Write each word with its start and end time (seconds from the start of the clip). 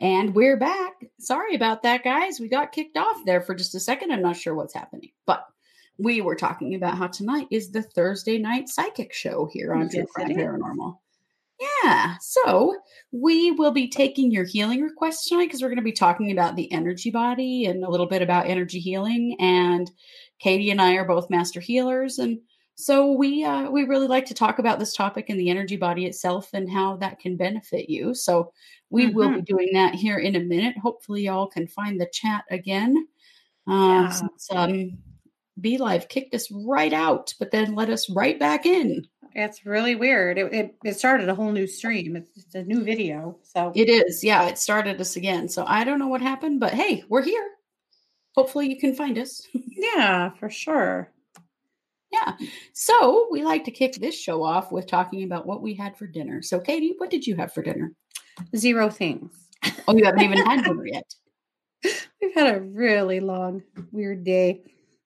And 0.00 0.34
we're 0.34 0.56
back. 0.56 0.94
Sorry 1.18 1.54
about 1.54 1.82
that, 1.82 2.02
guys. 2.02 2.40
We 2.40 2.48
got 2.48 2.72
kicked 2.72 2.96
off 2.96 3.18
there 3.26 3.42
for 3.42 3.54
just 3.54 3.74
a 3.74 3.80
second. 3.80 4.10
I'm 4.10 4.22
not 4.22 4.36
sure 4.36 4.54
what's 4.54 4.72
happening, 4.72 5.10
but 5.26 5.44
we 5.98 6.22
were 6.22 6.36
talking 6.36 6.74
about 6.74 6.96
how 6.96 7.08
tonight 7.08 7.48
is 7.50 7.70
the 7.70 7.82
Thursday 7.82 8.38
night 8.38 8.70
psychic 8.70 9.12
show 9.12 9.48
here 9.52 9.74
on 9.74 9.90
True 9.90 10.00
Yes, 10.00 10.10
Crime. 10.14 10.30
Paranormal. 10.30 10.96
Yeah. 11.84 12.14
So 12.22 12.76
we 13.12 13.50
will 13.50 13.72
be 13.72 13.88
taking 13.88 14.30
your 14.30 14.44
healing 14.44 14.80
requests 14.80 15.28
tonight 15.28 15.46
because 15.46 15.60
we're 15.60 15.68
going 15.68 15.76
to 15.76 15.82
be 15.82 15.92
talking 15.92 16.32
about 16.32 16.56
the 16.56 16.72
energy 16.72 17.10
body 17.10 17.66
and 17.66 17.84
a 17.84 17.90
little 17.90 18.06
bit 18.06 18.22
about 18.22 18.46
energy 18.46 18.80
healing. 18.80 19.36
And 19.38 19.90
Katie 20.38 20.70
and 20.70 20.80
I 20.80 20.94
are 20.94 21.04
both 21.04 21.28
master 21.28 21.60
healers. 21.60 22.18
And 22.18 22.38
so 22.80 23.12
we 23.12 23.44
uh, 23.44 23.70
we 23.70 23.84
really 23.84 24.08
like 24.08 24.26
to 24.26 24.34
talk 24.34 24.58
about 24.58 24.78
this 24.78 24.94
topic 24.94 25.26
and 25.28 25.38
the 25.38 25.50
energy 25.50 25.76
body 25.76 26.06
itself 26.06 26.50
and 26.54 26.70
how 26.70 26.96
that 26.96 27.20
can 27.20 27.36
benefit 27.36 27.90
you. 27.90 28.14
So 28.14 28.52
we 28.88 29.08
will 29.08 29.34
be 29.34 29.42
doing 29.42 29.70
that 29.74 29.94
here 29.94 30.18
in 30.18 30.34
a 30.34 30.40
minute. 30.40 30.76
Hopefully, 30.78 31.22
y'all 31.22 31.46
can 31.46 31.68
find 31.68 32.00
the 32.00 32.08
chat 32.12 32.44
again. 32.50 33.06
Uh, 33.68 33.72
Yeah. 33.72 34.10
Since 34.10 34.48
um, 34.50 34.98
BeLive 35.60 36.08
kicked 36.08 36.34
us 36.34 36.50
right 36.50 36.92
out, 36.92 37.34
but 37.38 37.50
then 37.50 37.74
let 37.74 37.90
us 37.90 38.10
right 38.10 38.38
back 38.38 38.66
in. 38.66 39.06
It's 39.34 39.64
really 39.64 39.94
weird. 39.94 40.38
It, 40.38 40.52
it, 40.52 40.74
it 40.84 40.98
started 40.98 41.28
a 41.28 41.34
whole 41.34 41.52
new 41.52 41.66
stream. 41.66 42.16
It's, 42.16 42.30
it's 42.34 42.54
a 42.54 42.64
new 42.64 42.82
video. 42.82 43.38
So 43.42 43.70
It 43.76 43.88
is, 43.88 44.24
yeah. 44.24 44.48
It 44.48 44.58
started 44.58 45.00
us 45.00 45.14
again, 45.14 45.48
so 45.48 45.64
I 45.66 45.84
don't 45.84 46.00
know 46.00 46.08
what 46.08 46.20
happened, 46.20 46.58
but 46.58 46.74
hey, 46.74 47.04
we're 47.08 47.22
here. 47.22 47.48
Hopefully, 48.34 48.68
you 48.68 48.78
can 48.78 48.94
find 48.94 49.18
us. 49.18 49.46
yeah, 49.52 50.30
for 50.30 50.50
sure. 50.50 51.12
Yeah. 52.12 52.36
So 52.72 53.28
we 53.30 53.44
like 53.44 53.64
to 53.64 53.70
kick 53.70 53.94
this 53.94 54.18
show 54.18 54.42
off 54.42 54.72
with 54.72 54.86
talking 54.86 55.22
about 55.22 55.46
what 55.46 55.62
we 55.62 55.74
had 55.74 55.96
for 55.96 56.06
dinner. 56.06 56.42
So, 56.42 56.60
Katie, 56.60 56.94
what 56.98 57.10
did 57.10 57.26
you 57.26 57.36
have 57.36 57.52
for 57.52 57.62
dinner? 57.62 57.92
Zero 58.56 58.90
things. 58.90 59.32
Oh, 59.86 59.96
you 59.96 60.04
haven't 60.04 60.22
even 60.22 60.38
had 60.38 60.64
dinner 60.64 60.86
yet. 60.86 61.14
We've 62.20 62.34
had 62.34 62.56
a 62.56 62.60
really 62.60 63.20
long, 63.20 63.62
weird 63.92 64.24
day. 64.24 64.62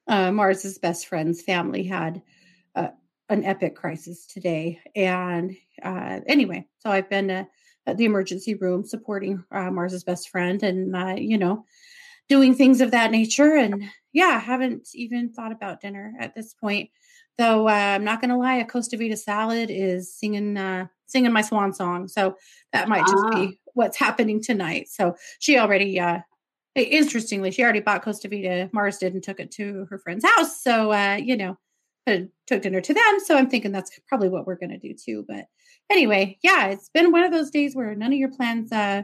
Uh, 0.06 0.30
Mars's 0.30 0.78
best 0.78 1.06
friend's 1.06 1.42
family 1.42 1.84
had 1.84 2.22
uh, 2.74 2.88
an 3.28 3.44
epic 3.44 3.74
crisis 3.74 4.26
today. 4.26 4.80
And 4.94 5.56
uh, 5.82 6.20
anyway, 6.26 6.66
so 6.78 6.90
I've 6.90 7.08
been 7.08 7.30
uh, 7.30 7.44
at 7.86 7.96
the 7.96 8.04
emergency 8.04 8.54
room 8.54 8.84
supporting 8.84 9.44
uh, 9.50 9.70
Mars's 9.70 10.04
best 10.04 10.28
friend 10.28 10.62
and, 10.62 10.94
uh, 10.94 11.14
you 11.16 11.38
know, 11.38 11.64
doing 12.28 12.54
things 12.54 12.80
of 12.80 12.90
that 12.92 13.10
nature. 13.10 13.54
And 13.54 13.84
yeah, 14.12 14.38
haven't 14.38 14.88
even 14.94 15.32
thought 15.32 15.52
about 15.52 15.80
dinner 15.80 16.14
at 16.18 16.34
this 16.34 16.54
point. 16.54 16.90
Though 17.36 17.68
uh, 17.68 17.72
I'm 17.72 18.04
not 18.04 18.20
going 18.20 18.30
to 18.30 18.36
lie, 18.36 18.56
a 18.56 18.64
Costa 18.64 18.96
Vida 18.96 19.16
salad 19.16 19.68
is 19.70 20.14
singing 20.14 20.56
uh, 20.56 20.86
singing 21.06 21.32
my 21.32 21.42
swan 21.42 21.72
song. 21.72 22.08
So 22.08 22.36
that 22.72 22.88
might 22.88 23.06
just 23.06 23.24
Ah. 23.26 23.30
be 23.34 23.58
what's 23.74 23.96
happening 23.96 24.40
tonight. 24.40 24.88
So 24.88 25.16
she 25.40 25.58
already 25.58 25.98
uh, 25.98 26.20
interestingly, 26.76 27.50
she 27.50 27.62
already 27.62 27.80
bought 27.80 28.02
Costa 28.02 28.28
Vida. 28.28 28.70
Mars 28.72 28.98
did 28.98 29.14
and 29.14 29.22
took 29.22 29.40
it 29.40 29.50
to 29.52 29.86
her 29.90 29.98
friend's 29.98 30.24
house. 30.24 30.62
So, 30.62 30.92
uh, 30.92 31.16
you 31.22 31.36
know, 31.36 31.58
took 32.06 32.62
dinner 32.62 32.80
to 32.80 32.94
them. 32.94 33.20
So 33.24 33.36
I'm 33.36 33.48
thinking 33.48 33.72
that's 33.72 33.98
probably 34.06 34.28
what 34.28 34.46
we're 34.46 34.56
going 34.56 34.70
to 34.70 34.78
do 34.78 34.94
too. 34.94 35.24
But 35.26 35.46
anyway, 35.90 36.38
yeah, 36.42 36.66
it's 36.66 36.90
been 36.90 37.12
one 37.12 37.24
of 37.24 37.32
those 37.32 37.50
days 37.50 37.74
where 37.74 37.94
none 37.94 38.12
of 38.12 38.18
your 38.18 38.30
plans 38.30 38.70
uh, 38.72 39.02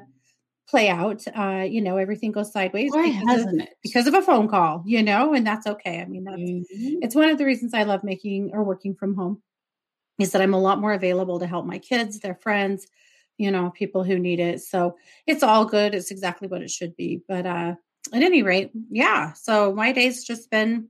play 0.68 0.88
out. 0.88 1.22
Uh, 1.36 1.66
you 1.68 1.80
know, 1.80 1.96
everything 1.96 2.32
goes 2.32 2.52
sideways 2.52 2.90
Why 2.92 3.06
because, 3.06 3.22
of, 3.22 3.28
hasn't 3.28 3.62
it? 3.62 3.70
because 3.82 4.06
of 4.06 4.14
a 4.14 4.22
phone 4.22 4.48
call, 4.48 4.82
you 4.86 5.02
know, 5.02 5.34
and 5.34 5.46
that's 5.46 5.66
okay. 5.66 6.00
I 6.00 6.04
mean, 6.06 6.24
that's 6.24 6.40
Mhm. 6.40 6.98
it's 7.02 7.14
one 7.14 7.28
of 7.28 7.38
the 7.38 7.44
reasons 7.44 7.74
I 7.74 7.82
love 7.82 8.04
making 8.04 8.50
or 8.52 8.62
working 8.62 8.94
from 8.94 9.14
home 9.16 9.42
is 10.18 10.32
that 10.32 10.42
I'm 10.42 10.54
a 10.54 10.60
lot 10.60 10.80
more 10.80 10.92
available 10.92 11.38
to 11.40 11.46
help 11.46 11.66
my 11.66 11.78
kids, 11.78 12.20
their 12.20 12.34
friends, 12.36 12.86
you 13.38 13.50
know, 13.50 13.70
people 13.70 14.04
who 14.04 14.18
need 14.18 14.38
it. 14.38 14.60
So 14.60 14.96
it's 15.26 15.42
all 15.42 15.64
good. 15.64 15.94
It's 15.94 16.10
exactly 16.10 16.46
what 16.46 16.62
it 16.62 16.70
should 16.70 16.94
be. 16.96 17.22
But 17.26 17.46
uh 17.46 17.74
at 18.12 18.22
any 18.22 18.42
rate, 18.42 18.70
yeah. 18.90 19.32
So 19.34 19.74
my 19.74 19.92
day's 19.92 20.24
just 20.24 20.50
been 20.50 20.88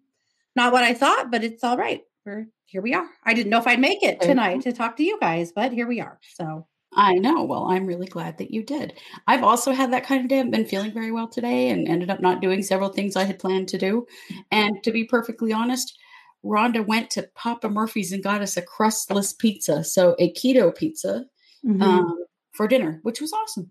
not 0.56 0.72
what 0.72 0.84
I 0.84 0.94
thought, 0.94 1.30
but 1.30 1.44
it's 1.44 1.64
all 1.64 1.76
right. 1.76 2.03
We're 2.26 2.47
here 2.66 2.82
we 2.82 2.94
are. 2.94 3.09
I 3.25 3.34
didn't 3.34 3.50
know 3.50 3.59
if 3.59 3.66
I'd 3.66 3.80
make 3.80 4.03
it 4.03 4.20
tonight 4.20 4.62
to 4.62 4.72
talk 4.72 4.97
to 4.98 5.04
you 5.04 5.19
guys, 5.20 5.53
but 5.53 5.72
here 5.72 5.86
we 5.88 6.00
are. 6.00 6.19
So 6.34 6.66
I 7.00 7.14
know. 7.14 7.44
Well, 7.44 7.64
I'm 7.64 7.86
really 7.86 8.06
glad 8.06 8.36
that 8.38 8.50
you 8.50 8.62
did. 8.62 8.92
I've 9.26 9.42
also 9.42 9.72
had 9.72 9.90
that 9.92 10.04
kind 10.04 10.20
of 10.22 10.28
day. 10.28 10.38
I've 10.40 10.50
been 10.50 10.66
feeling 10.66 10.92
very 10.92 11.10
well 11.10 11.26
today 11.28 11.70
and 11.70 11.88
ended 11.88 12.10
up 12.10 12.20
not 12.20 12.42
doing 12.42 12.62
several 12.62 12.90
things 12.90 13.16
I 13.16 13.24
had 13.24 13.38
planned 13.38 13.68
to 13.68 13.78
do. 13.78 14.06
And 14.50 14.82
to 14.84 14.92
be 14.92 15.04
perfectly 15.04 15.50
honest, 15.50 15.98
Rhonda 16.44 16.86
went 16.86 17.08
to 17.12 17.26
Papa 17.34 17.70
Murphy's 17.70 18.12
and 18.12 18.22
got 18.22 18.42
us 18.42 18.58
a 18.58 18.62
crustless 18.62 19.32
pizza. 19.32 19.82
So 19.82 20.14
a 20.18 20.30
keto 20.34 20.74
pizza 20.76 21.24
mhm. 21.64 21.80
um, 21.82 22.24
for 22.52 22.68
dinner, 22.68 23.00
which 23.02 23.22
was 23.22 23.32
awesome. 23.32 23.70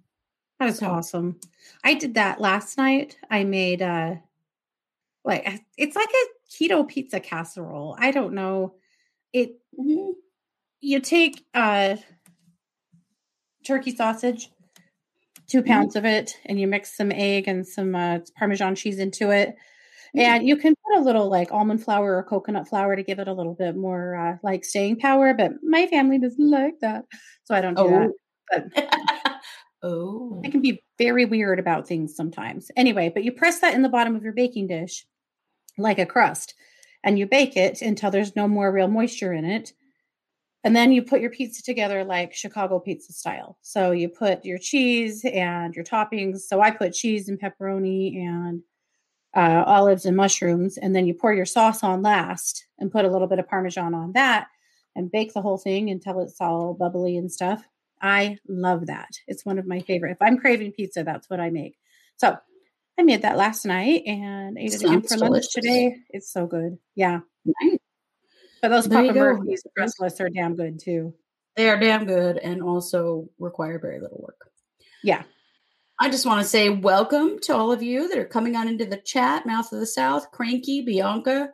That 0.60 0.70
is 0.70 0.80
So- 0.80 0.88
awesome. 0.88 1.40
I 1.84 1.94
did 1.94 2.16
that 2.16 2.42
last 2.42 2.80
night. 2.80 3.16
I 3.30 3.44
made 3.44 3.84
uh 3.84 4.16
like 5.24 5.62
it's 5.78 5.96
like 5.96 6.10
a 6.10 6.26
keto 6.52 6.88
pizza 6.88 7.20
casserole. 7.20 7.96
I 8.00 8.10
don't 8.10 8.34
know. 8.34 8.74
It 9.34 9.60
Mhm. 9.80 10.14
you 10.82 11.00
take 11.00 11.46
uh 11.54 11.98
turkey 13.70 13.96
sausage, 13.96 14.52
2 15.48 15.62
Mhm. 15.62 15.68
pounds 15.68 15.96
of 15.96 16.04
it, 16.06 16.38
and 16.46 16.60
you 16.60 16.68
mix 16.68 16.98
some 16.98 17.12
egg 17.12 17.48
and 17.48 17.66
some 17.66 17.96
uh, 17.96 18.20
Parmesan 18.38 18.76
cheese 18.76 19.00
into 19.00 19.32
it. 19.32 19.56
Mm. 20.16 20.22
And 20.22 20.48
you 20.48 20.58
can 20.58 20.76
put 20.76 21.00
a 21.00 21.04
little 21.04 21.30
like 21.30 21.52
almond 21.52 21.84
flour 21.84 22.18
or 22.18 22.24
coconut 22.24 22.68
flour 22.68 22.96
to 22.96 23.04
give 23.04 23.20
it 23.20 23.28
a 23.28 23.34
little 23.34 23.54
bit 23.54 23.76
more 23.76 24.16
uh, 24.16 24.38
like 24.44 24.66
staying 24.66 24.98
power, 24.98 25.34
but 25.34 25.54
my 25.64 25.86
family 25.88 26.18
doesn't 26.18 26.50
like 26.50 26.80
that. 26.82 27.06
So 27.44 27.56
I 27.56 27.62
don't 27.62 27.78
do 27.78 27.88
that. 27.88 28.12
But 28.52 28.90
oh. 29.84 30.42
I 30.46 30.50
can 30.50 30.62
be 30.62 30.84
very 30.98 31.26
weird 31.26 31.60
about 31.60 31.88
things 31.88 32.16
sometimes. 32.16 32.72
Anyway, 32.76 33.12
but 33.14 33.24
you 33.24 33.32
press 33.32 33.60
that 33.60 33.76
in 33.76 33.84
the 33.84 33.90
bottom 33.90 34.16
of 34.16 34.24
your 34.24 34.34
baking 34.34 34.68
dish 34.68 35.06
like 35.78 36.00
a 36.00 36.06
crust 36.06 36.56
and 37.04 37.18
you 37.18 37.26
bake 37.26 37.56
it 37.56 37.82
until 37.82 38.12
there's 38.12 38.36
no 38.36 38.48
more 38.48 38.72
real 38.72 38.88
moisture 38.88 39.34
in 39.34 39.46
it. 39.46 39.74
And 40.64 40.76
then 40.76 40.92
you 40.92 41.02
put 41.02 41.22
your 41.22 41.30
pizza 41.30 41.64
together 41.64 42.04
like 42.04 42.34
Chicago 42.34 42.80
pizza 42.80 43.14
style. 43.14 43.58
So 43.62 43.92
you 43.92 44.10
put 44.10 44.44
your 44.44 44.58
cheese 44.58 45.24
and 45.26 45.74
your 45.74 45.86
toppings. 45.86 46.40
So 46.42 46.60
I 46.60 46.72
put 46.72 46.94
cheese 46.94 47.30
and 47.30 47.40
pepperoni 47.40 48.18
and 48.18 48.62
uh, 49.36 49.64
olives 49.66 50.06
and 50.06 50.18
mushrooms. 50.18 50.78
And 50.78 50.94
then 50.94 51.08
you 51.08 51.14
pour 51.14 51.34
your 51.34 51.46
sauce 51.46 51.84
on 51.84 52.02
last 52.02 52.66
and 52.78 52.92
put 52.92 53.06
a 53.06 53.10
little 53.10 53.28
bit 53.28 53.40
of 53.40 53.48
Parmesan 53.48 53.94
on 53.94 54.12
that 54.14 54.48
and 54.96 55.12
bake 55.12 55.34
the 55.34 55.42
whole 55.42 55.58
thing 55.58 55.90
until 55.90 56.20
it's 56.20 56.42
all 56.42 56.74
bubbly 56.74 57.16
and 57.16 57.32
stuff. 57.32 57.64
I 58.02 58.38
love 58.48 58.88
that. 58.88 59.10
It's 59.28 59.46
one 59.46 59.60
of 59.60 59.68
my 59.68 59.80
favorite. 59.82 60.12
If 60.12 60.22
I'm 60.22 60.38
craving 60.38 60.74
pizza, 60.74 61.04
that's 61.04 61.30
what 61.30 61.40
I 61.40 61.50
make. 61.52 61.78
So 62.18 62.38
I 62.98 63.04
made 63.04 63.22
that 63.22 63.38
last 63.38 63.66
night 63.66 64.04
and 64.06 64.58
ate 64.58 64.74
it 64.74 64.84
again 64.84 65.02
for 65.04 65.18
lunch 65.18 65.52
today. 65.52 65.96
It's 66.10 66.32
so 66.32 66.48
good. 66.48 66.78
Yeah. 66.96 67.22
Nice. 67.46 67.78
But 68.62 68.70
those 68.70 68.86
There 68.86 69.02
Papa. 69.02 69.14
Murphy's 69.14 69.64
are 70.20 70.30
damn 70.30 70.56
good 70.56 70.80
too. 70.80 71.14
They 71.56 71.70
are 71.70 71.80
damn 71.80 72.06
good 72.06 72.38
and 72.38 72.62
also 72.62 73.30
require 73.40 73.80
very 73.80 74.00
little 74.00 74.20
work. 74.22 74.50
Yeah. 75.04 75.24
I 76.00 76.10
just 76.10 76.26
want 76.26 76.42
to 76.42 76.48
say 76.48 76.70
welcome 76.70 77.40
to 77.40 77.56
all 77.56 77.72
of 77.72 77.84
you 77.84 78.08
that 78.08 78.18
are 78.18 78.26
coming 78.26 78.56
on 78.56 78.68
into 78.68 78.86
the 78.86 78.98
chat. 78.98 79.46
Mouth 79.46 79.72
of 79.74 79.80
the 79.80 79.86
South, 79.86 80.32
Cranky, 80.32 80.82
Bianca. 80.82 81.50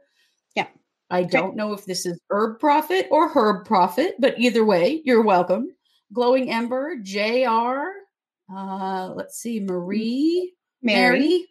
Yeah. 0.55 0.67
I 1.09 1.23
don't 1.23 1.55
know 1.55 1.73
if 1.73 1.85
this 1.85 2.05
is 2.05 2.19
Herb 2.29 2.59
Profit 2.59 3.07
or 3.09 3.29
Herb 3.29 3.65
Profit, 3.65 4.15
but 4.19 4.39
either 4.39 4.63
way, 4.63 5.01
you're 5.05 5.23
welcome. 5.23 5.69
Glowing 6.13 6.51
Ember, 6.51 6.97
JR. 7.01 7.87
Uh, 8.55 9.11
let's 9.15 9.39
see, 9.39 9.59
Marie, 9.59 10.53
Mary. 10.83 11.19
Mary, 11.19 11.47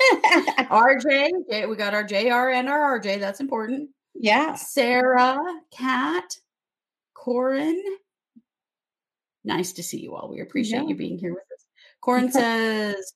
RJ. 0.70 1.68
We 1.68 1.76
got 1.76 1.92
our 1.94 2.04
JR 2.04 2.50
and 2.50 2.68
our 2.68 2.98
RJ. 2.98 3.20
That's 3.20 3.40
important. 3.40 3.90
Yeah. 4.18 4.54
Sarah, 4.54 5.38
Kat, 5.70 6.36
Corin. 7.14 7.82
Nice 9.44 9.72
to 9.74 9.82
see 9.82 10.00
you 10.00 10.14
all. 10.14 10.28
We 10.28 10.40
appreciate 10.40 10.82
Yeah. 10.82 10.88
you 10.88 10.94
being 10.94 11.18
here 11.18 11.32
with 11.32 11.42
us. 11.54 11.64
Corin 12.00 12.30
says 12.30 13.12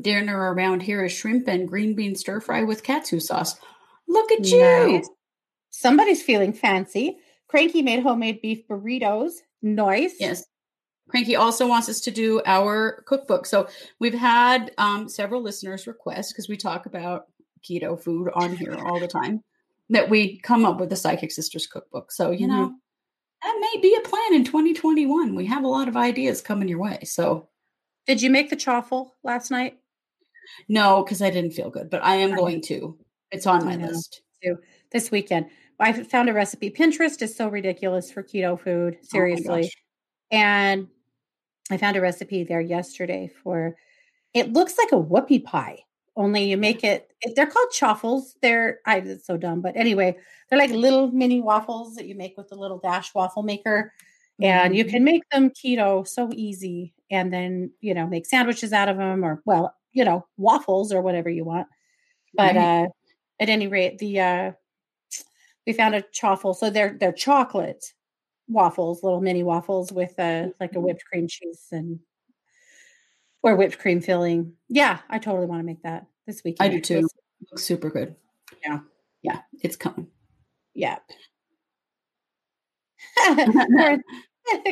dinner 0.00 0.52
around 0.54 0.80
here 0.82 1.04
is 1.04 1.12
shrimp 1.12 1.48
and 1.48 1.68
green 1.68 1.94
bean 1.94 2.14
stir 2.14 2.40
fry 2.40 2.62
with 2.62 2.82
katsu 2.82 3.20
sauce. 3.20 3.58
Look 4.08 4.30
at 4.32 4.46
you. 4.46 4.58
Nice. 4.60 5.08
Somebody's 5.70 6.22
feeling 6.22 6.52
fancy. 6.52 7.18
Cranky 7.48 7.82
made 7.82 8.02
homemade 8.02 8.40
beef 8.42 8.66
burritos. 8.68 9.32
Nice. 9.62 10.14
Yes. 10.18 10.44
Cranky 11.08 11.36
also 11.36 11.66
wants 11.66 11.88
us 11.88 12.00
to 12.02 12.10
do 12.10 12.40
our 12.46 13.02
cookbook. 13.06 13.46
So 13.46 13.68
we've 14.00 14.14
had 14.14 14.72
um, 14.78 15.08
several 15.08 15.42
listeners 15.42 15.86
request 15.86 16.32
because 16.32 16.48
we 16.48 16.56
talk 16.56 16.86
about 16.86 17.26
keto 17.68 18.00
food 18.00 18.30
on 18.34 18.56
here 18.56 18.74
all 18.74 18.98
the 18.98 19.08
time 19.08 19.42
that 19.92 20.10
we 20.10 20.38
come 20.40 20.64
up 20.64 20.78
with 20.80 20.90
the 20.90 20.96
Psychic 20.96 21.30
Sisters 21.32 21.66
cookbook. 21.66 22.10
So, 22.12 22.30
you 22.30 22.46
Mhm. 22.46 22.50
know, 22.50 22.72
that 23.42 23.58
may 23.60 23.80
be 23.80 23.94
a 23.94 24.00
plan 24.08 24.34
in 24.34 24.44
2021. 24.44 25.34
We 25.34 25.46
have 25.46 25.64
a 25.64 25.68
lot 25.68 25.88
of 25.88 25.96
ideas 25.96 26.40
coming 26.40 26.68
your 26.68 26.78
way. 26.80 26.98
So, 27.04 27.48
Did 28.06 28.20
you 28.20 28.30
make 28.30 28.50
the 28.50 28.56
chaffle 28.56 29.14
last 29.22 29.50
night? 29.50 29.78
no, 30.68 31.02
because 31.04 31.22
I 31.22 31.30
didn't 31.30 31.52
feel 31.52 31.70
good, 31.70 31.88
but 31.90 32.02
I 32.04 32.16
am 32.16 32.34
going 32.34 32.60
to. 32.62 32.98
It's 33.30 33.46
on 33.46 33.64
my 33.64 33.76
list. 33.76 34.22
This 34.90 35.10
weekend. 35.10 35.48
I 35.80 35.92
found 35.92 36.28
a 36.28 36.32
recipe. 36.32 36.70
Pinterest 36.70 37.22
is 37.22 37.34
so 37.34 37.48
ridiculous 37.48 38.10
for 38.10 38.22
keto 38.22 38.58
food. 38.60 38.96
Oh 39.00 39.06
Seriously. 39.10 39.62
gosh. 39.62 39.76
and 40.30 40.88
I 41.70 41.76
found 41.76 41.96
a 41.96 42.00
recipe 42.00 42.42
there 42.44 42.60
yesterday 42.60 43.28
for 43.42 43.76
it 44.34 44.52
looks 44.52 44.76
like 44.78 44.92
a 44.92 44.96
whoopie 45.02 45.44
pie, 45.44 45.84
only 46.16 46.44
you 46.50 46.56
make 46.58 46.84
it, 46.84 47.12
they're 47.36 47.46
called 47.46 47.70
chaffles. 47.72 48.36
They're 48.42 48.80
I 48.86 48.98
it's 48.98 49.26
so 49.26 49.36
dumb, 49.36 49.62
but 49.62 49.76
anyway, 49.76 50.16
they're 50.50 50.58
like 50.58 50.70
little 50.70 51.10
mini 51.12 51.40
waffles 51.40 51.94
that 51.96 52.06
you 52.06 52.14
make 52.14 52.36
with 52.36 52.48
the 52.48 52.56
little 52.56 52.78
dash 52.78 53.14
waffle 53.14 53.42
maker. 53.42 53.92
And 54.42 54.74
you 54.76 54.84
Mhm. 54.84 54.86
can 54.86 55.04
make 55.04 55.22
them 55.30 55.50
keto 55.50 56.06
so 56.06 56.30
easy 56.34 56.94
and 57.10 57.32
then, 57.32 57.72
you 57.80 57.94
know, 57.94 58.06
make 58.08 58.26
sandwiches 58.26 58.72
out 58.72 58.88
of 58.88 58.96
them 58.98 59.24
or 59.24 59.42
well, 59.46 59.74
you 59.92 60.04
know, 60.04 60.26
waffles 60.36 60.92
or 60.92 61.00
whatever 61.02 61.30
you 61.30 61.44
want. 61.44 61.68
But 62.36 62.56
Right. 62.56 62.58
uh 62.58 62.88
at 63.40 63.48
any 63.50 63.68
rate, 63.68 63.98
the 63.98 64.20
uh 64.20 64.52
we 65.66 65.72
found 65.72 65.94
a 65.94 66.02
chaffle. 66.12 66.54
So 66.54 66.70
they're 66.70 66.96
they're 66.98 67.12
chocolate 67.12 67.84
waffles, 68.48 69.02
little 69.04 69.20
mini 69.22 69.42
waffles 69.44 69.92
with 69.92 70.18
uh 70.18 70.48
like 70.60 70.76
a 70.76 70.80
Mhm. 70.80 70.82
whipped 70.82 71.04
cream 71.06 71.28
cheese 71.28 71.68
and 71.72 72.00
or 73.42 73.56
whipped 73.56 73.78
cream 73.78 74.00
filling. 74.00 74.54
Yeah, 74.68 74.98
I 75.08 75.18
totally 75.18 75.46
want 75.46 75.60
to 75.60 75.66
make 75.66 75.82
that 75.82 76.06
this 76.26 76.42
weekend. 76.44 76.70
I 76.70 76.74
do 76.74 76.80
too. 76.80 77.08
Looks 77.50 77.64
super 77.64 77.90
good. 77.90 78.16
Yeah. 78.64 78.80
Yeah, 79.22 79.40
it's 79.62 79.76
coming. 79.76 80.08
Yeah. 80.74 80.98
Corin, 83.26 84.02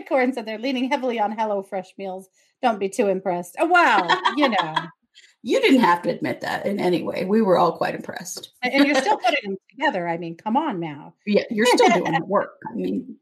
Corin 0.08 0.32
said 0.32 0.46
they're 0.46 0.58
leaning 0.58 0.90
heavily 0.90 1.20
on 1.20 1.36
HelloFresh 1.36 1.98
meals. 1.98 2.28
Don't 2.62 2.78
be 2.80 2.88
too 2.88 3.08
impressed. 3.08 3.56
Oh 3.58 3.66
wow, 3.66 4.06
you 4.36 4.48
know, 4.48 4.74
You 5.42 5.60
didn't 5.60 5.80
have 5.80 6.02
to 6.02 6.10
admit 6.10 6.42
that 6.42 6.66
in 6.66 6.78
any 6.78 7.02
way. 7.02 7.24
We 7.24 7.40
were 7.40 7.56
all 7.56 7.72
quite 7.72 7.94
impressed. 7.94 8.52
and 8.62 8.74
and 8.74 8.86
you're 8.86 9.00
still 9.00 9.16
putting 9.16 9.50
them 9.50 9.56
together. 9.70 10.06
I 10.06 10.18
mean, 10.18 10.36
come 10.36 10.56
on 10.56 10.80
now, 10.80 11.14
Yeah, 11.26 11.44
you're 11.50 11.66
still 11.66 11.88
doing 11.88 12.12
the 12.12 12.24
work. 12.26 12.58
I 12.70 12.74
mean, 12.74 13.16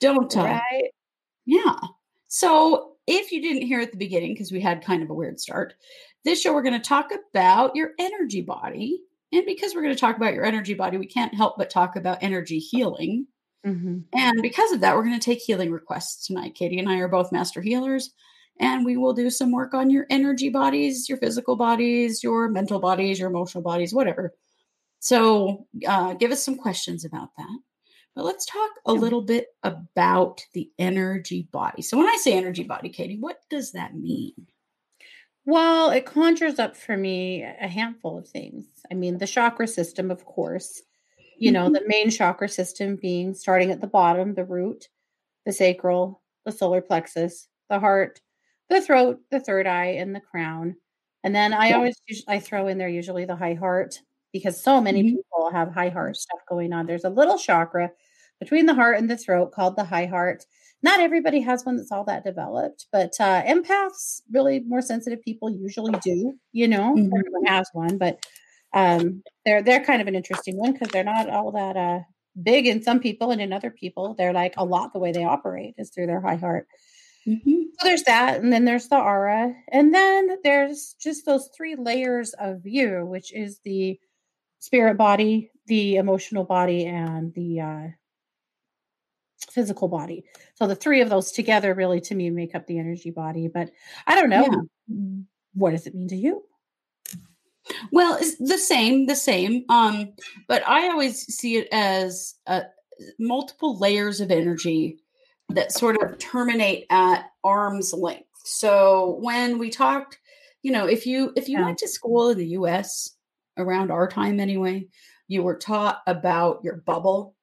don't 0.00 0.36
uh, 0.36 0.42
right? 0.42 0.90
Yeah. 1.46 1.76
So 2.26 2.93
if 3.06 3.32
you 3.32 3.42
didn't 3.42 3.66
hear 3.66 3.80
at 3.80 3.90
the 3.90 3.98
beginning, 3.98 4.32
because 4.32 4.52
we 4.52 4.60
had 4.60 4.84
kind 4.84 5.02
of 5.02 5.10
a 5.10 5.14
weird 5.14 5.40
start, 5.40 5.74
this 6.24 6.40
show 6.40 6.52
we're 6.52 6.62
going 6.62 6.80
to 6.80 6.88
talk 6.88 7.10
about 7.30 7.76
your 7.76 7.90
energy 7.98 8.40
body. 8.40 9.00
And 9.32 9.44
because 9.46 9.74
we're 9.74 9.82
going 9.82 9.94
to 9.94 10.00
talk 10.00 10.16
about 10.16 10.34
your 10.34 10.44
energy 10.44 10.74
body, 10.74 10.96
we 10.96 11.06
can't 11.06 11.34
help 11.34 11.58
but 11.58 11.70
talk 11.70 11.96
about 11.96 12.22
energy 12.22 12.58
healing. 12.58 13.26
hmm 13.64 13.98
And 14.12 14.42
because 14.42 14.72
of 14.72 14.80
that, 14.80 14.94
we're 14.94 15.04
going 15.04 15.18
to 15.18 15.24
take 15.24 15.40
healing 15.40 15.72
requests 15.72 16.26
tonight. 16.26 16.54
Katie 16.54 16.78
and 16.78 16.88
I 16.88 16.98
are 16.98 17.08
both 17.08 17.32
master 17.32 17.60
healers, 17.60 18.10
and 18.60 18.84
we 18.84 18.96
will 18.96 19.12
do 19.12 19.30
some 19.30 19.50
work 19.50 19.74
on 19.74 19.90
your 19.90 20.06
energy 20.10 20.48
bodies, 20.48 21.08
your 21.08 21.18
physical 21.18 21.56
bodies, 21.56 22.22
your 22.22 22.48
mental 22.48 22.78
bodies, 22.78 23.18
your 23.18 23.28
emotional 23.28 23.62
bodies, 23.62 23.92
whatever. 23.92 24.32
So 25.00 25.66
uh, 25.86 26.14
give 26.14 26.30
us 26.30 26.42
some 26.42 26.56
questions 26.56 27.04
about 27.04 27.30
that. 27.36 27.58
But 28.14 28.24
let's 28.24 28.46
talk 28.46 28.70
a 28.86 28.92
little 28.92 29.22
bit 29.22 29.48
about 29.64 30.44
the 30.52 30.70
energy 30.78 31.48
body. 31.50 31.82
So 31.82 31.98
when 31.98 32.06
I 32.06 32.16
say 32.20 32.34
energy 32.34 32.62
body, 32.62 32.88
Katie, 32.88 33.18
what 33.18 33.40
does 33.50 33.72
that 33.72 33.96
mean? 33.96 34.34
Well, 35.46 35.90
it 35.90 36.06
conjures 36.06 36.58
up 36.58 36.76
for 36.76 36.96
me 36.96 37.42
a 37.42 37.68
handful 37.68 38.16
of 38.18 38.28
things. 38.28 38.66
I 38.90 38.94
mean, 38.94 39.18
the 39.18 39.26
chakra 39.26 39.66
system, 39.66 40.10
of 40.10 40.24
course, 40.24 40.82
you 41.36 41.50
know, 41.50 41.68
the 41.68 41.80
mm-hmm. 41.80 41.88
main 41.88 42.10
chakra 42.10 42.48
system 42.48 42.96
being 42.96 43.34
starting 43.34 43.70
at 43.70 43.80
the 43.80 43.86
bottom, 43.86 44.34
the 44.34 44.44
root, 44.44 44.88
the 45.44 45.52
sacral, 45.52 46.22
the 46.46 46.52
solar 46.52 46.80
plexus, 46.80 47.48
the 47.68 47.80
heart, 47.80 48.20
the 48.70 48.80
throat, 48.80 49.20
the 49.30 49.40
third 49.40 49.66
eye, 49.66 49.96
and 49.98 50.14
the 50.14 50.20
crown. 50.20 50.76
And 51.24 51.34
then 51.34 51.52
I 51.52 51.68
Yeah. 51.68 51.76
always 51.76 51.96
I 52.28 52.38
throw 52.38 52.68
in 52.68 52.78
there 52.78 52.88
usually 52.88 53.24
the 53.24 53.36
high 53.36 53.54
heart 53.54 54.00
because 54.34 54.62
so 54.62 54.82
many 54.82 55.04
Mhm. 55.04 55.16
people 55.16 55.50
have 55.52 55.70
high 55.72 55.90
heart 55.90 56.18
stuff 56.18 56.40
going 56.50 56.74
on. 56.74 56.86
There's 56.86 57.04
a 57.06 57.10
little 57.10 57.38
chakra 57.38 57.92
between 58.40 58.66
the 58.66 58.74
heart 58.74 58.98
and 58.98 59.10
the 59.10 59.16
throat 59.16 59.52
called 59.52 59.76
the 59.76 59.84
high 59.84 60.06
heart. 60.06 60.44
Not 60.82 61.00
everybody 61.00 61.40
has 61.40 61.64
one 61.64 61.76
that's 61.78 61.92
all 61.92 62.04
that 62.06 62.24
developed, 62.24 62.88
but 62.92 63.12
uh, 63.20 63.42
empaths, 63.44 64.22
really 64.32 64.60
more 64.60 64.82
sensitive 64.82 65.22
people, 65.22 65.50
usually 65.50 65.94
do. 66.04 66.34
You 66.52 66.68
know, 66.68 66.94
Mhm. 66.96 67.10
everyone 67.18 67.46
has 67.46 67.70
one, 67.72 67.98
but 67.98 68.18
um, 68.74 69.22
they're 69.46 69.62
they're 69.62 69.84
kind 69.84 70.02
of 70.02 70.08
an 70.08 70.16
interesting 70.16 70.58
one 70.58 70.72
because 70.72 70.88
they're 70.90 71.04
not 71.04 71.30
all 71.30 71.52
that 71.52 71.76
uh, 71.76 72.00
big 72.42 72.66
in 72.66 72.82
some 72.82 73.00
people, 73.00 73.30
and 73.30 73.40
in 73.40 73.52
other 73.52 73.70
people, 73.70 74.14
they're 74.14 74.32
like 74.34 74.54
a 74.58 74.64
lot 74.64 74.92
the 74.92 74.98
way 74.98 75.12
they 75.12 75.24
operate 75.24 75.74
is 75.78 75.90
through 75.90 76.06
their 76.08 76.20
high 76.20 76.36
heart. 76.36 76.66
Mhm. 77.26 77.64
So 77.78 77.86
there's 77.86 78.02
that, 78.04 78.40
and 78.42 78.52
then 78.52 78.64
there's 78.66 78.88
the 78.88 78.98
aura, 78.98 79.54
and 79.68 79.94
then 79.94 80.38
there's 80.44 80.94
just 81.00 81.26
those 81.26 81.48
three 81.56 81.74
layers 81.76 82.32
of 82.34 82.66
you, 82.66 83.06
which 83.06 83.32
is 83.32 83.60
the 83.64 83.98
spirit 84.64 84.96
body, 84.96 85.50
the 85.66 85.96
emotional 85.96 86.44
body, 86.44 86.86
and 86.86 87.34
the 87.34 87.60
uh, 87.60 87.88
physical 89.50 89.88
body. 89.88 90.24
So 90.54 90.66
the 90.66 90.74
three 90.74 91.02
of 91.02 91.10
those 91.10 91.32
together, 91.32 91.74
really, 91.74 92.00
to 92.02 92.14
me, 92.14 92.30
make 92.30 92.54
up 92.54 92.66
the 92.66 92.78
energy 92.78 93.10
body. 93.10 93.48
But 93.48 93.70
I 94.06 94.14
don't 94.14 94.30
know. 94.30 94.66
What 95.52 95.72
does 95.72 95.86
it 95.86 95.94
mean 95.94 96.08
to 96.08 96.16
you? 96.16 96.42
Well, 97.92 98.16
it's 98.20 98.36
the 98.38 98.58
same, 98.58 99.06
the 99.06 99.16
same. 99.16 99.64
Um, 99.68 100.14
but 100.48 100.66
I 100.66 100.88
always 100.88 101.26
see 101.34 101.56
it 101.56 101.68
as 101.70 102.34
uh, 102.46 102.62
multiple 103.18 103.78
layers 103.78 104.20
of 104.20 104.30
energy 104.30 104.98
that 105.50 105.72
sort 105.72 106.02
of 106.02 106.18
terminate 106.18 106.86
at 106.90 107.26
arm's 107.42 107.92
length. 107.92 108.28
So 108.44 109.18
when 109.20 109.58
we 109.58 109.70
talked, 109.70 110.18
you 110.62 110.72
know, 110.72 110.86
if 110.86 111.06
you 111.06 111.32
if 111.36 111.48
you 111.48 111.58
Yeah. 111.58 111.66
went 111.66 111.78
to 111.78 111.88
school 111.88 112.30
in 112.30 112.38
the 112.38 112.48
U.S. 112.48 113.10
around 113.56 113.90
our 113.90 114.08
time 114.08 114.40
anyway, 114.40 114.86
you 115.28 115.42
were 115.42 115.56
taught 115.56 116.02
about 116.06 116.60
your 116.62 116.76
bubble. 116.76 117.34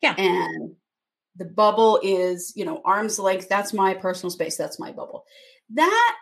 Yeah. 0.00 0.14
and 0.18 0.76
the 1.36 1.46
bubble 1.46 1.98
is 2.02 2.52
you 2.54 2.64
know 2.64 2.82
arm's 2.84 3.18
length. 3.18 3.48
That's 3.48 3.72
my 3.72 3.94
personal 3.94 4.30
space. 4.30 4.56
That's 4.56 4.78
my 4.78 4.92
bubble. 4.92 5.24
That 5.70 6.14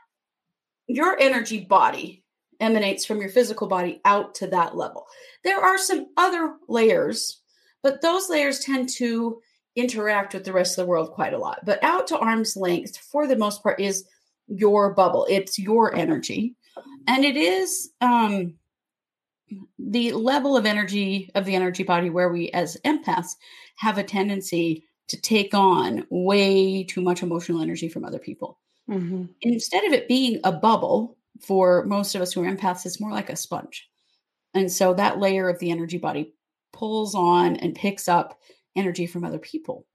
your 0.86 1.18
energy 1.18 1.60
body 1.60 2.22
emanates 2.60 3.04
from 3.04 3.20
your 3.20 3.30
physical 3.30 3.66
body 3.66 4.00
out 4.04 4.34
to 4.36 4.46
that 4.48 4.76
level. 4.76 5.06
There 5.44 5.60
are 5.60 5.78
some 5.78 6.06
other 6.16 6.54
layers, 6.68 7.40
but 7.82 8.00
those 8.02 8.30
layers 8.30 8.60
tend 8.60 8.88
to 8.96 9.40
interact 9.74 10.34
with 10.34 10.44
the 10.44 10.52
rest 10.52 10.78
of 10.78 10.84
the 10.84 10.88
world 10.88 11.10
quite 11.10 11.34
a 11.34 11.38
lot. 11.38 11.60
But 11.64 11.82
out 11.82 12.06
to 12.08 12.18
arm's 12.18 12.56
length, 12.56 12.96
for 12.98 13.26
the 13.26 13.36
most 13.36 13.62
part, 13.62 13.80
is 13.80 14.04
your 14.46 14.94
bubble. 14.94 15.26
It's 15.28 15.58
your 15.58 15.94
energy. 15.94 16.54
And 17.06 17.24
it 17.24 17.36
is 17.36 17.90
um, 18.00 18.54
the 19.78 20.12
level 20.12 20.56
of 20.56 20.66
energy 20.66 21.30
of 21.34 21.44
the 21.44 21.54
energy 21.54 21.82
body 21.82 22.10
where 22.10 22.32
we, 22.32 22.50
as 22.50 22.76
empaths, 22.84 23.36
have 23.76 23.98
a 23.98 24.04
tendency 24.04 24.84
to 25.08 25.20
take 25.20 25.54
on 25.54 26.06
way 26.10 26.84
too 26.84 27.00
much 27.00 27.22
emotional 27.22 27.60
energy 27.60 27.88
from 27.88 28.04
other 28.04 28.18
people 28.18 28.58
Mm-hmm. 28.90 29.26
instead 29.42 29.84
of 29.84 29.92
it 29.92 30.08
being 30.08 30.40
a 30.42 30.50
bubble 30.50 31.16
for 31.40 31.84
most 31.86 32.14
of 32.14 32.20
us 32.20 32.32
who 32.32 32.42
are 32.42 32.52
empaths, 32.52 32.84
it's 32.84 33.00
more 33.00 33.12
like 33.12 33.30
a 33.30 33.36
sponge. 33.36 33.88
And 34.54 34.70
so 34.70 34.92
that 34.94 35.18
layer 35.18 35.48
of 35.48 35.58
the 35.60 35.70
energy 35.70 35.98
body 35.98 36.34
pulls 36.72 37.14
on 37.14 37.56
and 37.56 37.74
picks 37.74 38.08
up 38.08 38.40
energy 38.74 39.06
from 39.06 39.24
other 39.24 39.38
people. 39.38 39.86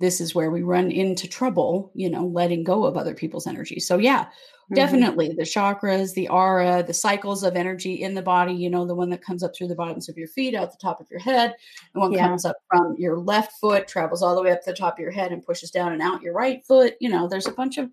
This 0.00 0.20
is 0.20 0.34
where 0.34 0.50
we 0.50 0.62
run 0.62 0.90
into 0.90 1.28
trouble, 1.28 1.90
you 1.94 2.10
know, 2.10 2.26
letting 2.26 2.64
go 2.64 2.84
of 2.84 2.96
other 2.96 3.14
people's 3.14 3.46
energy. 3.46 3.80
So, 3.80 3.98
yeah, 3.98 4.26
Mm-hmm. 4.64 4.76
definitely 4.76 5.28
the 5.28 5.42
chakras, 5.42 6.14
the 6.14 6.26
aura, 6.30 6.82
the 6.82 6.94
cycles 6.94 7.42
of 7.44 7.54
energy 7.54 8.02
in 8.02 8.14
the 8.14 8.22
body, 8.22 8.54
you 8.54 8.70
know, 8.70 8.86
the 8.86 8.94
one 8.94 9.10
that 9.10 9.20
comes 9.22 9.42
up 9.42 9.54
through 9.54 9.68
the 9.68 9.74
bottoms 9.74 10.08
of 10.08 10.16
your 10.16 10.26
feet, 10.26 10.54
out 10.54 10.70
the 10.70 10.78
top 10.80 11.02
of 11.02 11.10
your 11.10 11.20
head, 11.20 11.54
the 11.92 12.00
one 12.00 12.12
Yeah. 12.12 12.26
comes 12.26 12.46
up 12.46 12.56
from 12.70 12.94
your 12.96 13.18
left 13.18 13.52
foot, 13.60 13.86
travels 13.86 14.22
all 14.22 14.34
the 14.34 14.40
way 14.42 14.52
up 14.52 14.64
the 14.64 14.72
top 14.72 14.94
of 14.94 15.00
your 15.00 15.10
head 15.10 15.32
and 15.32 15.42
pushes 15.44 15.70
down 15.70 15.92
and 15.92 16.00
out 16.00 16.22
your 16.22 16.32
right 16.32 16.64
foot. 16.64 16.94
You 16.98 17.10
know, 17.10 17.28
there's 17.28 17.46
a 17.46 17.52
bunch 17.52 17.76
of 17.76 17.90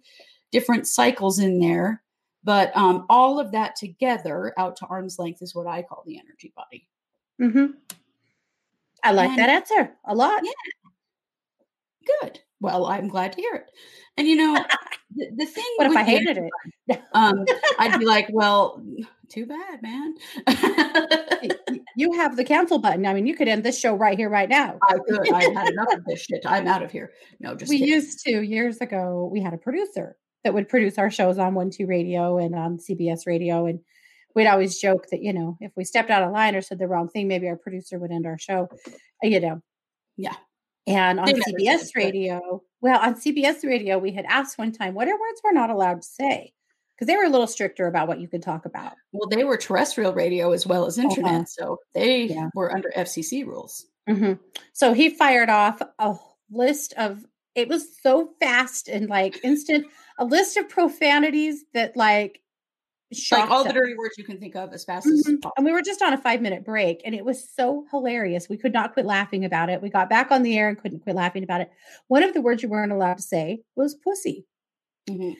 different 0.53 0.87
cycles 0.87 1.39
in 1.39 1.59
there. 1.59 2.01
But 2.45 2.73
um, 2.77 3.05
all 3.09 3.37
of 3.37 3.51
that 3.51 3.75
together 3.75 4.53
out 4.57 4.77
to 4.77 4.85
arm's 4.85 5.19
length 5.19 5.41
is 5.41 5.53
what 5.53 5.67
I 5.67 5.81
call 5.81 6.03
the 6.05 6.17
energy 6.19 6.53
body. 6.55 6.87
Mm-hmm. 7.41 7.65
I 9.03 9.11
like 9.11 9.31
And- 9.31 9.39
that 9.39 9.49
answer 9.49 9.91
a 10.05 10.15
lot. 10.15 10.39
Yeah. 10.41 10.51
Good. 12.21 12.39
Well, 12.59 12.85
I'm 12.85 13.07
glad 13.07 13.33
to 13.33 13.41
hear 13.41 13.55
it. 13.55 13.65
And 14.17 14.27
you 14.27 14.35
know, 14.35 14.53
the, 15.15 15.29
the 15.35 15.45
thing 15.45 15.65
What 15.77 15.87
if 15.87 15.97
I 15.97 16.03
hated 16.03 16.37
it? 16.37 17.01
um, 17.13 17.45
I'd 17.79 17.99
be 17.99 18.05
like, 18.05 18.27
well, 18.31 18.81
too 19.29 19.45
bad, 19.45 19.81
man. 19.81 20.15
You 21.95 22.13
have 22.13 22.35
the 22.35 22.43
cancel 22.43 22.79
button. 22.79 23.05
I 23.05 23.13
mean, 23.13 23.25
you 23.27 23.35
could 23.35 23.47
end 23.47 23.63
this 23.63 23.79
show 23.79 23.95
right 23.95 24.17
here, 24.17 24.29
right 24.29 24.49
now. 24.49 24.77
I 24.87 24.97
could. 25.07 25.33
I 25.33 25.43
had 25.43 25.69
enough 25.69 25.93
of 25.93 26.05
this 26.05 26.21
shit. 26.21 26.43
I'm 26.45 26.67
out 26.67 26.83
of 26.83 26.91
here. 26.91 27.11
No, 27.39 27.55
just 27.55 27.69
we 27.69 27.79
kidding. 27.79 27.93
used 27.93 28.19
to 28.25 28.41
years 28.41 28.77
ago. 28.77 29.29
We 29.31 29.41
had 29.41 29.53
a 29.53 29.57
producer 29.57 30.17
that 30.43 30.53
would 30.53 30.69
produce 30.69 30.97
our 30.97 31.11
shows 31.11 31.37
on 31.37 31.53
One 31.53 31.69
Two 31.69 31.87
Radio 31.87 32.37
and 32.37 32.55
on 32.55 32.77
CBS 32.77 33.27
Radio, 33.27 33.65
and 33.65 33.79
we'd 34.35 34.47
always 34.47 34.79
joke 34.79 35.07
that 35.11 35.21
you 35.21 35.33
know 35.33 35.57
if 35.59 35.71
we 35.75 35.83
stepped 35.83 36.09
out 36.09 36.23
of 36.23 36.31
line 36.31 36.55
or 36.55 36.61
said 36.61 36.79
the 36.79 36.87
wrong 36.87 37.09
thing, 37.09 37.27
maybe 37.27 37.47
our 37.47 37.57
producer 37.57 37.99
would 37.99 38.11
end 38.11 38.25
our 38.25 38.37
show. 38.37 38.69
You 39.21 39.39
know. 39.39 39.61
Yeah. 40.17 40.35
And 40.87 41.19
on 41.19 41.27
CBS 41.27 41.95
Radio, 41.95 42.63
well, 42.81 42.99
on 42.99 43.15
CBS 43.15 43.63
Radio, 43.63 43.97
we 43.99 44.11
had 44.11 44.25
asked 44.25 44.57
one 44.57 44.71
time 44.71 44.93
what 44.93 45.07
are 45.07 45.11
words 45.13 45.41
we're 45.43 45.51
not 45.51 45.69
allowed 45.69 46.01
to 46.01 46.07
say 46.07 46.53
because 46.95 47.07
they 47.07 47.15
were 47.17 47.23
a 47.25 47.29
little 47.29 47.47
stricter 47.47 47.87
about 47.87 48.07
what 48.07 48.19
you 48.19 48.27
could 48.27 48.41
talk 48.41 48.65
about. 48.65 48.93
Well, 49.11 49.29
they 49.29 49.43
were 49.43 49.57
terrestrial 49.57 50.13
radio 50.13 50.51
as 50.51 50.65
well 50.65 50.85
as 50.85 50.97
internet, 50.97 51.33
Uh-huh. 51.33 51.45
so 51.45 51.77
they 51.93 52.23
Yeah. 52.23 52.49
were 52.55 52.71
under 52.73 52.91
FCC 52.95 53.43
rules. 53.43 53.85
Mhm. 54.09 54.39
So 54.73 54.93
he 54.93 55.09
fired 55.09 55.49
off 55.49 55.81
a 55.99 56.15
list 56.49 56.93
of 56.97 57.25
it 57.53 57.67
was 57.67 57.85
so 58.01 58.33
fast 58.39 58.87
and 58.87 59.09
like 59.09 59.43
instant 59.43 59.85
a 60.17 60.25
list 60.25 60.57
of 60.57 60.69
profanities 60.69 61.65
that 61.73 61.95
like 61.97 62.41
like 63.31 63.49
all 63.51 63.63
the 63.63 63.73
dirty 63.73 63.95
words 63.95 64.15
you 64.17 64.23
can 64.23 64.39
think 64.39 64.55
of 64.55 64.73
as 64.73 64.83
fast 64.85 65.05
as 65.07 65.23
Mhm. 65.23 65.41
possible. 65.41 65.51
And 65.57 65.65
we 65.65 65.71
were 65.71 65.81
just 65.81 66.01
on 66.01 66.13
a 66.13 66.17
five 66.17 66.41
minute 66.41 66.63
break 66.63 67.01
and 67.05 67.13
it 67.13 67.25
was 67.25 67.49
so 67.49 67.85
hilarious. 67.91 68.47
We 68.49 68.57
could 68.57 68.73
not 68.73 68.93
quit 68.93 69.05
laughing 69.05 69.43
about 69.45 69.69
it. 69.69 69.81
We 69.81 69.89
got 69.89 70.09
back 70.09 70.31
on 70.31 70.43
the 70.43 70.57
air 70.57 70.69
and 70.69 70.77
couldn't 70.77 70.99
quit 71.01 71.15
laughing 71.15 71.43
about 71.43 71.61
it. 71.61 71.71
One 72.07 72.23
of 72.23 72.33
the 72.33 72.41
words 72.41 72.63
you 72.63 72.69
weren't 72.69 72.91
allowed 72.91 73.17
to 73.17 73.23
say 73.23 73.63
was 73.75 73.95
pussy. 73.95 74.45
Mhm. 75.09 75.35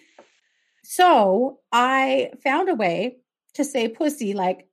So 0.84 1.60
I 1.72 2.32
found 2.44 2.70
a 2.70 2.76
way 2.76 3.18
to 3.54 3.64
say 3.64 3.88
pussy 3.88 4.34
like 4.34 4.68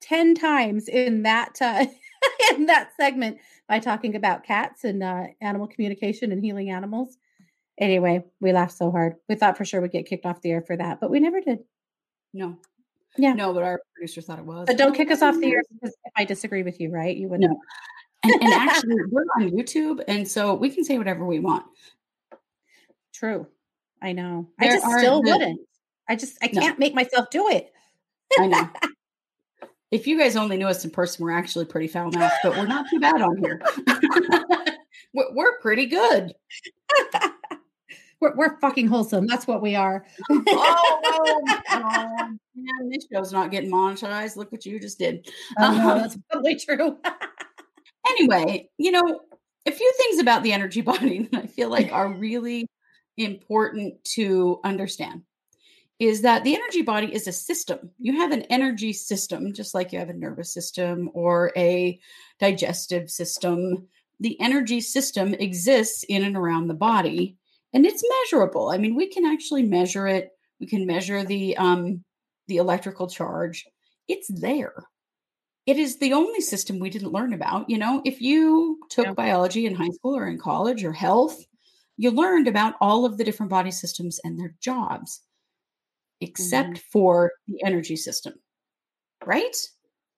10 0.00 0.34
times 0.34 0.88
in 0.88 1.22
that 1.22 1.56
uh, 1.60 1.86
in 2.56 2.66
that 2.66 2.90
segment 2.96 3.38
by 3.68 3.78
talking 3.78 4.14
about 4.14 4.44
cats 4.44 4.84
and 4.84 5.02
uh, 5.02 5.24
animal 5.40 5.66
communication 5.66 6.30
and 6.32 6.42
healing 6.44 6.70
animals. 6.70 7.16
Anyway, 7.78 8.22
we 8.40 8.52
laughed 8.52 8.76
so 8.76 8.90
hard. 8.90 9.16
We 9.28 9.34
thought 9.34 9.56
for 9.56 9.64
sure 9.64 9.80
we'd 9.80 9.90
get 9.90 10.06
kicked 10.06 10.26
off 10.26 10.42
the 10.42 10.50
air 10.52 10.62
for 10.62 10.76
that, 10.76 11.00
but 11.00 11.10
we 11.10 11.18
never 11.18 11.40
did. 11.40 11.60
No. 12.34 12.58
Yeah. 13.16 13.32
No, 13.32 13.54
but 13.54 13.62
our 13.62 13.80
producer 13.94 14.20
thought 14.20 14.40
it 14.40 14.44
was. 14.44 14.66
But 14.66 14.76
don't 14.76 14.94
kick 14.94 15.10
us 15.10 15.22
off 15.22 15.38
the 15.38 15.46
air 15.52 15.62
because 15.72 15.96
if 16.04 16.12
I 16.16 16.24
disagree 16.24 16.64
with 16.64 16.80
you, 16.80 16.90
right? 16.90 17.16
You 17.16 17.28
wouldn't. 17.28 17.50
No. 17.50 17.60
And, 18.24 18.42
and 18.42 18.52
actually, 18.54 18.96
we're 19.10 19.24
on 19.38 19.50
YouTube, 19.50 20.02
and 20.08 20.26
so 20.28 20.54
we 20.54 20.68
can 20.68 20.84
say 20.84 20.98
whatever 20.98 21.24
we 21.24 21.38
want. 21.38 21.64
True. 23.14 23.46
I 24.02 24.12
know. 24.12 24.48
I 24.58 24.66
just 24.66 24.84
still 24.98 25.22
the- 25.22 25.30
wouldn't. 25.30 25.60
I 26.08 26.16
just 26.16 26.36
I 26.42 26.48
can't 26.48 26.78
make 26.78 26.94
myself 26.94 27.30
do 27.30 27.48
it. 27.48 27.72
I 28.38 28.46
know. 28.46 28.68
if 29.90 30.06
you 30.06 30.18
guys 30.18 30.36
only 30.36 30.58
knew 30.58 30.66
us 30.66 30.84
in 30.84 30.90
person, 30.90 31.24
we're 31.24 31.30
actually 31.30 31.64
pretty 31.64 31.86
foul 31.86 32.10
mouthed, 32.10 32.34
but 32.42 32.56
we're 32.56 32.66
not 32.66 32.84
too 32.90 33.00
bad 33.00 33.22
on 33.22 33.38
here. 33.38 33.62
we're 35.14 35.58
pretty 35.60 35.86
good. 35.86 36.34
We're, 38.20 38.34
we're 38.36 38.58
fucking 38.60 38.88
wholesome. 38.88 39.26
That's 39.26 39.46
what 39.46 39.62
we 39.62 39.74
are. 39.74 40.04
Oh, 40.30 40.42
oh, 41.70 42.36
man, 42.54 42.88
this 42.90 43.06
show's 43.12 43.32
not 43.32 43.50
getting 43.50 43.70
monetized. 43.70 44.36
Look 44.36 44.52
what 44.52 44.64
you 44.64 44.80
just 44.80 44.98
did. 44.98 45.28
Oh, 45.58 45.76
no, 45.76 45.90
Um, 45.90 45.98
that's 45.98 46.18
totally 46.32 46.56
true. 46.56 46.98
anyway, 48.06 48.68
you 48.78 48.92
know, 48.92 49.20
a 49.66 49.72
few 49.72 49.92
things 49.96 50.18
about 50.20 50.42
the 50.42 50.52
energy 50.52 50.80
body 50.82 51.28
that 51.32 51.44
I 51.44 51.46
feel 51.46 51.68
like 51.68 51.92
are 51.92 52.12
really 52.12 52.66
important 53.16 54.02
to 54.14 54.60
understand 54.64 55.22
is 56.00 56.22
that 56.22 56.42
the 56.42 56.54
energy 56.54 56.82
body 56.82 57.14
is 57.14 57.28
a 57.28 57.32
system. 57.32 57.90
You 58.00 58.16
have 58.16 58.32
an 58.32 58.42
energy 58.42 58.92
system, 58.92 59.52
just 59.52 59.74
like 59.74 59.92
you 59.92 60.00
have 60.00 60.08
a 60.08 60.14
nervous 60.14 60.52
system 60.52 61.08
or 61.14 61.52
a 61.56 62.00
digestive 62.40 63.10
system. 63.10 63.86
The 64.18 64.38
energy 64.40 64.80
system 64.80 65.34
exists 65.34 66.04
in 66.08 66.24
and 66.24 66.36
around 66.36 66.66
the 66.66 66.74
body 66.74 67.36
and 67.74 67.84
it's 67.84 68.02
measurable. 68.22 68.70
I 68.70 68.78
mean, 68.78 68.94
we 68.94 69.08
can 69.08 69.26
actually 69.26 69.64
measure 69.64 70.06
it. 70.08 70.30
We 70.60 70.66
can 70.66 70.86
measure 70.86 71.24
the 71.24 71.56
um 71.58 72.04
the 72.48 72.56
electrical 72.58 73.08
charge. 73.08 73.66
It's 74.08 74.28
there 74.28 74.86
it 75.66 75.78
is 75.78 75.98
the 75.98 76.12
only 76.12 76.40
system 76.40 76.78
we 76.78 76.90
didn't 76.90 77.12
learn 77.12 77.32
about. 77.32 77.70
You 77.70 77.78
know, 77.78 78.02
if 78.04 78.20
you 78.20 78.80
took 78.90 79.06
Yeah. 79.06 79.12
biology 79.14 79.66
in 79.66 79.74
high 79.74 79.88
school 79.90 80.16
or 80.16 80.28
in 80.28 80.38
college 80.38 80.84
or 80.84 80.92
health, 80.92 81.42
you 81.96 82.10
learned 82.10 82.48
about 82.48 82.74
all 82.80 83.04
of 83.06 83.16
the 83.16 83.24
different 83.24 83.50
body 83.50 83.70
systems 83.70 84.20
and 84.24 84.38
their 84.38 84.54
jobs, 84.60 85.22
except 86.20 86.74
Mm-hmm. 86.76 86.90
for 86.92 87.32
the 87.48 87.62
energy 87.64 87.96
system, 87.96 88.34
right? 89.24 89.56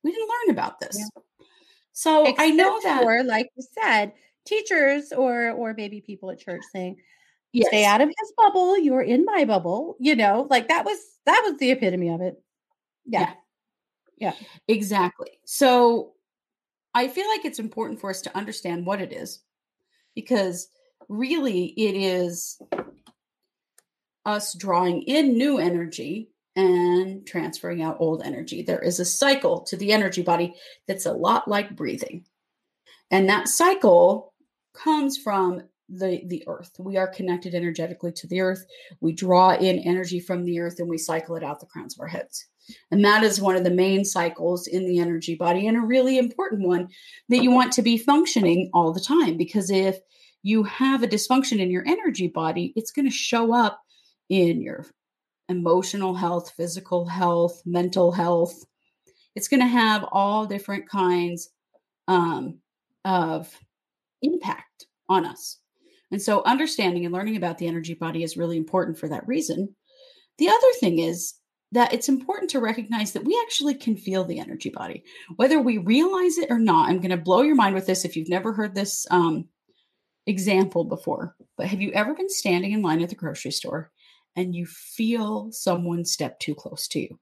We 0.02 0.10
didn't 0.12 0.28
learn 0.28 0.50
about 0.56 0.80
this. 0.80 0.98
Yeah. 0.98 1.22
So 1.92 2.34
I 2.38 2.50
know 2.50 2.76
Except 2.78 2.84
that 2.84 3.02
for, 3.02 3.22
like 3.24 3.48
you 3.56 3.64
said, 3.80 4.12
teachers 4.46 5.12
or 5.12 5.50
or 5.52 5.74
maybe 5.74 6.00
people 6.00 6.30
at 6.30 6.40
church 6.40 6.62
saying, 6.72 6.96
yes, 7.56 7.68
"Stay 7.68 7.84
out 7.84 8.00
of 8.00 8.08
his 8.08 8.32
bubble. 8.36 8.78
You're 8.78 9.02
in 9.02 9.24
my 9.24 9.44
bubble." 9.44 9.96
You 9.98 10.16
know, 10.16 10.46
like 10.50 10.68
that 10.68 10.84
was 10.84 10.98
that 11.26 11.42
was 11.44 11.58
the 11.58 11.70
epitome 11.70 12.10
of 12.10 12.20
it. 12.20 12.42
Yeah. 13.04 13.34
Yeah. 14.18 14.34
Exactly. 14.68 15.38
So 15.44 16.14
I 16.94 17.08
feel 17.08 17.28
like 17.28 17.44
it's 17.44 17.58
important 17.58 18.00
for 18.00 18.10
us 18.10 18.22
to 18.22 18.36
understand 18.36 18.86
what 18.86 19.00
it 19.00 19.12
is 19.12 19.40
because 20.14 20.68
really 21.08 21.66
it 21.76 21.94
is 21.94 22.60
us 24.24 24.54
drawing 24.54 25.02
in 25.02 25.36
new 25.36 25.58
energy 25.58 26.30
and 26.56 27.26
transferring 27.26 27.82
out 27.82 27.98
old 28.00 28.22
energy. 28.22 28.62
There 28.62 28.82
is 28.82 28.98
a 28.98 29.04
cycle 29.04 29.60
to 29.64 29.76
the 29.76 29.92
energy 29.92 30.22
body 30.22 30.54
that's 30.88 31.06
a 31.06 31.12
lot 31.12 31.46
like 31.46 31.76
breathing. 31.76 32.24
And 33.10 33.28
that 33.28 33.48
cycle 33.48 34.32
comes 34.74 35.18
from 35.18 35.62
the 35.88 36.22
the 36.26 36.44
earth. 36.46 36.72
We 36.78 36.96
are 36.96 37.06
connected 37.06 37.54
energetically 37.54 38.12
to 38.12 38.26
the 38.26 38.40
earth. 38.40 38.64
We 39.00 39.12
draw 39.12 39.54
in 39.54 39.78
energy 39.78 40.20
from 40.20 40.44
the 40.44 40.60
earth 40.60 40.80
and 40.80 40.88
we 40.88 40.98
cycle 40.98 41.36
it 41.36 41.44
out 41.44 41.60
the 41.60 41.66
crowns 41.66 41.94
of 41.94 42.00
our 42.00 42.08
heads. 42.08 42.46
And 42.90 43.04
that 43.04 43.22
is 43.22 43.40
one 43.40 43.56
of 43.56 43.64
the 43.64 43.70
main 43.70 44.04
cycles 44.04 44.66
in 44.66 44.86
the 44.86 44.98
energy 44.98 45.36
body 45.36 45.66
and 45.66 45.76
a 45.76 45.80
really 45.80 46.18
important 46.18 46.66
one 46.66 46.88
that 47.28 47.42
you 47.42 47.50
want 47.50 47.72
to 47.74 47.82
be 47.82 47.96
functioning 47.96 48.70
all 48.74 48.92
the 48.92 49.00
time. 49.00 49.36
Because 49.36 49.70
if 49.70 49.98
you 50.42 50.64
have 50.64 51.02
a 51.02 51.08
dysfunction 51.08 51.60
in 51.60 51.70
your 51.70 51.84
energy 51.86 52.28
body, 52.28 52.72
it's 52.76 52.90
going 52.90 53.06
to 53.06 53.14
show 53.14 53.54
up 53.54 53.80
in 54.28 54.60
your 54.60 54.86
emotional 55.48 56.14
health, 56.14 56.52
physical 56.56 57.06
health, 57.06 57.62
mental 57.64 58.12
health. 58.12 58.64
It's 59.36 59.48
going 59.48 59.60
to 59.60 59.66
have 59.66 60.04
all 60.10 60.46
different 60.46 60.88
kinds 60.88 61.50
um, 62.08 62.58
of 63.04 63.56
impact 64.22 64.86
on 65.08 65.24
us. 65.24 65.58
And 66.10 66.22
so, 66.22 66.42
understanding 66.44 67.04
and 67.04 67.14
learning 67.14 67.36
about 67.36 67.58
the 67.58 67.66
energy 67.66 67.94
body 67.94 68.22
is 68.22 68.36
really 68.36 68.56
important 68.56 68.98
for 68.98 69.08
that 69.08 69.26
reason. 69.26 69.74
The 70.38 70.48
other 70.48 70.72
thing 70.80 70.98
is 70.98 71.34
that 71.72 71.92
it's 71.92 72.08
important 72.08 72.50
to 72.50 72.60
recognize 72.60 73.12
that 73.12 73.24
we 73.24 73.38
actually 73.44 73.74
can 73.74 73.96
feel 73.96 74.24
the 74.24 74.38
energy 74.38 74.70
body, 74.70 75.02
whether 75.36 75.60
we 75.60 75.78
realize 75.78 76.38
it 76.38 76.50
or 76.50 76.58
not. 76.58 76.88
I'm 76.88 76.98
going 76.98 77.10
to 77.10 77.16
blow 77.16 77.42
your 77.42 77.56
mind 77.56 77.74
with 77.74 77.86
this 77.86 78.04
if 78.04 78.16
you've 78.16 78.28
never 78.28 78.52
heard 78.52 78.74
this 78.74 79.06
um, 79.10 79.48
example 80.26 80.84
before. 80.84 81.34
But 81.56 81.66
have 81.66 81.80
you 81.80 81.90
ever 81.92 82.14
been 82.14 82.28
standing 82.28 82.72
in 82.72 82.82
line 82.82 83.02
at 83.02 83.08
the 83.08 83.14
grocery 83.16 83.50
store 83.50 83.90
and 84.36 84.54
you 84.54 84.66
feel 84.66 85.50
someone 85.50 86.04
step 86.04 86.38
too 86.38 86.54
close 86.54 86.86
to 86.88 87.00
you? 87.00 87.18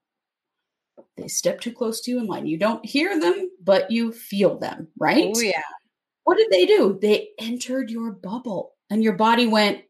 They 1.16 1.28
step 1.28 1.60
too 1.60 1.72
close 1.72 2.00
to 2.02 2.10
you 2.10 2.18
in 2.18 2.26
line. 2.26 2.46
You 2.46 2.58
don't 2.58 2.84
hear 2.84 3.18
them, 3.18 3.50
but 3.62 3.90
you 3.90 4.12
feel 4.12 4.58
them, 4.58 4.88
right? 4.98 5.32
Oh 5.34 5.40
yeah. 5.40 5.62
What 6.24 6.38
did 6.38 6.50
they 6.50 6.66
do? 6.66 6.98
They 7.00 7.28
entered 7.38 7.90
your 7.90 8.12
bubble 8.12 8.73
and 8.90 9.02
your 9.02 9.14
body 9.14 9.46
went, 9.46 9.82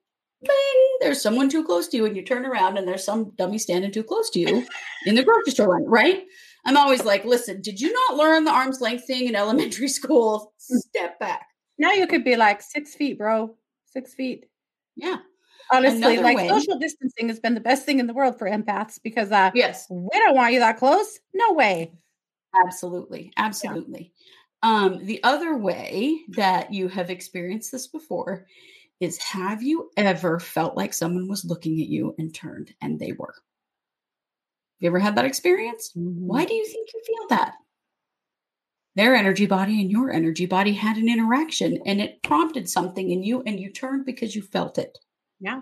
bing, 0.42 0.96
there's 1.00 1.20
someone 1.22 1.48
too 1.48 1.64
close 1.64 1.88
to 1.88 1.96
you. 1.96 2.06
And 2.06 2.16
you 2.16 2.22
turn 2.22 2.44
around 2.46 2.76
and 2.78 2.86
there's 2.86 3.04
some 3.04 3.32
dummy 3.36 3.58
standing 3.58 3.90
too 3.92 4.02
close 4.04 4.30
to 4.30 4.40
you 4.40 4.66
in 5.06 5.14
the 5.14 5.22
grocery 5.22 5.52
store 5.52 5.68
line, 5.68 5.84
right? 5.86 6.24
I'm 6.66 6.76
always 6.76 7.04
like, 7.04 7.24
listen, 7.24 7.60
did 7.60 7.80
you 7.80 7.92
not 7.92 8.16
learn 8.16 8.44
the 8.44 8.50
arm's 8.50 8.80
length 8.80 9.06
thing 9.06 9.26
in 9.26 9.34
elementary 9.36 9.88
school? 9.98 10.52
Step 10.58 11.18
back. 11.18 11.46
Now 11.78 11.92
you 11.92 12.06
could 12.06 12.24
be 12.24 12.36
like 12.36 12.62
six 12.62 12.94
feet, 12.94 13.18
bro. 13.18 13.56
Six 13.86 14.14
feet. 14.14 14.46
Yeah. 14.96 15.16
Honestly, 15.72 15.98
Another 15.98 16.22
like 16.22 16.36
way- 16.36 16.48
social 16.48 16.78
distancing 16.78 17.28
has 17.28 17.40
been 17.40 17.54
the 17.54 17.60
best 17.60 17.84
thing 17.84 17.98
in 17.98 18.06
the 18.06 18.14
world 18.14 18.38
for 18.38 18.48
empaths 18.48 18.98
because 19.02 19.32
uh 19.32 19.50
Yes. 19.54 19.86
we 19.90 20.08
don't 20.20 20.34
want 20.36 20.52
you 20.52 20.60
that 20.60 20.78
close. 20.78 21.18
No 21.34 21.52
way. 21.52 21.92
Absolutely. 22.64 23.32
Absolutely. 23.36 24.12
Um, 24.64 25.04
the 25.04 25.22
other 25.22 25.58
way 25.58 26.20
that 26.30 26.72
you 26.72 26.88
have 26.88 27.10
experienced 27.10 27.70
this 27.70 27.86
before 27.86 28.46
is 28.98 29.18
have 29.18 29.62
you 29.62 29.90
ever 29.98 30.40
felt 30.40 30.74
like 30.74 30.94
someone 30.94 31.28
was 31.28 31.44
looking 31.44 31.82
at 31.82 31.88
you 31.88 32.14
and 32.16 32.34
turned 32.34 32.72
and 32.80 32.98
they 32.98 33.12
were? 33.12 33.34
You 34.80 34.88
ever 34.88 34.98
had 34.98 35.16
that 35.16 35.26
experience? 35.26 35.90
Why 35.94 36.46
do 36.46 36.54
you 36.54 36.64
think 36.64 36.88
you 36.94 37.02
feel 37.06 37.28
that? 37.36 37.56
Their 38.96 39.14
energy 39.14 39.44
body 39.44 39.82
and 39.82 39.90
your 39.90 40.10
energy 40.10 40.46
body 40.46 40.72
had 40.72 40.96
an 40.96 41.10
interaction 41.10 41.80
and 41.84 42.00
it 42.00 42.22
prompted 42.22 42.66
something 42.66 43.10
in 43.10 43.22
you 43.22 43.42
and 43.44 43.60
you 43.60 43.70
turned 43.70 44.06
because 44.06 44.34
you 44.34 44.40
felt 44.40 44.78
it. 44.78 44.98
Yeah. 45.40 45.60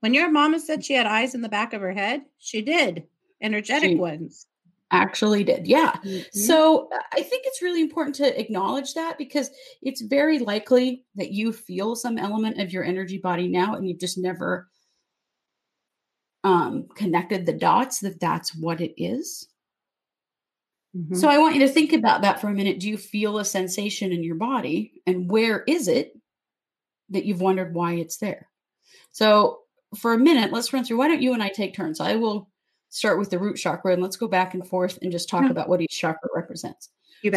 When 0.00 0.14
your 0.14 0.30
mama 0.30 0.60
said 0.60 0.84
she 0.84 0.94
had 0.94 1.06
eyes 1.06 1.34
in 1.34 1.40
the 1.42 1.48
back 1.48 1.72
of 1.72 1.80
her 1.80 1.92
head, 1.92 2.22
she 2.38 2.62
did. 2.62 3.08
Energetic 3.42 3.90
She- 3.90 3.96
ones. 3.96 4.46
Actually 4.90 5.44
did. 5.44 5.66
Yeah. 5.66 5.92
Mm-hmm. 5.92 6.38
So 6.38 6.88
I 7.12 7.22
think 7.22 7.44
it's 7.46 7.62
really 7.62 7.80
important 7.80 8.16
to 8.16 8.40
acknowledge 8.40 8.94
that 8.94 9.18
because 9.18 9.50
it's 9.82 10.00
very 10.00 10.38
likely 10.38 11.04
that 11.14 11.32
you 11.32 11.52
feel 11.52 11.96
some 11.96 12.18
element 12.18 12.60
of 12.60 12.72
your 12.72 12.84
energy 12.84 13.18
body 13.18 13.48
now 13.48 13.74
and 13.74 13.88
you've 13.88 14.00
just 14.00 14.18
never 14.18 14.68
um, 16.42 16.86
connected 16.94 17.46
the 17.46 17.52
dots 17.52 18.00
that 18.00 18.20
that's 18.20 18.54
what 18.54 18.80
it 18.80 18.94
is. 19.00 19.48
Mm-hmm. 20.96 21.14
So 21.14 21.28
I 21.28 21.38
want 21.38 21.54
you 21.54 21.60
to 21.60 21.68
think 21.68 21.92
about 21.92 22.22
that 22.22 22.40
for 22.40 22.48
a 22.48 22.54
minute. 22.54 22.80
Do 22.80 22.88
you 22.88 22.98
feel 22.98 23.38
a 23.38 23.44
sensation 23.44 24.12
in 24.12 24.24
your 24.24 24.36
body 24.36 24.92
and 25.06 25.30
where 25.30 25.62
is 25.68 25.86
it 25.86 26.12
that 27.10 27.24
you've 27.24 27.40
wondered 27.40 27.74
why 27.74 27.94
it's 27.94 28.16
there? 28.16 28.48
So 29.12 29.60
for 29.96 30.12
a 30.12 30.18
minute, 30.18 30.52
let's 30.52 30.72
run 30.72 30.84
through. 30.84 30.98
Why 30.98 31.08
don't 31.08 31.22
you 31.22 31.32
and 31.32 31.42
I 31.42 31.48
take 31.48 31.74
turns? 31.74 32.00
I 32.00 32.16
will 32.16 32.49
start 32.90 33.18
with 33.18 33.30
the 33.30 33.38
root 33.38 33.56
chakra 33.56 33.92
and 33.92 34.02
let's 34.02 34.16
go 34.16 34.28
back 34.28 34.52
and 34.52 34.66
forth 34.66 34.98
and 35.00 35.10
just 35.10 35.28
talk 35.28 35.44
hmm. 35.44 35.50
about 35.50 35.68
what 35.68 35.80
each 35.80 35.98
chakra 35.98 36.28
represents. 36.34 36.90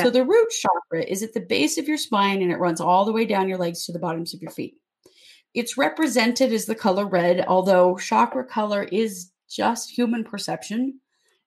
So 0.04 0.10
the 0.10 0.26
root 0.26 0.50
chakra 0.50 1.04
is 1.04 1.24
at 1.24 1.34
the 1.34 1.42
base 1.42 1.78
of 1.78 1.88
your 1.88 1.98
spine 1.98 2.42
and 2.42 2.52
it 2.52 2.60
runs 2.60 2.80
all 2.80 3.06
the 3.06 3.12
way 3.12 3.26
down 3.26 3.50
your 3.50 3.58
legs 3.58 3.86
to 3.86 3.92
the 3.92 4.00
bottoms 4.00 4.34
of 4.34 4.42
your 4.42 4.52
feet. 4.52 4.76
It's 5.54 5.78
represented 5.78 6.52
as 6.52 6.66
the 6.66 6.76
color 6.76 7.06
red, 7.06 7.46
although 7.48 7.98
chakra 7.98 8.46
color 8.46 8.84
is 8.84 9.32
just 9.50 9.90
human 9.92 10.24
perception. 10.24 11.00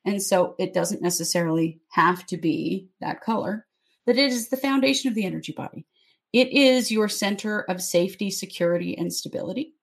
And 0.04 0.22
so 0.22 0.54
it 0.58 0.74
doesn't 0.74 1.02
necessarily 1.02 1.80
have 1.90 2.26
to 2.26 2.36
be 2.36 2.88
that 3.00 3.22
color, 3.22 3.66
but 4.04 4.16
it 4.16 4.30
is 4.30 4.48
the 4.48 4.56
foundation 4.56 5.08
of 5.08 5.14
the 5.14 5.24
energy 5.24 5.52
body. 5.52 5.86
It 6.32 6.52
is 6.52 6.92
your 6.92 7.08
center 7.08 7.60
of 7.62 7.82
safety, 7.82 8.30
security, 8.30 8.96
and 8.96 9.12
stability. 9.12 9.74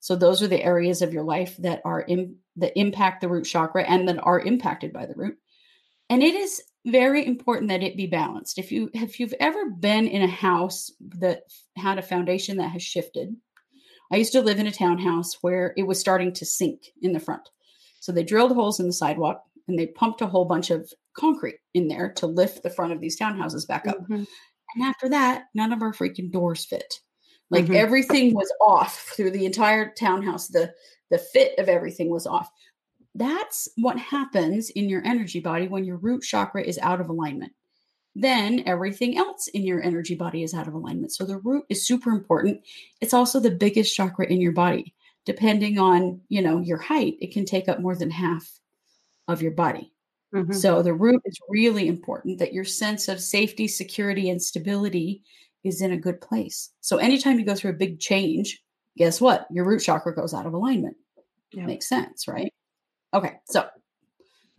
So 0.00 0.16
those 0.16 0.42
are 0.42 0.48
the 0.48 0.62
areas 0.62 1.02
of 1.02 1.12
your 1.12 1.24
life 1.24 1.56
that 1.58 1.82
are 1.84 2.00
in, 2.00 2.36
that 2.56 2.78
impact 2.78 3.20
the 3.20 3.28
root 3.28 3.44
chakra 3.44 3.82
and 3.82 4.08
that 4.08 4.18
are 4.22 4.40
impacted 4.40 4.92
by 4.92 5.06
the 5.06 5.14
root. 5.16 5.36
And 6.08 6.22
it 6.22 6.34
is 6.34 6.62
very 6.86 7.26
important 7.26 7.68
that 7.68 7.82
it 7.82 7.96
be 7.96 8.06
balanced. 8.06 8.58
If 8.58 8.72
you 8.72 8.90
if 8.94 9.20
you've 9.20 9.34
ever 9.40 9.68
been 9.68 10.06
in 10.06 10.22
a 10.22 10.28
house 10.28 10.90
that 11.18 11.42
had 11.76 11.98
a 11.98 12.02
foundation 12.02 12.56
that 12.58 12.70
has 12.70 12.82
shifted, 12.82 13.36
I 14.10 14.16
used 14.16 14.32
to 14.32 14.40
live 14.40 14.58
in 14.58 14.66
a 14.66 14.72
townhouse 14.72 15.34
where 15.42 15.74
it 15.76 15.86
was 15.86 16.00
starting 16.00 16.32
to 16.34 16.46
sink 16.46 16.86
in 17.02 17.12
the 17.12 17.20
front. 17.20 17.48
So 18.00 18.12
they 18.12 18.22
drilled 18.22 18.52
holes 18.52 18.80
in 18.80 18.86
the 18.86 18.92
sidewalk 18.92 19.42
and 19.66 19.78
they 19.78 19.86
pumped 19.86 20.22
a 20.22 20.26
whole 20.26 20.46
bunch 20.46 20.70
of 20.70 20.90
concrete 21.14 21.58
in 21.74 21.88
there 21.88 22.12
to 22.14 22.26
lift 22.26 22.62
the 22.62 22.70
front 22.70 22.92
of 22.92 23.00
these 23.00 23.18
townhouses 23.18 23.66
back 23.66 23.86
up. 23.86 24.00
Mm-hmm. 24.02 24.24
And 24.74 24.84
after 24.84 25.08
that, 25.10 25.44
none 25.54 25.72
of 25.72 25.82
our 25.82 25.92
freaking 25.92 26.30
doors 26.30 26.64
fit. 26.64 27.00
Like 27.50 27.64
mm-hmm. 27.64 27.74
everything 27.74 28.34
was 28.34 28.52
off 28.60 29.12
through 29.16 29.30
the 29.30 29.46
entire 29.46 29.92
townhouse. 29.92 30.48
The 30.48 30.72
the 31.10 31.18
fit 31.18 31.58
of 31.58 31.68
everything 31.68 32.10
was 32.10 32.26
off. 32.26 32.50
That's 33.14 33.68
what 33.76 33.98
happens 33.98 34.70
in 34.70 34.88
your 34.88 35.02
energy 35.04 35.40
body 35.40 35.66
when 35.66 35.84
your 35.84 35.96
root 35.96 36.22
chakra 36.22 36.62
is 36.62 36.78
out 36.78 37.00
of 37.00 37.08
alignment. 37.08 37.52
Then 38.14 38.62
everything 38.66 39.16
else 39.16 39.48
in 39.48 39.62
your 39.62 39.82
energy 39.82 40.14
body 40.14 40.42
is 40.42 40.52
out 40.52 40.68
of 40.68 40.74
alignment. 40.74 41.12
So 41.12 41.24
the 41.24 41.38
root 41.38 41.64
is 41.68 41.86
super 41.86 42.10
important. 42.10 42.60
It's 43.00 43.14
also 43.14 43.40
the 43.40 43.50
biggest 43.50 43.94
chakra 43.94 44.26
in 44.26 44.40
your 44.40 44.52
body. 44.52 44.94
Depending 45.24 45.78
on, 45.78 46.20
you 46.28 46.42
know, 46.42 46.58
your 46.58 46.78
height, 46.78 47.16
it 47.20 47.32
can 47.32 47.44
take 47.44 47.68
up 47.68 47.80
more 47.80 47.94
than 47.94 48.10
half 48.10 48.58
of 49.28 49.42
your 49.42 49.52
body. 49.52 49.92
Mm-hmm. 50.34 50.52
So 50.52 50.82
the 50.82 50.94
root 50.94 51.22
is 51.24 51.38
really 51.48 51.86
important 51.86 52.38
that 52.38 52.52
your 52.52 52.64
sense 52.64 53.08
of 53.08 53.20
safety, 53.20 53.68
security, 53.68 54.30
and 54.30 54.42
stability 54.42 55.22
is 55.64 55.80
in 55.82 55.92
a 55.92 55.96
good 55.96 56.20
place. 56.20 56.70
So 56.80 56.98
anytime 56.98 57.38
you 57.38 57.44
go 57.44 57.54
through 57.54 57.72
a 57.72 57.74
big 57.74 58.00
change, 58.00 58.62
guess 58.96 59.20
what? 59.20 59.46
Your 59.50 59.64
root 59.64 59.80
chakra 59.80 60.14
goes 60.14 60.34
out 60.34 60.46
of 60.46 60.54
alignment. 60.54 60.96
Yeah. 61.52 61.66
Makes 61.66 61.88
sense, 61.88 62.28
right? 62.28 62.52
Okay, 63.14 63.36
so 63.48 63.66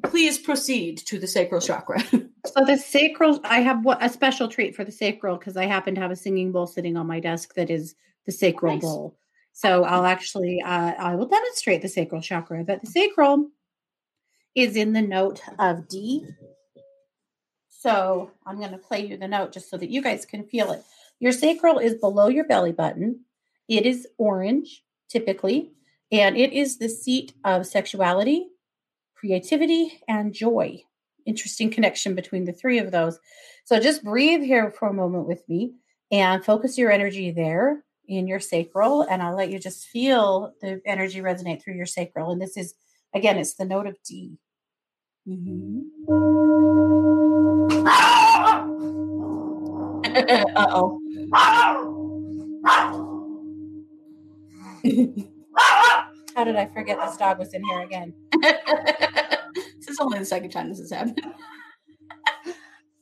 please 0.03 0.37
proceed 0.37 0.97
to 0.97 1.19
the 1.19 1.27
sacral 1.27 1.61
chakra. 1.61 2.01
so 2.11 2.65
the 2.65 2.77
sacral, 2.77 3.39
I 3.43 3.61
have 3.61 3.85
a 3.99 4.09
special 4.09 4.47
treat 4.47 4.75
for 4.75 4.83
the 4.83 4.91
sacral 4.91 5.37
because 5.37 5.57
I 5.57 5.65
happen 5.65 5.95
to 5.95 6.01
have 6.01 6.11
a 6.11 6.15
singing 6.15 6.51
bowl 6.51 6.67
sitting 6.67 6.97
on 6.97 7.07
my 7.07 7.19
desk 7.19 7.53
that 7.55 7.69
is 7.69 7.95
the 8.25 8.31
sacral 8.31 8.73
nice. 8.73 8.81
bowl. 8.81 9.17
So 9.53 9.83
I'll 9.83 10.05
actually, 10.05 10.61
uh, 10.61 10.93
I 10.97 11.15
will 11.15 11.27
demonstrate 11.27 11.81
the 11.81 11.87
sacral 11.89 12.21
chakra. 12.21 12.63
But 12.63 12.81
the 12.81 12.87
sacral 12.87 13.49
is 14.55 14.75
in 14.75 14.93
the 14.93 15.01
note 15.01 15.41
of 15.59 15.87
D. 15.87 16.25
So 17.69 18.31
I'm 18.45 18.57
going 18.57 18.71
to 18.71 18.77
play 18.77 19.05
you 19.05 19.17
the 19.17 19.27
note 19.27 19.53
just 19.53 19.69
so 19.69 19.77
that 19.77 19.89
you 19.89 20.01
guys 20.01 20.25
can 20.25 20.43
feel 20.43 20.71
it. 20.71 20.83
Your 21.19 21.31
sacral 21.31 21.79
is 21.79 21.95
below 21.95 22.27
your 22.27 22.45
belly 22.45 22.71
button. 22.71 23.21
It 23.67 23.85
is 23.85 24.07
orange, 24.17 24.83
typically, 25.09 25.73
and 26.11 26.37
it 26.37 26.53
is 26.53 26.77
the 26.77 26.89
seat 26.89 27.33
of 27.43 27.67
sexuality, 27.67 28.47
creativity, 29.15 30.01
and 30.07 30.33
joy. 30.33 30.81
Interesting 31.25 31.69
connection 31.69 32.15
between 32.15 32.45
the 32.45 32.53
three 32.53 32.79
of 32.79 32.91
those. 32.91 33.19
So 33.65 33.79
just 33.79 34.03
breathe 34.03 34.41
here 34.41 34.71
for 34.71 34.87
a 34.87 34.93
moment 34.93 35.27
with 35.27 35.47
me 35.47 35.73
and 36.09 36.43
focus 36.43 36.77
your 36.77 36.91
energy 36.91 37.31
there 37.31 37.83
in 38.07 38.27
your 38.27 38.39
sacral. 38.39 39.03
And 39.03 39.21
I'll 39.21 39.35
let 39.35 39.51
you 39.51 39.59
just 39.59 39.87
feel 39.87 40.53
the 40.61 40.81
energy 40.85 41.19
resonate 41.19 41.61
through 41.61 41.75
your 41.75 41.85
sacral. 41.85 42.31
And 42.31 42.41
this 42.41 42.57
is, 42.57 42.73
again, 43.13 43.37
it's 43.37 43.53
the 43.55 43.65
note 43.65 43.85
of 43.85 43.97
D. 44.03 44.37
Mm-hmm. 45.27 45.81
uh 47.85 48.78
oh. 50.55 50.99
How 56.35 56.43
did 56.43 56.55
I 56.55 56.67
forget 56.67 56.99
this 56.99 57.17
dog 57.17 57.39
was 57.39 57.53
in 57.53 57.63
here 57.63 57.81
again? 57.81 58.13
this 58.41 59.87
is 59.87 59.99
only 59.99 60.19
the 60.19 60.25
second 60.25 60.51
time 60.51 60.69
this 60.69 60.79
has 60.79 60.91
happened. 60.91 61.21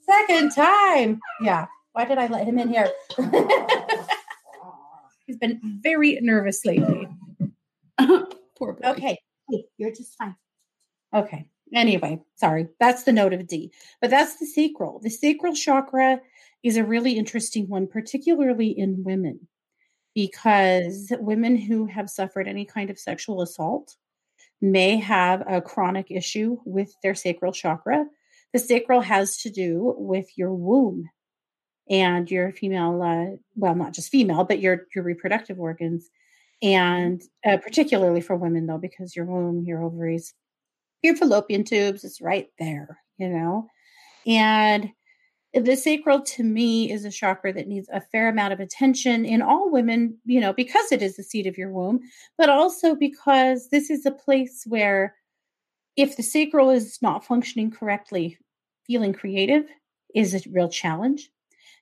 second 0.01 0.51
time. 0.51 1.19
Yeah. 1.41 1.67
Why 1.93 2.05
did 2.05 2.17
I 2.17 2.27
let 2.27 2.47
him 2.47 2.59
in 2.59 2.69
here? 2.69 2.89
He's 5.25 5.37
been 5.37 5.59
very 5.81 6.19
nervous 6.21 6.65
lately. 6.65 7.07
Poor 8.57 8.73
boy. 8.73 8.89
Okay. 8.89 9.19
Hey, 9.49 9.65
you're 9.77 9.91
just 9.91 10.15
fine. 10.17 10.35
Okay. 11.13 11.47
Anyway, 11.73 12.21
sorry. 12.35 12.67
That's 12.79 13.03
the 13.03 13.11
note 13.11 13.33
of 13.33 13.45
D. 13.47 13.71
But 13.99 14.09
that's 14.09 14.37
the 14.37 14.45
sacral. 14.45 14.99
The 14.99 15.09
sacral 15.09 15.53
chakra 15.53 16.21
is 16.67 16.75
a 16.75 16.83
really 16.83 17.13
interesting 17.13 17.69
one, 17.69 17.87
particularly 17.87 18.67
in 18.67 19.03
women, 19.05 19.47
because 20.13 21.13
women 21.19 21.55
who 21.55 21.85
have 21.85 22.09
suffered 22.09 22.47
any 22.47 22.65
kind 22.65 22.89
of 22.89 22.99
sexual 22.99 23.41
assault 23.41 23.95
may 24.61 24.97
have 24.97 25.43
a 25.47 25.61
chronic 25.61 26.11
issue 26.11 26.57
with 26.65 26.93
their 27.01 27.15
sacral 27.15 27.53
chakra. 27.53 28.05
The 28.51 28.59
sacral 28.59 28.99
has 28.99 29.37
to 29.43 29.49
do 29.49 29.95
with 29.97 30.27
your 30.37 30.53
womb 30.53 31.09
and 31.89 32.29
your 32.29 32.51
female, 32.51 33.01
uh, 33.01 33.37
well, 33.55 33.75
not 33.75 33.93
just 33.93 34.11
female, 34.11 34.43
but 34.43 34.59
your 34.59 34.87
your 34.93 35.05
reproductive 35.05 35.59
organs, 35.59 36.09
and 36.61 37.21
uh, 37.45 37.57
particularly 37.57 38.19
for 38.19 38.35
women 38.35 38.67
though, 38.67 38.77
because 38.77 39.15
your 39.15 39.25
womb, 39.25 39.63
your 39.63 39.81
ovaries, 39.83 40.33
your 41.01 41.15
fallopian 41.15 41.63
tubes 41.63 42.03
is 42.03 42.19
right 42.19 42.47
there, 42.59 42.99
you 43.17 43.29
know? 43.29 43.69
And 44.25 44.91
the 45.65 45.75
sacral 45.75 46.21
to 46.21 46.43
me 46.43 46.91
is 46.91 47.05
a 47.05 47.11
chakra 47.11 47.53
that 47.53 47.67
needs 47.67 47.89
a 47.91 48.01
fair 48.01 48.29
amount 48.29 48.53
of 48.53 48.59
attention 48.59 49.25
in 49.25 49.41
all 49.41 49.69
women, 49.71 50.17
you 50.25 50.39
know, 50.39 50.53
because 50.53 50.91
it 50.91 51.01
is 51.01 51.15
the 51.15 51.23
seat 51.23 51.47
of 51.47 51.57
your 51.57 51.71
womb, 51.71 52.01
but 52.37 52.49
also 52.49 52.95
because 52.95 53.69
this 53.69 53.89
is 53.89 54.05
a 54.05 54.11
place 54.11 54.63
where 54.67 55.15
if 55.95 56.17
the 56.17 56.23
sacral 56.23 56.69
is 56.69 57.01
not 57.01 57.25
functioning 57.25 57.71
correctly, 57.71 58.37
feeling 58.85 59.13
creative 59.13 59.65
is 60.13 60.33
a 60.33 60.49
real 60.49 60.69
challenge, 60.69 61.29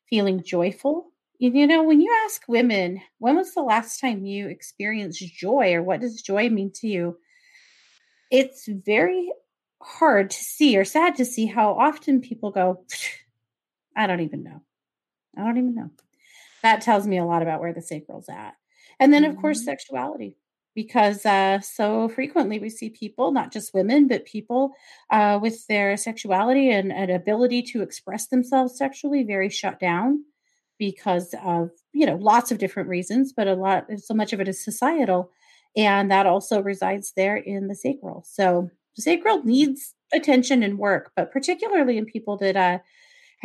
feeling 0.10 0.42
joyful. 0.44 1.12
You 1.38 1.68
know, 1.68 1.84
when 1.84 2.00
you 2.00 2.16
ask 2.26 2.44
women, 2.48 3.02
when 3.20 3.36
was 3.36 3.54
the 3.54 3.62
last 3.62 4.00
time 4.00 4.26
you 4.26 4.48
experienced 4.48 5.20
joy 5.20 5.74
or 5.74 5.84
what 5.84 6.00
does 6.00 6.22
joy 6.22 6.50
mean 6.50 6.72
to 6.76 6.88
you? 6.88 7.18
it's 8.32 8.68
very 8.68 9.32
hard 9.82 10.30
to 10.32 10.38
see 10.38 10.78
or 10.78 10.86
sad 10.86 11.16
to 11.16 11.26
see 11.26 11.46
how 11.46 11.74
often 11.74 12.22
people 12.22 12.52
go, 12.52 12.84
I 13.96 14.08
don't 14.08 14.22
even 14.22 14.44
know. 14.44 14.62
I 15.38 15.42
don't 15.42 15.58
even 15.58 15.76
know. 15.76 15.90
That 16.64 16.82
tells 16.82 17.08
me 17.08 17.18
a 17.18 17.26
lot 17.26 17.42
about 17.42 17.62
where 17.62 17.74
the 17.74 17.82
sacral's 17.82 18.30
at. 18.30 18.56
And 19.00 19.14
then, 19.14 19.26
of 19.26 19.38
course, 19.38 19.60
mm-hmm. 19.60 19.66
sexuality, 19.66 20.38
because 20.74 21.26
uh, 21.26 21.60
so 21.60 22.10
frequently 22.10 22.60
we 22.60 22.70
see 22.70 22.90
people, 22.90 23.32
not 23.32 23.52
just 23.52 23.74
women, 23.74 24.08
but 24.08 24.26
people 24.26 24.72
uh, 25.12 25.40
with 25.42 25.66
their 25.68 25.98
sexuality 25.98 26.72
and 26.72 26.92
an 26.92 27.10
ability 27.10 27.62
to 27.64 27.82
express 27.82 28.28
themselves 28.28 28.78
sexually 28.78 29.24
very 29.24 29.50
shut 29.50 29.80
down 29.80 30.24
because 30.78 31.34
of, 31.44 31.72
you 31.94 32.06
know, 32.06 32.16
lots 32.16 32.52
of 32.52 32.58
different 32.58 32.90
reasons, 32.90 33.34
but 33.36 33.48
a 33.48 33.54
lot, 33.54 33.86
so 33.98 34.14
much 34.14 34.34
of 34.34 34.40
it 34.40 34.48
is 34.48 34.64
societal 34.64 35.32
and 35.76 36.10
that 36.10 36.26
also 36.26 36.62
resides 36.62 37.14
there 37.16 37.36
in 37.36 37.68
the 37.68 37.76
sacral. 37.76 38.24
So 38.26 38.70
the 38.96 39.02
sacral 39.02 39.44
needs 39.44 39.94
attention 40.14 40.64
and 40.64 40.78
work, 40.78 41.12
but 41.16 41.32
particularly 41.32 41.98
in 41.98 42.06
people 42.06 42.38
that 42.38 42.56
uh, 42.56 42.80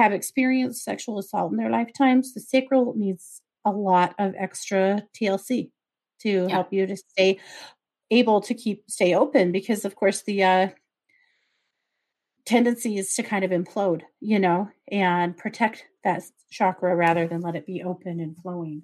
have 0.00 0.12
experienced 0.12 0.84
sexual 0.84 1.18
assault 1.18 1.52
in 1.52 1.58
their 1.58 1.70
lifetimes, 1.70 2.32
the 2.32 2.40
sacral 2.40 2.94
needs 2.96 3.42
a 3.64 3.70
lot 3.70 4.14
of 4.18 4.34
extra 4.38 5.02
TLC 5.14 5.70
to 6.22 6.30
yeah. 6.30 6.48
help 6.48 6.72
you 6.72 6.86
to 6.86 6.96
stay 6.96 7.38
able 8.10 8.40
to 8.40 8.54
keep 8.54 8.82
stay 8.88 9.14
open 9.14 9.52
because 9.52 9.84
of 9.84 9.94
course 9.94 10.22
the 10.22 10.42
uh 10.42 10.68
tendency 12.44 12.96
is 12.96 13.14
to 13.14 13.22
kind 13.22 13.44
of 13.44 13.50
implode, 13.52 14.02
you 14.20 14.38
know, 14.38 14.68
and 14.90 15.36
protect 15.36 15.84
that 16.02 16.22
chakra 16.50 16.96
rather 16.96 17.28
than 17.28 17.40
let 17.40 17.54
it 17.54 17.66
be 17.66 17.82
open 17.82 18.18
and 18.18 18.36
flowing. 18.42 18.82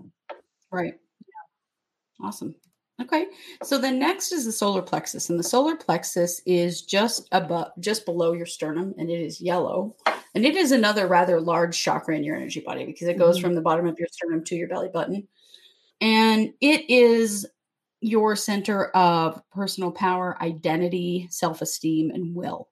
Right. 0.70 0.94
Yeah. 1.26 2.26
Awesome. 2.26 2.54
Okay. 3.00 3.26
So 3.62 3.76
the 3.76 3.90
next 3.90 4.32
is 4.32 4.46
the 4.46 4.52
solar 4.52 4.80
plexus, 4.80 5.28
and 5.28 5.38
the 5.38 5.44
solar 5.44 5.76
plexus 5.76 6.40
is 6.46 6.80
just 6.80 7.28
above, 7.32 7.72
just 7.78 8.06
below 8.06 8.32
your 8.32 8.46
sternum, 8.46 8.94
and 8.96 9.10
it 9.10 9.20
is 9.20 9.40
yellow. 9.40 9.94
And 10.34 10.46
it 10.46 10.56
is 10.56 10.72
another 10.72 11.06
rather 11.06 11.40
large 11.40 11.78
chakra 11.78 12.16
in 12.16 12.24
your 12.24 12.36
energy 12.36 12.60
body 12.60 12.86
because 12.86 13.08
it 13.08 13.18
goes 13.18 13.36
mm-hmm. 13.36 13.46
from 13.46 13.54
the 13.54 13.60
bottom 13.60 13.86
of 13.86 13.98
your 13.98 14.08
sternum 14.10 14.44
to 14.44 14.56
your 14.56 14.68
belly 14.68 14.88
button. 14.92 15.28
And 16.00 16.52
it 16.60 16.88
is 16.88 17.46
your 18.00 18.36
center 18.36 18.86
of 18.88 19.42
personal 19.50 19.90
power, 19.90 20.40
identity, 20.42 21.28
self 21.30 21.60
esteem, 21.60 22.10
and 22.10 22.34
will. 22.34 22.68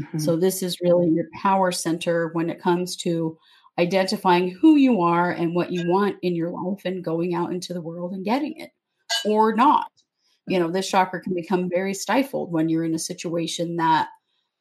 Mm-hmm. 0.00 0.18
So, 0.18 0.36
this 0.36 0.62
is 0.62 0.80
really 0.80 1.08
your 1.10 1.26
power 1.34 1.70
center 1.70 2.28
when 2.32 2.48
it 2.48 2.60
comes 2.60 2.96
to 2.96 3.38
identifying 3.78 4.50
who 4.50 4.76
you 4.76 5.02
are 5.02 5.32
and 5.32 5.54
what 5.54 5.70
you 5.70 5.90
want 5.90 6.16
in 6.22 6.34
your 6.34 6.50
life 6.50 6.82
and 6.86 7.04
going 7.04 7.34
out 7.34 7.52
into 7.52 7.74
the 7.74 7.82
world 7.82 8.12
and 8.12 8.24
getting 8.24 8.58
it 8.58 8.70
or 9.24 9.54
not. 9.54 9.90
You 10.46 10.60
know, 10.60 10.70
this 10.70 10.88
chakra 10.88 11.20
can 11.20 11.34
become 11.34 11.68
very 11.68 11.94
stifled 11.94 12.52
when 12.52 12.68
you're 12.68 12.84
in 12.84 12.94
a 12.94 12.98
situation 12.98 13.76
that 13.76 14.08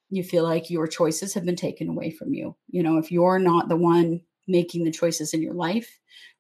you 0.10 0.24
feel 0.24 0.44
like 0.44 0.70
your 0.70 0.88
choices 0.88 1.34
have 1.34 1.46
been 1.46 1.56
taken 1.56 1.90
away 1.90 2.12
from 2.12 2.34
you. 2.34 2.56
You 2.70 2.84
know, 2.84 2.98
if 2.98 3.12
you're 3.12 3.40
not 3.40 3.70
the 3.70 3.76
one 3.76 4.22
making 4.48 4.84
the 4.84 4.92
choices 4.92 5.34
in 5.34 5.42
your 5.42 5.54
life, 5.54 6.00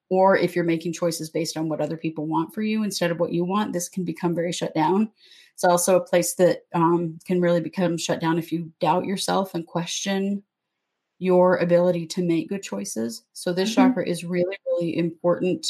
or 0.09 0.37
if 0.37 0.55
you're 0.55 0.65
making 0.65 0.93
choices 0.93 1.29
based 1.29 1.57
on 1.57 1.67
what 1.67 1.81
other 1.81 1.97
people 1.97 2.27
want 2.27 2.53
for 2.53 2.61
you 2.61 2.83
instead 2.83 3.11
of 3.11 3.19
what 3.19 3.33
you 3.33 3.43
want, 3.43 3.73
this 3.73 3.89
can 3.89 4.03
become 4.03 4.35
very 4.35 4.51
shut 4.51 4.73
down. 4.73 5.09
It's 5.53 5.63
also 5.63 5.95
a 5.95 6.05
place 6.05 6.35
that 6.35 6.63
um, 6.73 7.17
can 7.25 7.41
really 7.41 7.61
become 7.61 7.97
shut 7.97 8.19
down 8.19 8.37
if 8.37 8.51
you 8.51 8.71
doubt 8.79 9.05
yourself 9.05 9.55
and 9.55 9.65
question 9.65 10.43
your 11.17 11.57
ability 11.57 12.05
to 12.05 12.23
make 12.23 12.49
good 12.49 12.61
choices. 12.61 13.23
So 13.33 13.53
this 13.53 13.71
mm-hmm. 13.71 13.87
chakra 13.87 14.07
is 14.07 14.25
really, 14.25 14.57
really 14.67 14.97
important 14.97 15.65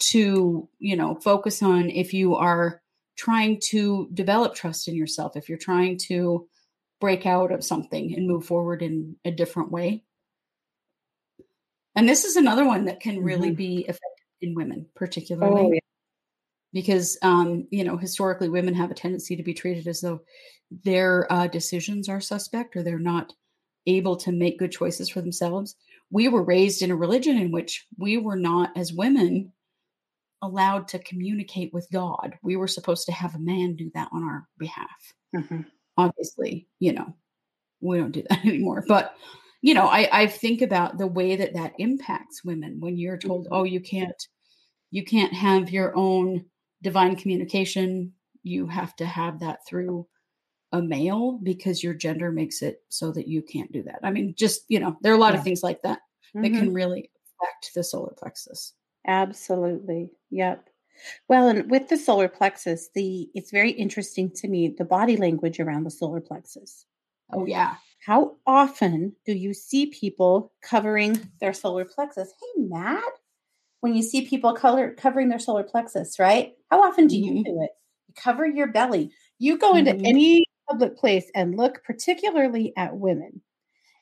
to, 0.00 0.68
you 0.78 0.96
know, 0.96 1.14
focus 1.16 1.62
on 1.62 1.90
if 1.90 2.14
you 2.14 2.34
are 2.34 2.80
trying 3.16 3.60
to 3.60 4.08
develop 4.14 4.54
trust 4.54 4.88
in 4.88 4.94
yourself, 4.94 5.36
if 5.36 5.48
you're 5.48 5.58
trying 5.58 5.98
to 5.98 6.46
break 7.00 7.26
out 7.26 7.52
of 7.52 7.64
something 7.64 8.14
and 8.14 8.26
move 8.26 8.46
forward 8.46 8.82
in 8.82 9.16
a 9.24 9.30
different 9.30 9.70
way. 9.70 10.04
And 11.94 12.08
this 12.08 12.24
is 12.24 12.36
another 12.36 12.64
one 12.64 12.84
that 12.84 13.00
can 13.00 13.22
really 13.22 13.48
mm-hmm. 13.48 13.56
be 13.56 13.80
effective 13.80 14.02
in 14.40 14.54
women, 14.54 14.86
particularly. 14.94 15.60
Oh, 15.60 15.72
yeah. 15.72 15.80
Because, 16.72 17.18
um, 17.22 17.66
you 17.70 17.82
know, 17.82 17.96
historically, 17.96 18.48
women 18.48 18.74
have 18.74 18.90
a 18.90 18.94
tendency 18.94 19.36
to 19.36 19.42
be 19.42 19.54
treated 19.54 19.88
as 19.88 20.00
though 20.00 20.20
their 20.84 21.30
uh, 21.32 21.46
decisions 21.46 22.08
are 22.08 22.20
suspect 22.20 22.76
or 22.76 22.82
they're 22.82 22.98
not 22.98 23.32
able 23.86 24.16
to 24.16 24.32
make 24.32 24.58
good 24.58 24.70
choices 24.70 25.08
for 25.08 25.20
themselves. 25.20 25.74
We 26.10 26.28
were 26.28 26.42
raised 26.42 26.82
in 26.82 26.90
a 26.90 26.96
religion 26.96 27.38
in 27.38 27.50
which 27.50 27.86
we 27.96 28.18
were 28.18 28.36
not, 28.36 28.76
as 28.76 28.92
women, 28.92 29.52
allowed 30.42 30.88
to 30.88 30.98
communicate 31.00 31.72
with 31.72 31.88
God. 31.92 32.38
We 32.42 32.56
were 32.56 32.68
supposed 32.68 33.06
to 33.06 33.12
have 33.12 33.34
a 33.34 33.40
man 33.40 33.76
do 33.76 33.90
that 33.94 34.08
on 34.12 34.22
our 34.22 34.46
behalf. 34.58 35.14
Mm-hmm. 35.34 35.62
Obviously, 35.96 36.68
you 36.78 36.92
know, 36.92 37.14
we 37.80 37.98
don't 37.98 38.12
do 38.12 38.22
that 38.30 38.44
anymore. 38.44 38.84
But, 38.86 39.14
you 39.62 39.74
know, 39.74 39.86
I, 39.86 40.08
I 40.12 40.26
think 40.26 40.62
about 40.62 40.98
the 40.98 41.06
way 41.06 41.36
that 41.36 41.54
that 41.54 41.74
impacts 41.78 42.44
women 42.44 42.80
when 42.80 42.96
you're 42.96 43.18
told, 43.18 43.46
mm-hmm. 43.46 43.54
oh, 43.54 43.64
you 43.64 43.80
can't, 43.80 44.22
you 44.90 45.04
can't 45.04 45.32
have 45.34 45.70
your 45.70 45.96
own 45.96 46.44
divine 46.82 47.16
communication. 47.16 48.12
You 48.42 48.66
have 48.66 48.94
to 48.96 49.06
have 49.06 49.40
that 49.40 49.60
through 49.68 50.06
a 50.72 50.80
male 50.80 51.38
because 51.42 51.82
your 51.82 51.94
gender 51.94 52.30
makes 52.30 52.62
it 52.62 52.82
so 52.88 53.10
that 53.12 53.26
you 53.26 53.42
can't 53.42 53.72
do 53.72 53.82
that. 53.84 54.00
I 54.02 54.10
mean, 54.10 54.34
just, 54.36 54.62
you 54.68 54.78
know, 54.78 54.96
there 55.00 55.12
are 55.12 55.16
a 55.16 55.20
lot 55.20 55.32
yeah. 55.32 55.38
of 55.38 55.44
things 55.44 55.62
like 55.62 55.82
that 55.82 55.98
mm-hmm. 56.36 56.42
that 56.42 56.58
can 56.58 56.72
really 56.72 57.10
affect 57.40 57.70
the 57.74 57.82
solar 57.82 58.14
plexus. 58.18 58.74
Absolutely. 59.08 60.10
Yep. 60.30 60.68
Well, 61.28 61.48
and 61.48 61.70
with 61.70 61.88
the 61.88 61.96
solar 61.96 62.28
plexus, 62.28 62.90
the 62.94 63.28
it's 63.34 63.50
very 63.50 63.70
interesting 63.70 64.30
to 64.36 64.48
me 64.48 64.74
the 64.76 64.84
body 64.84 65.16
language 65.16 65.58
around 65.58 65.84
the 65.84 65.90
solar 65.90 66.20
plexus. 66.20 66.84
Oh 67.32 67.46
yeah. 67.46 67.76
How 68.04 68.36
often 68.46 69.14
do 69.26 69.32
you 69.32 69.54
see 69.54 69.86
people 69.86 70.52
covering 70.62 71.30
their 71.40 71.52
solar 71.52 71.84
plexus? 71.84 72.32
Hey, 72.40 72.62
Matt, 72.62 73.02
when 73.80 73.94
you 73.94 74.02
see 74.02 74.26
people 74.26 74.54
color 74.54 74.94
covering 74.94 75.28
their 75.28 75.38
solar 75.38 75.64
plexus, 75.64 76.18
right? 76.18 76.52
How 76.70 76.82
often 76.82 77.06
do 77.06 77.16
you 77.16 77.32
mm-hmm. 77.32 77.42
do 77.42 77.62
it? 77.62 77.70
You 78.08 78.14
cover 78.16 78.46
your 78.46 78.68
belly. 78.68 79.10
You 79.38 79.58
go 79.58 79.74
into 79.76 79.92
mm-hmm. 79.92 80.06
any 80.06 80.44
public 80.68 80.96
place 80.96 81.30
and 81.34 81.56
look 81.56 81.82
particularly 81.84 82.72
at 82.76 82.96
women. 82.96 83.40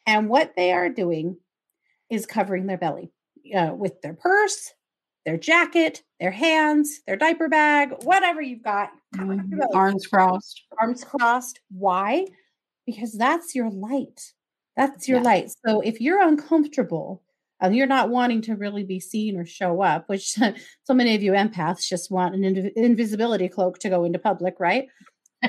And 0.06 0.28
what 0.28 0.54
they 0.56 0.72
are 0.72 0.88
doing 0.88 1.36
is 2.10 2.26
covering 2.26 2.66
their 2.66 2.78
belly 2.78 3.12
uh, 3.56 3.72
with 3.74 4.00
their 4.02 4.14
purse, 4.14 4.72
their 5.26 5.36
jacket, 5.36 6.02
their 6.20 6.30
hands, 6.30 7.00
their 7.06 7.16
diaper 7.16 7.48
bag, 7.48 7.92
whatever 8.04 8.40
you've 8.40 8.62
got. 8.62 8.90
Mm-hmm. 9.14 9.60
Arms 9.74 10.06
crossed. 10.06 10.62
Arms 10.80 11.04
crossed. 11.04 11.60
Why? 11.68 12.26
Because 12.86 13.12
that's 13.12 13.54
your 13.54 13.68
light. 13.68 14.32
That's 14.76 15.08
your 15.08 15.18
yeah. 15.18 15.24
light. 15.24 15.50
So 15.66 15.80
if 15.80 16.00
you're 16.00 16.22
uncomfortable 16.22 17.22
and 17.60 17.74
you're 17.74 17.88
not 17.88 18.08
wanting 18.08 18.40
to 18.42 18.54
really 18.54 18.84
be 18.84 19.00
seen 19.00 19.36
or 19.36 19.44
show 19.44 19.82
up, 19.82 20.08
which 20.08 20.28
so 20.84 20.94
many 20.94 21.16
of 21.16 21.22
you 21.22 21.32
empaths 21.32 21.88
just 21.88 22.10
want 22.10 22.36
an 22.36 22.42
inv- 22.42 22.72
invisibility 22.76 23.48
cloak 23.48 23.80
to 23.80 23.88
go 23.88 24.04
into 24.04 24.20
public, 24.20 24.54
right? 24.60 24.86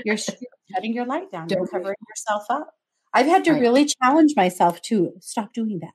You're 0.04 0.18
shutting 0.18 0.94
your 0.94 1.06
light 1.06 1.32
down. 1.32 1.48
You're 1.50 1.68
covering 1.68 1.96
yourself 2.10 2.46
up. 2.50 2.74
I've 3.14 3.28
had 3.28 3.46
to 3.46 3.54
right. 3.54 3.62
really 3.62 3.86
challenge 3.86 4.34
myself 4.36 4.82
to 4.84 5.14
stop 5.20 5.54
doing 5.54 5.80
that. 5.80 5.94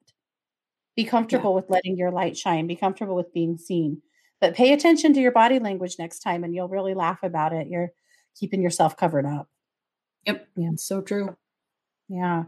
Be 0.96 1.05
comfortable 1.05 1.50
yeah. 1.50 1.57
with 1.57 1.70
letting 1.70 1.96
your 1.96 2.11
light 2.11 2.37
shine. 2.37 2.66
Be 2.66 2.76
comfortable 2.76 3.14
with 3.14 3.33
being 3.33 3.57
seen. 3.57 4.02
But 4.40 4.55
pay 4.55 4.72
attention 4.72 5.14
to 5.14 5.20
your 5.20 5.33
body 5.33 5.59
language 5.59 5.96
next 5.98 6.20
time 6.20 6.44
and 6.44 6.55
you'll 6.55 6.68
really 6.68 6.94
laugh 6.94 7.22
about 7.22 7.52
it. 7.52 7.68
You're 7.68 7.92
keeping 8.38 8.62
yourself 8.62 8.96
covered 8.96 9.26
up. 9.26 9.48
Yep. 10.26 10.48
Yeah. 10.57 10.70
So 10.76 11.00
true. 11.00 11.37
Yeah. 12.09 12.44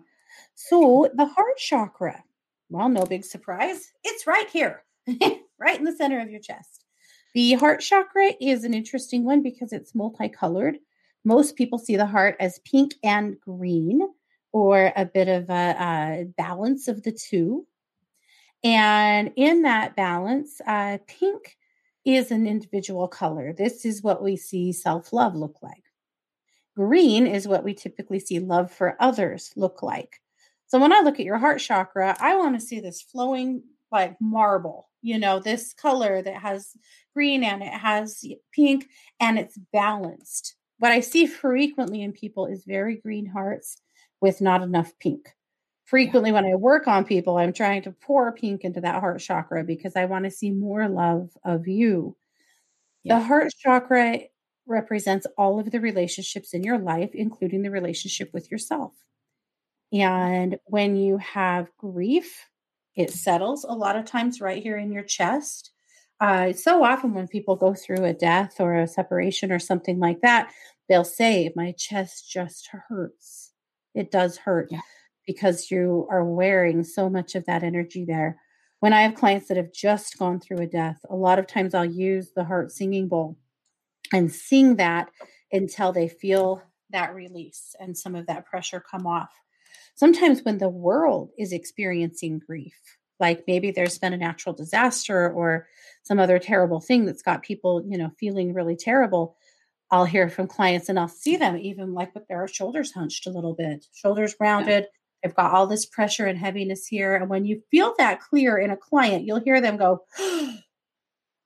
So 0.55 1.11
the 1.15 1.27
heart 1.27 1.57
chakra, 1.57 2.25
well, 2.69 2.89
no 2.89 3.05
big 3.05 3.25
surprise. 3.25 3.93
It's 4.03 4.27
right 4.27 4.49
here, 4.51 4.83
right 5.59 5.79
in 5.79 5.85
the 5.85 5.97
center 5.97 6.21
of 6.21 6.31
your 6.31 6.41
chest. 6.41 6.85
The 7.35 7.55
heart 7.55 7.81
chakra 7.81 8.33
is 8.41 8.65
an 8.65 8.75
interesting 8.75 9.25
one 9.25 9.43
because 9.43 9.73
it's 9.73 9.95
multicolored. 9.95 10.79
Most 11.25 11.57
people 11.57 11.79
see 11.79 11.97
the 11.97 12.07
heart 12.07 12.37
as 12.39 12.61
pink 12.61 12.95
and 13.03 13.41
green 13.41 14.01
or 14.53 14.93
a 14.95 15.05
bit 15.05 15.29
of 15.29 15.51
a, 15.51 15.77
a 15.79 16.27
balance 16.37 16.87
of 16.87 17.03
the 17.03 17.13
two. 17.13 17.67
And 18.65 19.33
in 19.37 19.63
that 19.63 19.95
balance, 19.95 20.61
uh, 20.67 20.99
pink 21.07 21.57
is 22.05 22.31
an 22.31 22.47
individual 22.47 23.09
color. 23.09 23.53
This 23.53 23.85
is 23.85 24.03
what 24.03 24.23
we 24.23 24.37
see 24.37 24.73
self 24.73 25.13
love 25.13 25.35
look 25.35 25.59
like. 25.63 25.85
Green 26.77 27.27
is 27.27 27.47
what 27.47 27.63
we 27.63 27.75
typically 27.75 28.19
see 28.19 28.41
love 28.41 28.73
for 28.73 28.97
others 28.99 29.53
look 29.55 29.83
like. 29.83 30.21
So 30.67 30.81
when 30.81 30.93
I 30.93 31.01
look 31.01 31.21
at 31.21 31.27
your 31.27 31.39
heart 31.39 31.61
chakra, 31.61 32.17
I 32.19 32.37
want 32.37 32.59
to 32.59 32.67
see 32.67 32.81
this 32.81 33.03
flowing 33.03 33.63
like 33.93 34.17
marble, 34.21 34.89
you 35.03 35.19
know, 35.19 35.39
this 35.39 35.73
color 35.73 36.21
that 36.23 36.37
has 36.43 36.73
green 37.13 37.45
and 37.45 37.63
it 37.63 37.73
has 37.73 38.25
pink 38.53 38.89
and 39.21 39.39
it's 39.39 39.57
balanced 39.73 40.57
what 40.79 40.93
I 40.93 41.01
see 41.01 41.27
frequently 41.27 42.03
in 42.03 42.13
people 42.13 42.47
is 42.47 42.65
very 42.65 42.97
green 42.97 43.27
hearts 43.27 43.81
with 44.21 44.41
not 44.41 44.63
enough 44.63 44.93
pink. 44.99 45.31
Frequently, 45.85 46.33
when 46.33 46.47
I 46.47 46.55
work 46.55 46.89
on 46.89 47.05
people, 47.05 47.37
I'm 47.37 47.53
trying 47.53 47.83
to 47.83 47.93
pour 47.93 48.33
pink 48.33 48.63
into 48.65 48.81
that 48.81 49.01
heart 49.01 49.21
chakra 49.21 49.65
because 49.65 49.97
I 49.97 50.07
want 50.07 50.25
to 50.25 50.31
see 50.31 50.51
more 50.51 50.89
love 50.89 51.31
of 51.45 51.69
you. 51.69 52.17
Yeah. 53.03 53.19
The 53.19 53.25
heart 53.27 53.53
chakra 53.59 54.21
represents 54.67 55.27
all 55.37 55.61
of 55.61 55.71
the 55.71 55.81
relationships 55.81 56.55
in 56.55 56.63
your 56.63 56.79
life, 56.79 57.11
including 57.13 57.63
the 57.63 57.71
relationship 57.71 58.31
with 58.33 58.51
yourself. 58.51 58.93
And 59.93 60.59
when 60.65 60.97
you 60.97 61.19
have 61.19 61.69
grief, 61.77 62.49
it 62.97 63.11
settles 63.13 63.65
a 63.65 63.73
lot 63.73 63.97
of 63.97 64.07
times 64.07 64.41
right 64.41 64.63
here 64.63 64.79
in 64.79 64.91
your 64.91 65.03
chest. 65.03 65.71
Uh, 66.19 66.53
so 66.55 66.83
often 66.83 67.13
when 67.13 67.29
people 67.29 67.57
go 67.57 67.75
through 67.75 68.05
a 68.05 68.15
death 68.15 68.59
or 68.59 68.75
a 68.75 68.89
separation 68.89 69.53
or 69.53 69.59
something 69.59 69.99
like 69.99 70.23
that, 70.23 70.51
they'll 70.89 71.05
say, 71.05 71.53
My 71.55 71.73
chest 71.73 72.31
just 72.31 72.71
hurts. 72.89 73.53
It 73.95 74.11
does 74.11 74.39
hurt 74.39 74.69
yeah. 74.71 74.81
Because 75.27 75.71
you 75.71 76.07
are 76.11 76.25
wearing 76.25 76.85
so 76.85 77.09
much 77.09 77.35
of 77.35 77.47
that 77.47 77.63
energy 77.63 78.05
there. 78.05 78.39
When 78.81 78.93
I 78.93 79.03
have 79.03 79.15
clients 79.15 79.49
that 79.49 79.57
have 79.57 79.73
just 79.73 80.19
gone 80.19 80.41
through 80.41 80.59
a 80.59 80.67
death, 80.67 80.99
a 81.09 81.17
lot 81.17 81.39
of 81.39 81.47
times 81.47 81.75
I'll 81.75 81.85
use 81.85 82.33
the 82.35 82.45
heart 82.45 82.71
singing 82.71 83.09
bowl 83.09 83.39
and 84.13 84.31
sing 84.31 84.77
that 84.77 85.09
until 85.51 85.93
they 85.93 86.09
feel 86.09 86.63
that 86.91 87.15
release 87.15 87.75
and 87.81 87.97
some 87.97 88.15
of 88.15 88.27
that 88.27 88.47
pressure 88.47 88.81
come 88.81 89.07
off. 89.07 89.31
Sometimes 89.95 90.43
when 90.43 90.59
the 90.59 90.69
world 90.69 91.31
is 91.39 91.53
experiencing 91.53 92.41
grief, 92.45 92.75
like 93.21 93.45
maybe 93.47 93.71
there's 93.71 93.99
been 93.99 94.13
a 94.13 94.19
natural 94.19 94.55
disaster 94.55 95.31
or 95.31 95.67
some 96.03 96.19
other 96.19 96.39
terrible 96.39 96.81
thing 96.81 97.05
that's 97.05 97.23
got 97.23 97.43
people, 97.43 97.83
you 97.87 97.97
know, 97.97 98.11
feeling 98.19 98.53
really 98.53 98.77
terrible, 98.77 99.37
I'll 99.91 100.05
hear 100.05 100.29
from 100.29 100.49
clients 100.49 100.89
and 100.89 100.99
I'll 100.99 101.09
see 101.09 101.37
them 101.37 101.57
even 101.57 101.95
like 101.95 102.15
with 102.15 102.27
their 102.27 102.47
shoulders 102.49 102.93
hunched 102.93 103.27
a 103.27 103.31
little 103.31 103.55
bit, 103.55 103.87
shoulders 103.95 104.35
rounded, 104.41 104.87
I've 105.25 105.35
got 105.35 105.53
all 105.53 105.67
this 105.67 105.87
pressure 105.87 106.27
and 106.27 106.39
heaviness 106.39 106.87
here. 106.87 107.15
And 107.17 107.29
when 107.29 107.45
you 107.45 107.63
feel 107.71 107.95
that 107.99 108.21
clear 108.21 108.59
in 108.59 108.71
a 108.71 108.77
client, 108.77 109.25
you'll 109.25 109.41
hear 109.41 109.61
them 109.61 109.77
go, 109.77 110.05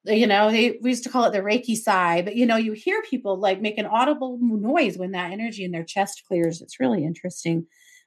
you 0.05 0.27
know, 0.27 0.51
they, 0.51 0.79
we 0.83 0.91
used 0.91 1.05
to 1.05 1.11
call 1.11 1.25
it 1.25 1.33
the 1.33 1.39
Reiki 1.41 1.77
sigh, 1.77 2.23
but 2.23 2.35
you 2.35 2.47
know, 2.47 2.57
you 2.57 2.73
hear 2.73 3.03
people 3.03 3.39
like 3.39 3.61
make 3.61 3.79
an 3.79 3.87
audible 3.87 4.39
noise 4.41 4.97
when 4.97 5.13
that 5.13 5.33
energy 5.33 5.65
in 5.65 5.71
their 5.71 5.85
chest 5.85 6.23
clears. 6.27 6.61
It's 6.61 6.81
really 6.81 7.05
interesting. 7.05 7.67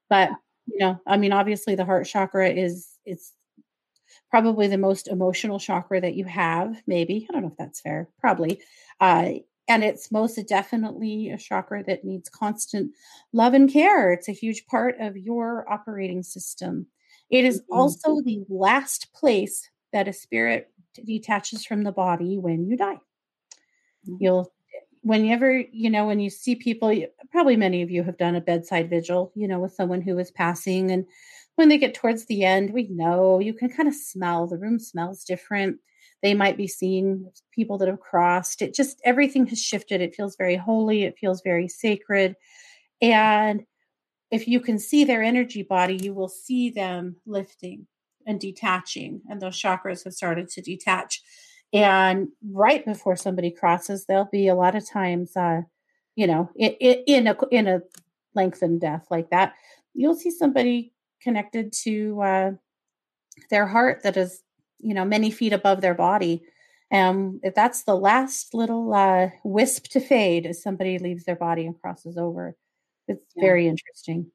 But, 0.09 0.31
you 0.65 0.79
know, 0.79 0.99
I 1.07 1.17
mean, 1.17 1.31
obviously 1.31 1.75
the 1.75 1.85
heart 1.85 2.07
chakra 2.07 2.49
is, 2.49 2.87
it's 3.05 3.33
probably 4.29 4.67
the 4.67 4.77
most 4.77 5.07
emotional 5.07 5.59
chakra 5.59 6.01
that 6.01 6.15
you 6.15 6.25
have, 6.25 6.81
maybe. 6.87 7.27
I 7.29 7.33
don't 7.33 7.43
know 7.43 7.49
if 7.49 7.57
that's 7.57 7.81
fair, 7.81 8.09
probably. 8.19 8.61
Uh, 8.99 9.33
and 9.67 9.83
it's 9.83 10.11
most 10.11 10.39
definitely 10.47 11.29
a 11.29 11.37
chakra 11.37 11.83
that 11.85 12.03
needs 12.03 12.29
constant 12.29 12.91
love 13.33 13.53
and 13.53 13.71
care. 13.71 14.11
It's 14.11 14.27
a 14.27 14.33
huge 14.33 14.65
part 14.65 14.99
of 14.99 15.17
your 15.17 15.71
operating 15.71 16.23
system. 16.23 16.87
It 17.29 17.45
is 17.45 17.61
mm-hmm. 17.61 17.77
also 17.77 18.21
the 18.21 18.43
last 18.49 19.13
place 19.13 19.69
that 19.93 20.07
a 20.07 20.13
spirit 20.13 20.71
detaches 21.05 21.65
from 21.65 21.83
the 21.83 21.91
body 21.91 22.37
when 22.37 22.65
you 22.65 22.75
die. 22.75 22.99
Mm-hmm. 24.07 24.15
You'll, 24.19 24.53
whenever, 25.01 25.63
you 25.71 25.89
know, 25.89 26.05
when 26.05 26.19
you 26.19 26.29
see 26.29 26.55
people, 26.55 26.93
probably 27.31 27.55
many 27.55 27.81
of 27.81 27.89
you 27.89 28.03
have 28.03 28.17
done 28.17 28.35
a 28.35 28.41
bedside 28.41 28.89
vigil, 28.89 29.31
you 29.35 29.47
know, 29.47 29.59
with 29.59 29.73
someone 29.73 30.01
who 30.01 30.17
is 30.19 30.31
passing. 30.31 30.91
And 30.91 31.05
when 31.55 31.69
they 31.69 31.77
get 31.77 31.93
towards 31.93 32.25
the 32.25 32.43
end, 32.43 32.71
we 32.71 32.87
know 32.89 33.39
you 33.39 33.53
can 33.53 33.69
kind 33.69 33.87
of 33.87 33.95
smell 33.95 34.47
the 34.47 34.57
room 34.57 34.79
smells 34.79 35.23
different. 35.23 35.77
They 36.21 36.33
might 36.33 36.57
be 36.57 36.67
seeing 36.67 37.31
people 37.51 37.77
that 37.79 37.87
have 37.87 37.99
crossed. 37.99 38.61
It 38.61 38.73
just, 38.73 39.01
everything 39.03 39.47
has 39.47 39.61
shifted. 39.61 40.01
It 40.01 40.15
feels 40.15 40.35
very 40.35 40.55
holy. 40.55 41.03
It 41.03 41.17
feels 41.19 41.41
very 41.41 41.67
sacred. 41.67 42.35
And 43.01 43.63
if 44.29 44.47
you 44.47 44.59
can 44.59 44.79
see 44.79 45.03
their 45.03 45.23
energy 45.23 45.63
body, 45.63 45.97
you 45.97 46.13
will 46.13 46.29
see 46.29 46.69
them 46.69 47.17
lifting 47.25 47.87
and 48.25 48.39
detaching, 48.39 49.21
and 49.27 49.41
those 49.41 49.59
chakras 49.59 50.03
have 50.03 50.13
started 50.13 50.47
to 50.47 50.61
detach. 50.61 51.21
And 51.73 52.27
right 52.51 52.85
before 52.85 53.15
somebody 53.15 53.49
crosses, 53.49 54.05
there'll 54.05 54.29
be 54.31 54.47
a 54.47 54.55
lot 54.55 54.75
of 54.75 54.87
times, 54.87 55.35
uh, 55.35 55.61
you 56.15 56.27
know, 56.27 56.49
in, 56.55 56.71
in 57.07 57.27
a 57.27 57.35
in 57.49 57.67
a 57.67 57.81
lengthened 58.35 58.81
death 58.81 59.07
like 59.09 59.31
that, 59.31 59.53
you'll 59.93 60.15
see 60.15 60.31
somebody 60.31 60.93
connected 61.21 61.73
to 61.83 62.21
uh, 62.21 62.51
their 63.49 63.67
heart 63.67 64.03
that 64.03 64.17
is, 64.17 64.41
you 64.83 64.93
know, 64.93 65.05
many 65.05 65.31
feet 65.31 65.53
above 65.53 65.81
their 65.81 65.93
body. 65.93 66.43
And 66.89 67.39
if 67.43 67.55
that's 67.55 67.83
the 67.83 67.95
last 67.95 68.53
little 68.53 68.93
uh, 68.93 69.29
wisp 69.43 69.85
to 69.89 69.99
fade 69.99 70.45
as 70.45 70.61
somebody 70.61 70.99
leaves 70.99 71.23
their 71.23 71.35
body 71.35 71.65
and 71.65 71.79
crosses 71.79 72.17
over, 72.17 72.55
it's 73.07 73.33
yeah. 73.35 73.41
very 73.41 73.67
interesting. 73.67 74.31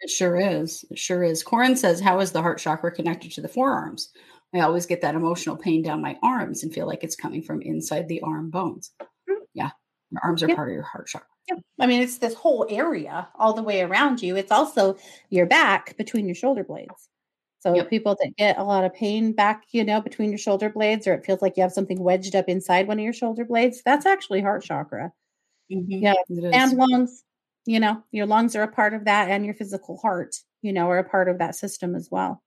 It 0.00 0.10
sure 0.10 0.36
is. 0.36 0.84
It 0.90 0.98
sure 0.98 1.22
is. 1.22 1.42
Corin 1.42 1.76
says, 1.76 2.00
How 2.00 2.20
is 2.20 2.32
the 2.32 2.42
heart 2.42 2.58
chakra 2.58 2.92
connected 2.92 3.32
to 3.32 3.40
the 3.40 3.48
forearms? 3.48 4.10
I 4.54 4.60
always 4.60 4.86
get 4.86 5.00
that 5.00 5.14
emotional 5.14 5.56
pain 5.56 5.82
down 5.82 6.02
my 6.02 6.18
arms 6.22 6.62
and 6.62 6.74
feel 6.74 6.86
like 6.86 7.02
it's 7.02 7.16
coming 7.16 7.42
from 7.42 7.62
inside 7.62 8.08
the 8.08 8.20
arm 8.20 8.50
bones. 8.50 8.90
Mm-hmm. 9.00 9.42
Yeah. 9.54 9.70
Your 10.10 10.20
arms 10.22 10.42
are 10.42 10.54
part 10.54 10.68
of 10.68 10.74
your 10.74 10.82
heart 10.82 11.06
chakra. 11.06 11.26
Yeah. 11.48 11.56
I 11.80 11.86
mean, 11.86 12.02
it's 12.02 12.18
this 12.18 12.34
whole 12.34 12.66
area 12.68 13.28
all 13.34 13.54
the 13.54 13.62
way 13.62 13.80
around 13.80 14.22
you. 14.22 14.36
It's 14.36 14.52
also 14.52 14.96
your 15.30 15.46
back 15.46 15.96
between 15.96 16.26
your 16.26 16.34
shoulder 16.34 16.64
blades. 16.64 17.08
So 17.62 17.74
yep. 17.74 17.90
people 17.90 18.16
that 18.20 18.36
get 18.36 18.58
a 18.58 18.64
lot 18.64 18.84
of 18.84 18.92
pain 18.92 19.32
back, 19.32 19.64
you 19.70 19.84
know, 19.84 20.00
between 20.00 20.30
your 20.30 20.38
shoulder 20.38 20.68
blades, 20.68 21.06
or 21.06 21.14
it 21.14 21.24
feels 21.24 21.40
like 21.40 21.56
you 21.56 21.62
have 21.62 21.72
something 21.72 22.02
wedged 22.02 22.34
up 22.34 22.48
inside 22.48 22.88
one 22.88 22.98
of 22.98 23.04
your 23.04 23.12
shoulder 23.12 23.44
blades, 23.44 23.82
that's 23.84 24.04
actually 24.04 24.40
heart 24.40 24.64
chakra. 24.64 25.12
Mm-hmm. 25.72 26.02
Yeah. 26.02 26.14
And 26.28 26.72
lungs 26.72 27.22
you 27.66 27.78
know 27.80 28.02
your 28.10 28.26
lungs 28.26 28.56
are 28.56 28.62
a 28.62 28.68
part 28.68 28.94
of 28.94 29.04
that 29.04 29.28
and 29.28 29.44
your 29.44 29.54
physical 29.54 29.96
heart 29.98 30.36
you 30.62 30.72
know 30.72 30.88
are 30.88 30.98
a 30.98 31.08
part 31.08 31.28
of 31.28 31.38
that 31.38 31.54
system 31.54 31.94
as 31.94 32.08
well 32.10 32.42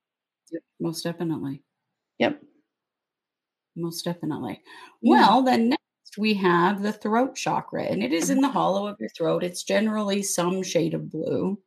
yep 0.51 0.61
most 0.79 1.03
definitely 1.03 1.61
yep 2.17 2.41
most 3.75 4.03
definitely 4.03 4.61
yeah. 5.01 5.11
well 5.11 5.41
then 5.41 5.69
next 5.69 5.81
we 6.17 6.33
have 6.33 6.81
the 6.81 6.93
throat 6.93 7.35
chakra 7.35 7.83
and 7.83 8.03
it 8.03 8.13
is 8.13 8.29
in 8.29 8.41
the 8.41 8.49
hollow 8.49 8.87
of 8.87 8.97
your 8.99 9.09
throat 9.09 9.43
it's 9.43 9.63
generally 9.63 10.21
some 10.21 10.63
shade 10.63 10.93
of 10.93 11.09
blue 11.09 11.57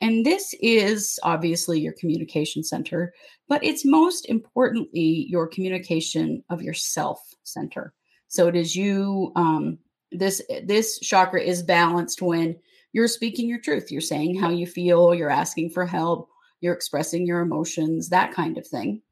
and 0.00 0.24
this 0.24 0.54
is 0.60 1.18
obviously 1.22 1.80
your 1.80 1.92
communication 1.94 2.62
center 2.62 3.12
but 3.48 3.62
it's 3.64 3.84
most 3.84 4.28
importantly 4.28 5.26
your 5.28 5.46
communication 5.46 6.42
of 6.50 6.62
yourself 6.62 7.20
center 7.44 7.92
so 8.28 8.46
it 8.48 8.56
is 8.56 8.76
you 8.76 9.32
um, 9.36 9.78
this 10.12 10.42
this 10.64 10.98
chakra 10.98 11.40
is 11.40 11.62
balanced 11.62 12.22
when 12.22 12.56
you're 12.92 13.08
speaking 13.08 13.48
your 13.48 13.60
truth. 13.60 13.90
You're 13.90 14.00
saying 14.00 14.38
how 14.38 14.50
you 14.50 14.66
feel, 14.66 15.14
you're 15.14 15.30
asking 15.30 15.70
for 15.70 15.86
help, 15.86 16.28
you're 16.60 16.74
expressing 16.74 17.26
your 17.26 17.40
emotions, 17.40 18.08
that 18.08 18.32
kind 18.34 18.58
of 18.58 18.66
thing. 18.66 19.02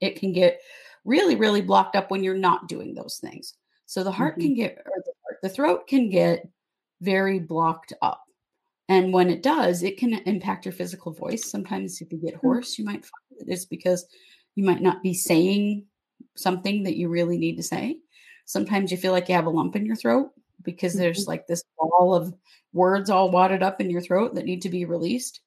It 0.00 0.18
can 0.18 0.32
get 0.32 0.60
really, 1.04 1.36
really 1.36 1.60
blocked 1.60 1.96
up 1.96 2.10
when 2.10 2.24
you're 2.24 2.34
not 2.34 2.68
doing 2.68 2.94
those 2.94 3.18
things. 3.18 3.54
So 3.86 4.02
the 4.02 4.12
heart 4.12 4.34
mm-hmm. 4.34 4.48
can 4.48 4.54
get, 4.54 4.82
or 4.86 5.02
the, 5.04 5.12
the 5.42 5.54
throat 5.54 5.86
can 5.86 6.08
get 6.08 6.48
very 7.00 7.38
blocked 7.38 7.92
up. 8.00 8.24
And 8.90 9.12
when 9.12 9.30
it 9.30 9.44
does, 9.44 9.84
it 9.84 9.98
can 9.98 10.14
impact 10.14 10.66
your 10.66 10.72
physical 10.72 11.12
voice. 11.12 11.48
Sometimes 11.48 12.00
if 12.00 12.12
you 12.12 12.18
get 12.18 12.34
mm. 12.34 12.40
hoarse, 12.40 12.76
you 12.76 12.84
might 12.84 13.04
find 13.04 13.48
it's 13.48 13.64
because 13.64 14.04
you 14.56 14.64
might 14.64 14.82
not 14.82 15.00
be 15.00 15.14
saying 15.14 15.86
something 16.34 16.82
that 16.82 16.96
you 16.96 17.08
really 17.08 17.38
need 17.38 17.56
to 17.56 17.62
say. 17.62 17.98
Sometimes 18.46 18.90
you 18.90 18.98
feel 18.98 19.12
like 19.12 19.28
you 19.28 19.34
have 19.36 19.46
a 19.46 19.50
lump 19.50 19.76
in 19.76 19.86
your 19.86 19.94
throat 19.94 20.30
because 20.64 20.94
there's 20.94 21.20
mm-hmm. 21.20 21.30
like 21.30 21.46
this 21.46 21.62
ball 21.78 22.14
of 22.14 22.34
words 22.72 23.10
all 23.10 23.30
wadded 23.30 23.62
up 23.62 23.80
in 23.80 23.90
your 23.90 24.00
throat 24.00 24.34
that 24.34 24.44
need 24.44 24.60
to 24.62 24.68
be 24.68 24.84
released. 24.84 25.40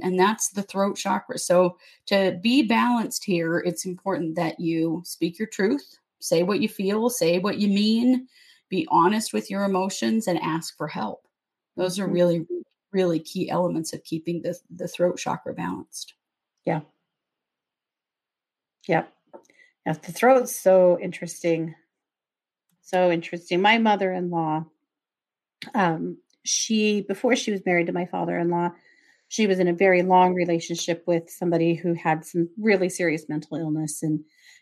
And 0.00 0.18
that's 0.18 0.50
the 0.50 0.62
throat 0.62 0.96
chakra. 0.96 1.38
So, 1.38 1.76
to 2.06 2.38
be 2.42 2.62
balanced 2.62 3.24
here, 3.24 3.58
it's 3.58 3.86
important 3.86 4.36
that 4.36 4.60
you 4.60 5.02
speak 5.04 5.38
your 5.38 5.48
truth, 5.48 5.98
say 6.20 6.44
what 6.44 6.60
you 6.60 6.68
feel, 6.68 7.10
say 7.10 7.40
what 7.40 7.58
you 7.58 7.68
mean, 7.68 8.28
be 8.68 8.86
honest 8.90 9.32
with 9.32 9.50
your 9.50 9.64
emotions, 9.64 10.28
and 10.28 10.38
ask 10.40 10.76
for 10.76 10.86
help. 10.86 11.26
Those 11.76 11.98
are 11.98 12.04
mm-hmm. 12.04 12.14
really, 12.14 12.46
really 12.94 13.18
key 13.18 13.50
elements 13.50 13.92
of 13.92 14.04
keeping 14.04 14.42
the, 14.42 14.56
the 14.74 14.88
throat 14.88 15.18
chakra 15.18 15.52
balanced. 15.52 16.14
Yeah. 16.64 16.80
Yeah. 18.88 19.04
Yeah. 19.84 19.92
The 19.92 20.12
throat's 20.12 20.58
so 20.58 20.98
interesting. 21.00 21.74
So 22.82 23.10
interesting. 23.10 23.60
My 23.60 23.78
mother 23.78 24.12
in 24.12 24.30
law, 24.30 24.64
um, 25.74 26.18
she 26.44 27.00
before 27.00 27.34
she 27.34 27.50
was 27.50 27.64
married 27.64 27.86
to 27.86 27.92
my 27.92 28.06
father-in-law 28.06 28.70
she 29.28 29.46
was 29.46 29.58
in 29.58 29.66
a 29.66 29.72
very 29.72 30.02
long 30.02 30.34
relationship 30.34 31.02
with 31.06 31.28
somebody 31.30 31.74
who 31.74 31.94
had 31.94 32.24
some 32.24 32.48
really 32.58 32.88
serious 32.88 33.28
mental 33.28 33.56
illness 33.56 34.02
and 34.02 34.20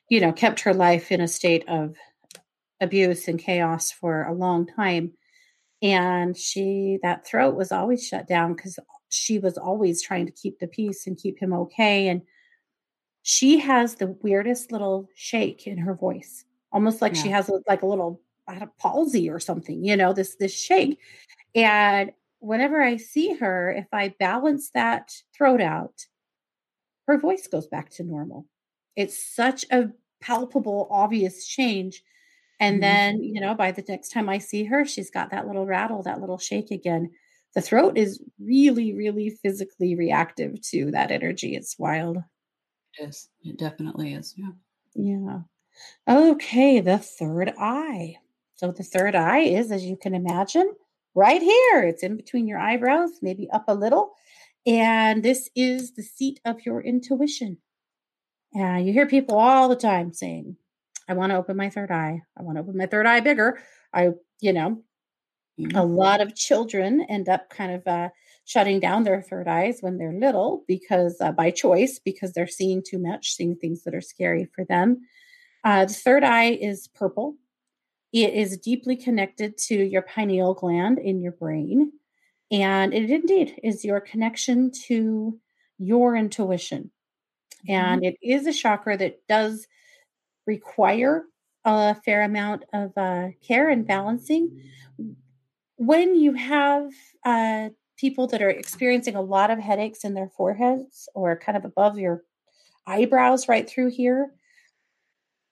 you 0.09 0.21
know 0.21 0.33
kept 0.33 0.61
her 0.61 0.73
life 0.73 1.11
in 1.11 1.21
a 1.21 1.29
state 1.29 1.69
of 1.69 1.97
abuse 2.81 3.29
and 3.29 3.39
chaos 3.39 3.91
for 3.91 4.25
a 4.25 4.33
long 4.33 4.67
time 4.67 5.13
and 5.83 6.37
she 6.37 6.99
that 7.03 7.27
throat 7.27 7.55
was 7.55 7.73
always 7.73 8.07
shut 8.07 8.27
down 8.29 8.55
because 8.55 8.79
she 9.09 9.39
was 9.39 9.59
always 9.59 10.03
trying 10.03 10.27
to 10.27 10.33
keep 10.33 10.59
the 10.59 10.67
peace 10.67 11.07
and 11.07 11.19
keep 11.19 11.39
him 11.39 11.53
okay 11.53 12.09
and 12.09 12.23
she 13.23 13.59
has 13.59 13.97
the 13.97 14.09
weirdest 14.23 14.73
little 14.73 15.09
shake 15.15 15.67
in 15.67 15.79
her 15.79 15.95
voice 15.95 16.45
almost 16.73 17.03
like 17.03 17.15
yeah. 17.15 17.23
she 17.23 17.29
has 17.29 17.49
a, 17.49 17.61
like 17.69 17.83
a 17.83 17.87
little 17.87 18.21
a 18.49 18.67
palsy 18.79 19.31
or 19.31 19.39
something 19.39 19.85
you 19.85 19.97
know 19.97 20.13
this 20.13 20.37
this 20.37 20.59
shake 20.59 20.99
and 21.55 22.13
whenever 22.43 22.83
I 22.83 22.97
see 22.97 23.35
her, 23.35 23.71
if 23.71 23.87
I 23.93 24.15
balance 24.19 24.71
that 24.71 25.13
throat 25.33 25.61
out, 25.61 26.07
her 27.07 27.17
voice 27.17 27.47
goes 27.47 27.69
back 27.69 27.91
to 27.91 28.03
normal. 28.03 28.47
It's 28.97 29.17
such 29.25 29.65
a 29.71 29.91
palpable, 30.21 30.89
obvious 30.91 31.47
change. 31.47 32.03
And 32.63 32.75
mm-hmm. 32.77 32.81
then, 32.81 33.23
you 33.25 33.41
know, 33.41 33.55
by 33.55 33.73
the 33.73 33.85
next 33.89 34.11
time 34.11 34.29
I 34.29 34.39
see 34.39 34.63
her, 34.65 34.85
she's 34.85 35.11
got 35.11 35.33
that 35.33 35.49
little 35.49 35.67
rattle, 35.67 36.05
that 36.05 36.21
little 36.21 36.39
shake 36.39 36.71
again. 36.71 37.11
The 37.57 37.61
throat 37.61 37.99
is 37.99 38.23
really, 38.39 38.95
really 38.95 39.31
physically 39.43 39.97
reactive 39.97 40.61
to 40.71 40.93
that 40.93 41.11
energy. 41.11 41.57
It's 41.57 41.77
wild. 41.77 42.19
It 42.99 43.09
is. 43.09 43.29
It 43.43 43.59
definitely 43.59 44.15
is. 44.15 44.35
Yeah. 44.37 44.53
Yeah. 44.95 45.41
Okay. 46.09 46.81
The 46.81 46.99
third 46.99 47.53
eye. 47.59 48.19
So 48.55 48.71
the 48.71 48.85
third 48.85 49.17
eye 49.17 49.41
is, 49.41 49.73
as 49.73 49.85
you 49.85 49.97
can 49.97 50.15
imagine, 50.15 50.73
right 51.17 51.43
here. 51.43 51.83
It's 51.83 52.05
in 52.05 52.17
between 52.17 52.47
your 52.47 52.61
eyebrows, 52.61 53.11
maybe 53.23 53.51
up 53.53 53.65
a 53.67 53.75
little. 53.75 54.13
And 54.65 55.25
this 55.25 55.51
is 55.57 55.95
the 55.95 56.05
seat 56.05 56.39
of 56.45 56.65
your 56.65 56.81
intuition. 56.81 57.59
And 58.55 58.83
uh, 58.83 58.85
you 58.85 58.93
hear 58.93 59.07
people 59.07 59.37
all 59.37 59.69
the 59.69 59.75
time 59.75 60.13
saying, 60.13 60.57
I 61.09 61.15
want 61.15 61.31
to 61.31 61.37
open 61.37 61.57
my 61.57 61.71
third 61.71 61.91
eye. 61.91 62.23
I 62.39 62.43
want 62.43 62.57
to 62.57 62.63
open 62.63 62.77
my 62.77 62.87
third 62.87 63.07
eye 63.07 63.21
bigger. 63.21 63.61
I, 63.93 64.11
you 64.41 64.53
know, 64.53 64.83
mm-hmm. 65.61 65.77
a 65.77 65.85
lot 65.85 66.21
of 66.21 66.35
children 66.35 67.05
end 67.09 67.29
up 67.29 67.51
kind 67.51 67.73
of 67.73 67.87
uh, 67.87 68.09
shutting 68.45 68.81
down 68.81 69.05
their 69.05 69.23
third 69.23 69.49
eyes 69.49 69.79
when 69.81 69.99
they're 69.99 70.13
little 70.13 70.65
because 70.67 71.21
uh, 71.21 71.33
by 71.33 71.51
choice, 71.51 71.99
because 71.99 72.33
they're 72.33 72.47
seeing 72.47 72.83
too 72.87 72.99
much, 72.99 73.35
seeing 73.35 73.57
things 73.57 73.85
that 73.85 73.95
are 73.95 74.01
scary 74.01 74.49
for 74.55 74.65
them. 74.65 75.01
Uh, 75.65 75.85
the 75.85 75.95
third 75.95 76.25
eye 76.25 76.51
is 76.53 76.89
purple. 76.89 77.37
It 78.13 78.35
is 78.35 78.59
deeply 78.59 78.97
connected 78.97 79.57
to 79.69 79.75
your 79.75 80.03
pineal 80.03 80.55
gland 80.55 80.99
in 80.99 81.23
your 81.23 81.33
brain. 81.33 81.93
And 82.51 82.93
it 82.93 83.11
indeed 83.11 83.59
is 83.63 83.85
your 83.85 84.01
connection 84.01 84.71
to 84.87 85.39
your 85.79 86.15
intuition. 86.17 86.91
Mm-hmm. 87.69 87.73
And 87.73 88.05
it 88.05 88.17
is 88.23 88.47
a 88.47 88.53
chakra 88.53 88.97
that 88.99 89.27
does 89.29 89.67
require 90.47 91.25
a 91.65 91.95
fair 91.95 92.23
amount 92.23 92.65
of 92.73 92.93
uh, 92.97 93.29
care 93.47 93.69
and 93.69 93.87
balancing. 93.87 94.63
When 95.77 96.15
you 96.17 96.35
have 96.35 96.91
uh, 97.25 97.71
people 97.97 98.27
that 98.29 98.43
are 98.43 98.51
experiencing 98.51 99.15
a 99.15 99.23
lot 99.23 99.51
of 99.51 99.59
headaches 99.59 100.05
in 100.05 100.15
their 100.15 100.31
foreheads 100.37 101.09
or 101.15 101.39
kind 101.39 101.57
of 101.57 101.65
above 101.65 101.99
your 101.99 102.23
eyebrows 102.87 103.49
right 103.49 103.69
through 103.69 103.91
here, 103.91 104.33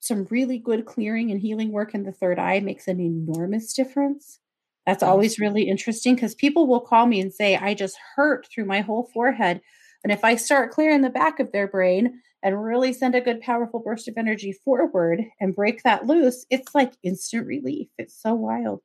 some 0.00 0.26
really 0.30 0.58
good 0.58 0.86
clearing 0.86 1.30
and 1.30 1.40
healing 1.40 1.70
work 1.70 1.94
in 1.94 2.04
the 2.04 2.12
third 2.12 2.38
eye 2.38 2.60
makes 2.60 2.88
an 2.88 3.00
enormous 3.00 3.72
difference. 3.72 4.40
That's 4.86 5.02
always 5.02 5.38
really 5.38 5.68
interesting 5.68 6.14
because 6.14 6.34
people 6.34 6.66
will 6.66 6.80
call 6.80 7.06
me 7.06 7.20
and 7.20 7.32
say, 7.32 7.56
I 7.56 7.74
just 7.74 7.96
hurt 8.16 8.48
through 8.48 8.64
my 8.64 8.80
whole 8.80 9.08
forehead. 9.12 9.60
And 10.02 10.12
if 10.12 10.24
I 10.24 10.36
start 10.36 10.72
clearing 10.72 11.02
the 11.02 11.10
back 11.10 11.38
of 11.38 11.52
their 11.52 11.68
brain 11.68 12.20
and 12.42 12.62
really 12.62 12.92
send 12.92 13.14
a 13.14 13.20
good, 13.20 13.40
powerful 13.40 13.80
burst 13.80 14.08
of 14.08 14.16
energy 14.16 14.52
forward 14.52 15.22
and 15.40 15.54
break 15.54 15.82
that 15.82 16.06
loose, 16.06 16.46
it's 16.50 16.74
like 16.74 16.94
instant 17.02 17.46
relief. 17.46 17.88
It's 17.98 18.20
so 18.20 18.34
wild. 18.34 18.80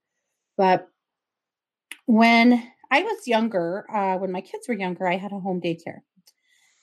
But 0.58 0.88
when 2.06 2.72
I 2.92 3.02
was 3.02 3.28
younger, 3.28 3.86
uh, 3.94 4.18
when 4.18 4.32
my 4.32 4.42
kids 4.42 4.68
were 4.68 4.76
younger, 4.76 5.08
I 5.08 5.18
had 5.18 5.32
a 5.32 5.40
home 5.40 5.62
daycare. 5.62 6.00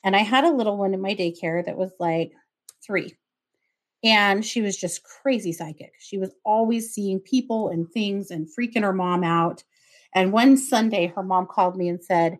And 0.05 0.17
I 0.17 0.21
had 0.21 0.45
a 0.45 0.51
little 0.51 0.77
one 0.77 0.95
in 0.95 1.01
my 1.01 1.15
daycare 1.15 1.65
that 1.65 1.77
was 1.77 1.93
like 2.01 2.33
three. 2.85 3.15
And 4.05 4.45
she 4.45 4.63
was 4.63 4.77
just 4.77 5.05
crazy 5.05 5.53
psychic. 5.53 5.93
She 6.01 6.19
was 6.19 6.35
always 6.45 6.93
seeing 6.93 7.21
people 7.21 7.69
and 7.69 7.89
things 7.89 8.31
and 8.31 8.49
freaking 8.49 8.83
her 8.83 8.93
mom 8.93 9.23
out. 9.23 9.63
And 10.15 10.33
one 10.33 10.57
Sunday, 10.57 11.07
her 11.15 11.23
mom 11.23 11.47
called 11.47 11.77
me 11.77 11.89
and 11.89 12.03
said, 12.03 12.39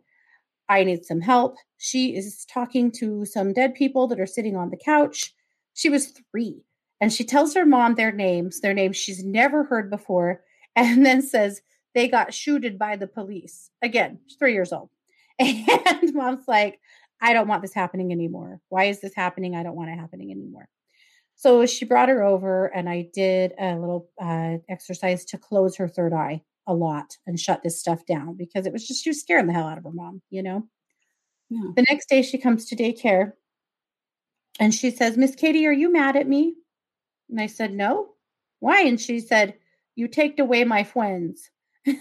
I 0.69 0.85
need 0.85 1.05
some 1.05 1.21
help. 1.21 1.57
She 1.79 2.17
is 2.17 2.45
talking 2.45 2.91
to 2.93 3.25
some 3.25 3.53
dead 3.53 3.75
people 3.75 4.07
that 4.09 4.21
are 4.21 4.27
sitting 4.27 4.57
on 4.57 4.71
the 4.71 4.77
couch. 4.77 5.35
She 5.75 5.89
was 5.89 6.13
three. 6.31 6.65
And 7.01 7.13
she 7.13 7.25
tells 7.25 7.55
her 7.55 7.67
mom 7.67 7.95
their 7.95 8.13
names, 8.13 8.61
their 8.61 8.75
names 8.75 8.97
she's 8.97 9.25
never 9.25 9.65
heard 9.65 9.91
before, 9.91 10.43
and 10.77 11.05
then 11.05 11.21
says 11.23 11.61
they 11.95 12.09
got 12.09 12.33
shooted 12.33 12.79
by 12.79 12.97
the 12.97 13.07
police. 13.07 13.71
Again, 13.83 14.21
three 14.39 14.55
years 14.55 14.73
old. 14.73 14.91
And 15.39 16.15
mom's 16.15 16.47
like, 16.47 16.79
I 17.21 17.33
don't 17.33 17.49
want 17.49 17.63
this 17.63 17.75
happening 17.75 18.13
anymore. 18.13 18.61
Why 18.69 18.85
is 18.85 19.01
this 19.01 19.15
happening? 19.15 19.57
I 19.57 19.63
don't 19.63 19.77
want 19.77 19.91
it 19.91 19.99
happening 19.99 20.31
anymore. 20.31 20.69
So 21.37 21.67
she 21.67 21.85
brought 21.85 22.09
her 22.09 22.23
over, 22.23 22.67
and 22.67 22.89
I 22.89 23.09
did 23.13 23.53
a 23.59 23.77
little 23.77 24.09
uh, 24.21 24.59
exercise 24.69 25.25
to 25.27 25.39
close 25.39 25.77
her 25.77 25.89
third 25.89 26.13
eye 26.13 26.43
a 26.67 26.75
lot 26.75 27.17
and 27.27 27.39
shut 27.39 27.63
this 27.63 27.81
stuff 27.81 28.07
down 28.07 28.37
because 28.37 28.67
it 28.67 28.73
was 28.73 28.87
just 28.87 29.03
she 29.03 29.11
was 29.11 29.21
scaring 29.21 29.47
the 29.47 29.53
hell 29.53 29.67
out 29.67 29.79
of 29.79 29.85
her 29.85 29.93
mom, 29.93 30.23
you 30.31 30.43
know. 30.43 30.67
Yeah. 31.51 31.71
The 31.77 31.85
next 31.89 32.09
day 32.09 32.23
she 32.23 32.39
comes 32.39 32.67
to 32.67 32.77
daycare 32.77 33.33
and 34.59 34.75
she 34.75 34.91
says, 34.91 35.17
Miss 35.17 35.35
Katie, 35.35 35.67
are 35.67 35.73
you 35.73 35.93
mad 35.93 36.17
at 36.17 36.29
me? 36.29 36.55
And 37.31 37.41
I 37.41 37.47
said, 37.47 37.73
No. 37.73 38.11
Why? 38.61 38.83
And 38.83 39.01
she 39.01 39.21
said, 39.21 39.55
You 39.97 40.09
taked 40.09 40.41
away 40.41 40.65
my 40.65 40.85
friends. 40.85 41.51
well, 41.87 42.01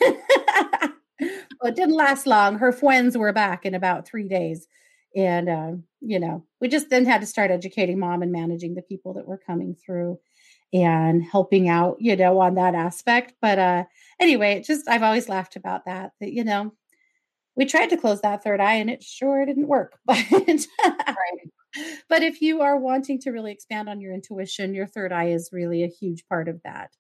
it 1.64 1.76
didn't 1.76 1.96
last 1.96 2.28
long. 2.28 2.60
Her 2.60 2.72
friends 2.72 3.18
were 3.18 3.34
back 3.34 3.66
in 3.66 3.74
about 3.74 4.08
three 4.08 4.28
days. 4.28 4.68
And, 5.16 5.50
uh, 5.50 5.72
you 6.00 6.20
know, 6.20 6.46
we 6.60 6.68
just 6.68 6.90
then 6.90 7.06
had 7.06 7.22
to 7.22 7.28
start 7.28 7.52
educating 7.52 8.00
mom 8.00 8.22
and 8.22 8.32
managing 8.32 8.76
the 8.76 8.82
people 8.82 9.14
that 9.16 9.28
were 9.28 9.42
coming 9.46 9.76
through 9.76 10.20
and 10.74 11.24
helping 11.24 11.68
out, 11.68 11.98
you 12.00 12.16
know, 12.16 12.40
on 12.40 12.56
that 12.56 12.76
aspect. 12.76 13.34
But 13.42 13.60
uh, 13.60 13.84
anyway, 14.22 14.54
it 14.54 14.66
just 14.66 14.88
I've 14.88 15.04
always 15.04 15.28
laughed 15.28 15.58
about 15.58 15.86
that, 15.86 16.12
that, 16.22 16.32
you 16.32 16.46
know, 16.46 16.74
we 17.58 17.66
tried 17.66 17.90
to 17.90 17.98
close 17.98 18.22
that 18.22 18.44
third 18.44 18.62
eye 18.62 18.76
and 18.76 18.90
it 18.90 19.04
sure 19.04 19.46
didn't 19.46 19.68
work. 19.68 19.98
But, 21.74 21.88
but 22.10 22.22
if 22.22 22.42
you 22.42 22.62
are 22.62 22.78
wanting 22.78 23.18
to 23.22 23.32
really 23.32 23.54
expand 23.54 23.88
on 23.88 24.02
your 24.02 24.14
intuition, 24.14 24.74
your 24.74 24.88
third 24.88 25.14
eye 25.14 25.30
is 25.30 25.52
really 25.54 25.84
a 25.84 25.88
huge 25.88 26.28
part 26.28 26.50
of 26.50 26.62
that. 26.64 26.92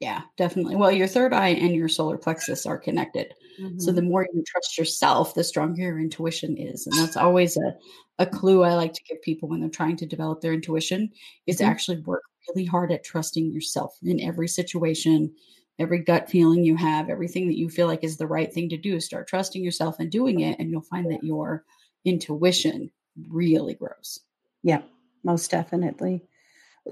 Yeah, 0.00 0.22
definitely. 0.36 0.74
Well, 0.74 0.90
your 0.90 1.06
third 1.06 1.32
eye 1.32 1.50
and 1.50 1.74
your 1.74 1.88
solar 1.88 2.18
plexus 2.18 2.66
are 2.66 2.76
connected. 2.76 3.34
Mm-hmm. 3.60 3.78
So 3.78 3.92
the 3.92 4.02
more 4.02 4.26
you 4.32 4.42
trust 4.46 4.76
yourself, 4.76 5.34
the 5.34 5.44
stronger 5.44 5.82
your 5.82 6.00
intuition 6.00 6.56
is. 6.56 6.88
And 6.88 6.98
that's 6.98 7.16
always 7.16 7.56
a, 7.56 7.76
a 8.18 8.26
clue 8.26 8.64
I 8.64 8.74
like 8.74 8.94
to 8.94 9.02
give 9.08 9.22
people 9.22 9.48
when 9.48 9.60
they're 9.60 9.70
trying 9.70 9.96
to 9.98 10.06
develop 10.06 10.40
their 10.40 10.52
intuition 10.52 11.10
is 11.46 11.58
mm-hmm. 11.58 11.70
actually 11.70 11.98
work 11.98 12.22
really 12.48 12.64
hard 12.64 12.92
at 12.92 13.04
trusting 13.04 13.52
yourself 13.52 13.96
in 14.02 14.20
every 14.20 14.48
situation, 14.48 15.34
every 15.78 16.00
gut 16.00 16.30
feeling 16.30 16.64
you 16.64 16.76
have, 16.76 17.08
everything 17.08 17.46
that 17.48 17.58
you 17.58 17.68
feel 17.68 17.86
like 17.86 18.04
is 18.04 18.16
the 18.16 18.26
right 18.26 18.52
thing 18.52 18.68
to 18.68 18.76
do. 18.76 19.00
Start 19.00 19.28
trusting 19.28 19.62
yourself 19.62 19.96
and 19.98 20.10
doing 20.10 20.40
it, 20.40 20.58
and 20.58 20.70
you'll 20.70 20.82
find 20.82 21.10
that 21.10 21.24
your 21.24 21.64
intuition 22.04 22.90
really 23.28 23.74
grows. 23.74 24.20
Yeah, 24.62 24.82
most 25.24 25.50
definitely. 25.50 26.24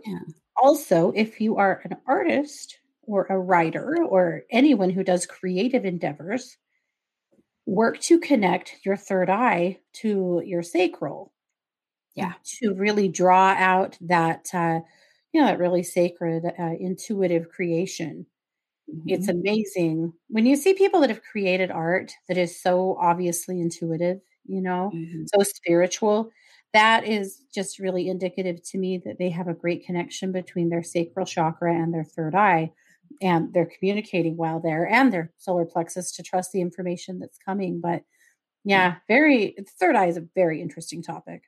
Yeah. 0.07 0.21
Also, 0.63 1.13
if 1.15 1.41
you 1.41 1.57
are 1.57 1.81
an 1.85 1.97
artist, 2.07 2.79
or 3.07 3.27
a 3.31 3.39
writer 3.39 3.97
or 4.05 4.43
anyone 4.51 4.91
who 4.91 5.05
does 5.05 5.27
creative 5.27 5.85
endeavors, 5.85 6.57
work 7.65 7.99
to 8.01 8.19
connect 8.19 8.77
your 8.85 8.97
third 8.97 9.31
eye 9.31 9.79
to 9.93 10.43
your 10.45 10.63
sacral. 10.63 11.33
Yeah. 12.15 12.35
To 12.61 12.75
really 12.75 13.09
draw 13.09 13.55
out 13.57 13.97
that, 14.01 14.49
uh, 14.53 14.81
you 15.37 15.43
know, 15.43 15.49
that 15.49 15.59
really 15.59 15.83
sacred, 15.83 16.47
uh, 16.47 16.73
intuitive 16.81 17.51
creation. 17.51 18.25
Mm-hmm. 18.91 19.07
It's 19.11 19.29
amazing 19.29 20.15
when 20.29 20.47
you 20.47 20.57
see 20.57 20.73
people 20.73 21.01
that 21.01 21.11
have 21.11 21.21
created 21.21 21.71
art 21.71 22.11
that 22.27 22.39
is 22.39 22.59
so 22.59 22.97
obviously 22.99 23.61
intuitive, 23.61 24.21
you 24.47 24.63
know, 24.63 24.91
mm-hmm. 24.95 25.25
so 25.27 25.43
spiritual. 25.43 26.31
That 26.73 27.07
is 27.07 27.43
just 27.55 27.79
really 27.79 28.09
indicative 28.09 28.63
to 28.71 28.79
me 28.79 28.97
that 29.05 29.19
they 29.19 29.29
have 29.29 29.47
a 29.47 29.53
great 29.53 29.85
connection 29.85 30.33
between 30.33 30.71
their 30.71 30.83
sacral 30.83 31.27
chakra 31.27 31.75
and 31.75 31.93
their 31.93 32.05
third 32.05 32.35
eye 32.35 32.73
and 33.21 33.53
they're 33.53 33.71
communicating 33.79 34.39
well 34.39 34.59
there 34.59 34.89
and 34.91 35.13
their 35.13 35.35
solar 35.37 35.67
plexus 35.67 36.13
to 36.13 36.23
trust 36.23 36.51
the 36.53 36.63
information 36.63 37.19
that's 37.19 37.39
coming 37.39 37.81
but 37.81 38.03
yeah 38.65 38.97
very 39.07 39.55
third 39.79 39.95
eye 39.95 40.07
is 40.07 40.17
a 40.17 40.27
very 40.35 40.61
interesting 40.61 41.03
topic 41.03 41.45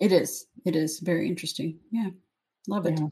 it 0.00 0.12
is 0.12 0.46
it 0.66 0.76
is 0.76 1.00
very 1.00 1.26
interesting 1.28 1.78
yeah 1.90 2.10
love 2.68 2.86
it 2.86 2.98
yeah. 2.98 3.06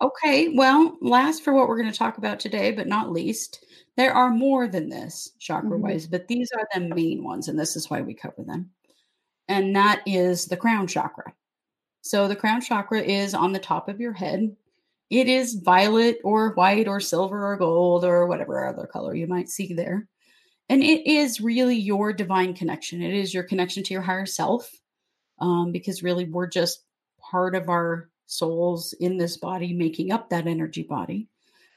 okay 0.00 0.48
well 0.54 0.96
last 1.00 1.44
for 1.44 1.52
what 1.52 1.68
we're 1.68 1.78
going 1.80 1.90
to 1.90 1.98
talk 1.98 2.18
about 2.18 2.40
today 2.40 2.72
but 2.72 2.88
not 2.88 3.12
least 3.12 3.64
there 3.96 4.12
are 4.12 4.30
more 4.30 4.66
than 4.66 4.88
this 4.88 5.32
chakra 5.38 5.78
wise 5.78 6.04
mm-hmm. 6.04 6.12
but 6.12 6.28
these 6.28 6.50
are 6.52 6.66
the 6.74 6.80
main 6.80 7.22
ones 7.22 7.48
and 7.48 7.58
this 7.58 7.76
is 7.76 7.88
why 7.88 8.00
we 8.00 8.14
cover 8.14 8.42
them 8.44 8.70
and 9.48 9.76
that 9.76 10.02
is 10.06 10.46
the 10.46 10.56
crown 10.56 10.86
chakra 10.86 11.32
so 12.00 12.26
the 12.28 12.36
crown 12.36 12.60
chakra 12.60 13.00
is 13.00 13.34
on 13.34 13.52
the 13.52 13.58
top 13.58 13.88
of 13.88 14.00
your 14.00 14.12
head 14.12 14.56
it 15.10 15.28
is 15.28 15.54
violet 15.54 16.18
or 16.24 16.52
white 16.54 16.88
or 16.88 17.00
silver 17.00 17.52
or 17.52 17.56
gold 17.56 18.04
or 18.04 18.26
whatever 18.26 18.66
other 18.66 18.86
color 18.86 19.14
you 19.14 19.26
might 19.26 19.48
see 19.48 19.72
there. 19.72 20.08
And 20.68 20.82
it 20.82 21.06
is 21.06 21.40
really 21.40 21.76
your 21.76 22.12
divine 22.12 22.54
connection. 22.54 23.02
It 23.02 23.14
is 23.14 23.32
your 23.32 23.44
connection 23.44 23.84
to 23.84 23.94
your 23.94 24.02
higher 24.02 24.26
self, 24.26 24.68
um, 25.38 25.70
because 25.70 26.02
really 26.02 26.24
we're 26.24 26.48
just 26.48 26.82
part 27.20 27.54
of 27.54 27.68
our 27.68 28.10
souls 28.26 28.92
in 29.00 29.16
this 29.16 29.36
body 29.36 29.72
making 29.72 30.12
up 30.12 30.30
that 30.30 30.46
energy 30.46 30.82
body. 30.82 31.28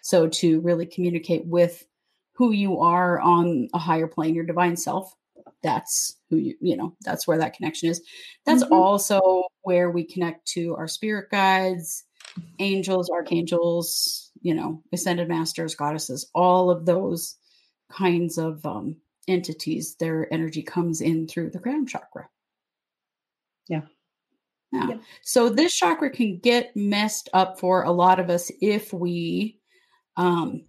So 0.02 0.28
to 0.28 0.62
really 0.62 0.86
communicate 0.86 1.46
with 1.46 1.86
who 2.34 2.52
you 2.52 2.80
are 2.80 3.20
on 3.20 3.68
a 3.74 3.78
higher 3.78 4.08
plane, 4.08 4.36
your 4.36 4.46
divine 4.46 4.78
self, 4.78 5.14
that's 5.62 6.18
who 6.30 6.38
you, 6.38 6.56
you 6.62 6.78
know, 6.78 6.96
that's 7.02 7.28
where 7.28 7.38
that 7.38 7.54
connection 7.54 7.90
is. 7.90 8.02
That's 8.46 8.64
mm-hmm. 8.64 8.74
also 8.74 9.44
where 9.62 9.92
we 9.92 10.06
connect 10.06 10.48
to 10.50 10.76
our 10.76 10.88
spirit 10.88 11.30
guides 11.30 12.06
angels, 12.60 13.10
archangels, 13.10 14.32
you 14.42 14.54
know, 14.54 14.82
ascended 14.94 15.28
masters, 15.28 15.76
goddesses, 15.76 16.30
all 16.34 16.70
of 16.70 16.86
those 16.86 17.38
kinds 17.92 18.38
of 18.38 18.66
um, 18.66 18.96
entities, 19.28 19.96
their 19.96 20.32
energy 20.34 20.62
comes 20.62 21.02
in 21.02 21.28
through 21.28 21.50
the 21.50 21.60
crown 21.60 21.86
chakra. 21.86 22.30
Yeah. 23.68 23.82
Yeah. 24.72 24.98
So 25.24 25.50
this 25.50 25.74
chakra 25.74 26.12
can 26.12 26.38
get 26.38 26.76
messed 26.76 27.30
up 27.34 27.60
for 27.60 27.84
a 27.84 27.92
lot 27.92 28.20
of 28.20 28.30
us 28.30 28.52
if 28.62 28.94
we 28.94 29.60
um, 30.16 30.66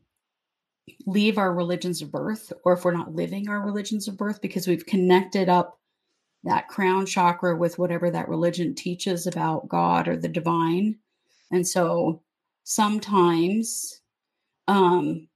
leave 1.07 1.38
our 1.38 1.53
religions 1.53 2.01
of 2.01 2.11
birth 2.11 2.53
or 2.64 2.72
if 2.72 2.84
we're 2.84 2.92
not 2.92 3.14
living 3.14 3.48
our 3.48 3.61
religions 3.64 4.09
of 4.09 4.16
birth 4.16 4.40
because 4.40 4.66
we've 4.66 4.86
connected 4.86 5.48
up 5.48 5.78
that 6.44 6.68
crown 6.68 7.05
chakra 7.05 7.57
with 7.57 7.78
whatever 7.78 8.11
that 8.11 8.28
religion 8.28 8.74
teaches 8.74 9.26
about 9.26 9.68
God 9.68 10.09
or 10.09 10.16
the 10.16 10.28
divine. 10.28 10.98
And 11.51 11.66
so 11.66 12.22
sometimes 12.64 14.01
um, 14.66 15.28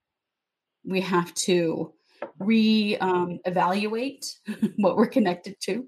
we 0.84 1.00
have 1.00 1.34
to 1.34 1.92
re 2.38 2.96
um, 2.98 3.40
evaluate 3.44 4.24
what 4.76 4.96
we're 4.96 5.06
connected 5.06 5.56
to. 5.62 5.86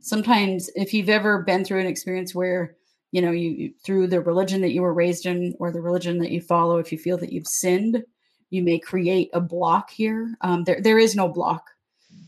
Sometimes, 0.00 0.70
if 0.74 0.92
you've 0.92 1.08
ever 1.08 1.42
been 1.42 1.64
through 1.64 1.80
an 1.80 1.86
experience 1.86 2.34
where 2.34 2.76
you 3.12 3.22
know 3.22 3.30
you 3.30 3.72
through 3.84 4.08
the 4.08 4.20
religion 4.20 4.60
that 4.60 4.72
you 4.72 4.82
were 4.82 4.92
raised 4.92 5.26
in 5.26 5.54
or 5.58 5.70
the 5.70 5.80
religion 5.80 6.18
that 6.18 6.30
you 6.30 6.40
follow, 6.40 6.78
if 6.78 6.92
you 6.92 6.98
feel 6.98 7.16
that 7.18 7.32
you've 7.32 7.46
sinned, 7.46 8.04
you 8.50 8.62
may 8.62 8.78
create 8.78 9.30
a 9.32 9.40
block 9.40 9.90
here. 9.90 10.36
Um, 10.40 10.64
there, 10.64 10.80
there 10.80 10.98
is 10.98 11.14
no 11.16 11.28
block 11.28 11.70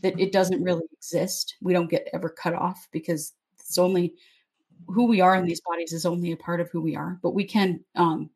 that 0.01 0.19
it 0.19 0.31
doesn't 0.31 0.63
really 0.63 0.85
exist. 0.91 1.55
We 1.61 1.73
don't 1.73 1.89
get 1.89 2.09
ever 2.13 2.29
cut 2.29 2.53
off 2.53 2.87
because 2.91 3.33
it's 3.59 3.77
only 3.77 4.13
who 4.87 5.05
we 5.05 5.21
are 5.21 5.35
in 5.35 5.45
these 5.45 5.61
bodies 5.61 5.93
is 5.93 6.05
only 6.05 6.31
a 6.31 6.37
part 6.37 6.61
of 6.61 6.69
who 6.69 6.81
we 6.81 6.95
are. 6.95 7.19
But 7.21 7.35
we 7.35 7.43
can 7.43 7.83
um, 7.95 8.29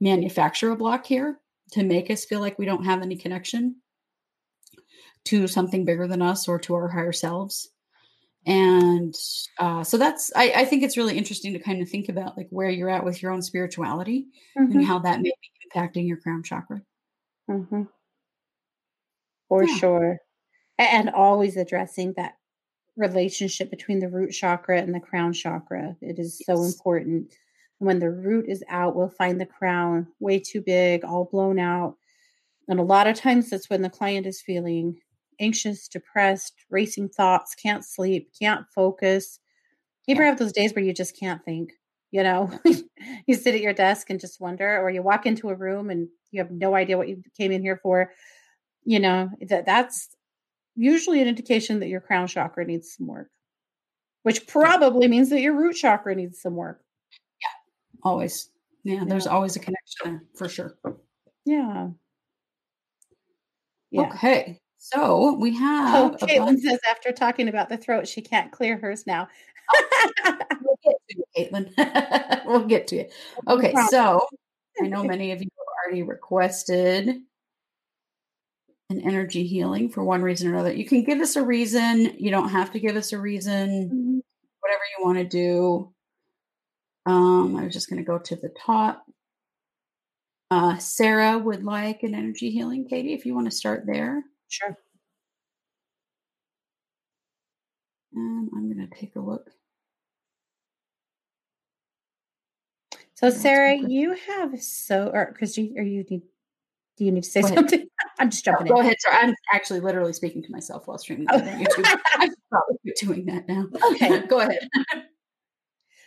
manufacture 0.00 0.70
a 0.70 0.76
block 0.76 1.06
here 1.06 1.38
to 1.72 1.82
make 1.82 2.10
us 2.10 2.24
feel 2.24 2.40
like 2.40 2.58
we 2.58 2.66
don't 2.66 2.84
have 2.84 3.02
any 3.02 3.16
connection 3.16 3.76
to 5.24 5.46
something 5.46 5.84
bigger 5.84 6.06
than 6.06 6.22
us 6.22 6.48
or 6.48 6.58
to 6.58 6.74
our 6.74 6.88
higher 6.88 7.12
selves 7.12 7.70
and 8.46 9.14
uh, 9.58 9.84
so 9.84 9.98
that's 9.98 10.32
I, 10.34 10.52
I, 10.56 10.64
think 10.64 10.82
it's 10.82 10.96
really 10.96 11.18
interesting 11.18 11.52
to 11.52 11.58
kind 11.58 11.82
of 11.82 11.88
think 11.88 12.08
about 12.08 12.38
like 12.38 12.48
where 12.50 12.70
you're 12.70 12.88
at 12.88 13.04
with 13.04 13.20
your 13.20 13.32
own 13.32 13.42
spirituality 13.42 14.28
mm-hmm. 14.58 14.72
and 14.72 14.86
how 14.86 14.98
that 15.00 15.20
may 15.20 15.30
be 15.30 15.78
impacting 15.78 16.08
your 16.08 16.16
crown 16.16 16.42
chakra 16.42 16.80
mm-hmm. 17.50 17.82
for 19.48 19.64
yeah. 19.64 19.76
sure 19.76 20.18
and 20.78 21.10
always 21.10 21.56
addressing 21.56 22.14
that 22.16 22.34
relationship 22.96 23.70
between 23.70 24.00
the 24.00 24.08
root 24.08 24.30
chakra 24.30 24.80
and 24.80 24.94
the 24.94 25.00
crown 25.00 25.32
chakra 25.32 25.96
it 26.00 26.18
is 26.18 26.40
yes. 26.40 26.46
so 26.46 26.64
important 26.64 27.32
when 27.78 27.98
the 27.98 28.10
root 28.10 28.46
is 28.48 28.64
out 28.70 28.96
we'll 28.96 29.10
find 29.10 29.38
the 29.38 29.46
crown 29.46 30.06
way 30.18 30.38
too 30.38 30.62
big 30.62 31.04
all 31.04 31.26
blown 31.26 31.58
out 31.58 31.96
and 32.68 32.80
a 32.80 32.84
lot 32.84 33.06
of 33.06 33.16
times 33.16 33.50
that's 33.50 33.68
when 33.68 33.82
the 33.82 33.90
client 33.90 34.26
is 34.26 34.40
feeling 34.40 34.98
anxious, 35.40 35.88
depressed, 35.88 36.54
racing 36.70 37.08
thoughts, 37.08 37.54
can't 37.54 37.84
sleep, 37.84 38.30
can't 38.40 38.66
focus. 38.74 39.40
You 40.06 40.14
ever 40.14 40.24
have 40.24 40.38
those 40.38 40.52
days 40.52 40.74
where 40.74 40.84
you 40.84 40.92
just 40.92 41.18
can't 41.18 41.44
think? 41.44 41.72
You 42.10 42.22
know, 42.22 42.50
you 43.26 43.34
sit 43.34 43.54
at 43.54 43.60
your 43.60 43.72
desk 43.72 44.10
and 44.10 44.20
just 44.20 44.40
wonder, 44.40 44.78
or 44.78 44.90
you 44.90 45.02
walk 45.02 45.26
into 45.26 45.50
a 45.50 45.54
room 45.54 45.90
and 45.90 46.08
you 46.30 46.40
have 46.40 46.50
no 46.50 46.74
idea 46.74 46.98
what 46.98 47.08
you 47.08 47.22
came 47.36 47.52
in 47.52 47.62
here 47.62 47.78
for. 47.82 48.12
You 48.84 48.98
know, 48.98 49.30
that 49.48 49.66
that's 49.66 50.08
usually 50.74 51.20
an 51.20 51.28
indication 51.28 51.80
that 51.80 51.88
your 51.88 52.00
crown 52.00 52.26
chakra 52.26 52.64
needs 52.64 52.96
some 52.96 53.06
work, 53.06 53.30
which 54.22 54.46
probably 54.46 55.08
means 55.08 55.30
that 55.30 55.40
your 55.40 55.54
root 55.54 55.76
chakra 55.76 56.14
needs 56.14 56.40
some 56.40 56.56
work. 56.56 56.82
Yeah, 57.42 58.00
always. 58.10 58.50
Yeah, 58.82 58.94
yeah. 58.94 59.04
there's 59.06 59.26
always 59.26 59.56
a 59.56 59.60
connection 59.60 60.04
there 60.04 60.22
for 60.34 60.48
sure. 60.48 60.76
Yeah. 61.44 61.88
yeah. 63.90 64.00
Okay. 64.02 64.60
So 64.82 65.34
we 65.34 65.54
have. 65.56 66.14
Oh, 66.14 66.26
Caitlin 66.26 66.58
says 66.58 66.78
after 66.88 67.12
talking 67.12 67.48
about 67.48 67.68
the 67.68 67.76
throat, 67.76 68.08
she 68.08 68.22
can't 68.22 68.50
clear 68.50 68.78
hers 68.78 69.06
now. 69.06 69.28
we'll 70.24 70.78
get 70.82 70.94
to 71.08 71.16
you, 71.16 71.24
Caitlin. 71.36 72.46
we'll 72.46 72.66
get 72.66 72.86
to 72.88 72.96
it. 72.96 73.12
Okay, 73.48 73.74
so 73.90 74.26
I 74.82 74.86
know 74.86 75.04
many 75.04 75.32
of 75.32 75.42
you 75.42 75.48
have 75.58 75.66
already 75.84 76.02
requested 76.02 77.08
an 78.88 79.00
energy 79.02 79.46
healing 79.46 79.90
for 79.90 80.02
one 80.02 80.22
reason 80.22 80.48
or 80.48 80.54
another. 80.54 80.72
You 80.72 80.86
can 80.86 81.04
give 81.04 81.20
us 81.20 81.36
a 81.36 81.44
reason. 81.44 82.14
You 82.18 82.30
don't 82.30 82.48
have 82.48 82.72
to 82.72 82.80
give 82.80 82.96
us 82.96 83.12
a 83.12 83.18
reason. 83.18 83.68
Mm-hmm. 83.68 84.18
Whatever 84.60 84.82
you 84.98 85.04
want 85.04 85.18
to 85.18 85.24
do. 85.24 85.92
Um, 87.04 87.54
I 87.56 87.64
was 87.64 87.74
just 87.74 87.90
going 87.90 88.02
to 88.02 88.06
go 88.06 88.18
to 88.18 88.36
the 88.36 88.48
top. 88.48 89.04
Uh, 90.50 90.78
Sarah 90.78 91.38
would 91.38 91.64
like 91.64 92.02
an 92.02 92.14
energy 92.14 92.50
healing. 92.50 92.88
Katie, 92.88 93.12
if 93.12 93.26
you 93.26 93.34
want 93.34 93.50
to 93.50 93.56
start 93.56 93.84
there. 93.86 94.24
Sure. 94.50 94.76
And 98.12 98.50
I'm 98.52 98.72
going 98.72 98.86
to 98.86 98.94
take 98.94 99.14
a 99.14 99.20
look. 99.20 99.48
So, 103.14 103.30
Sarah, 103.30 103.76
you 103.76 104.16
have 104.26 104.60
so, 104.60 105.10
or 105.12 105.36
Kristi, 105.40 105.78
are 105.78 105.82
you 105.82 106.04
need, 106.10 106.22
do 106.96 107.04
you 107.04 107.12
need 107.12 107.22
to 107.22 107.30
say 107.30 107.42
something? 107.42 107.86
I'm 108.18 108.30
just 108.30 108.44
jumping 108.44 108.72
oh, 108.72 108.76
Go 108.76 108.80
ahead, 108.80 108.96
sir. 108.98 109.10
I'm 109.12 109.34
actually 109.52 109.80
literally 109.80 110.12
speaking 110.12 110.42
to 110.42 110.50
myself 110.50 110.88
while 110.88 110.98
streaming 110.98 111.26
oh. 111.30 111.38
YouTube. 111.38 112.00
I'm 112.16 112.30
probably 112.50 112.92
doing 112.98 113.26
that 113.26 113.46
now. 113.46 113.66
Okay, 113.92 114.26
go 114.26 114.40
ahead. 114.40 114.68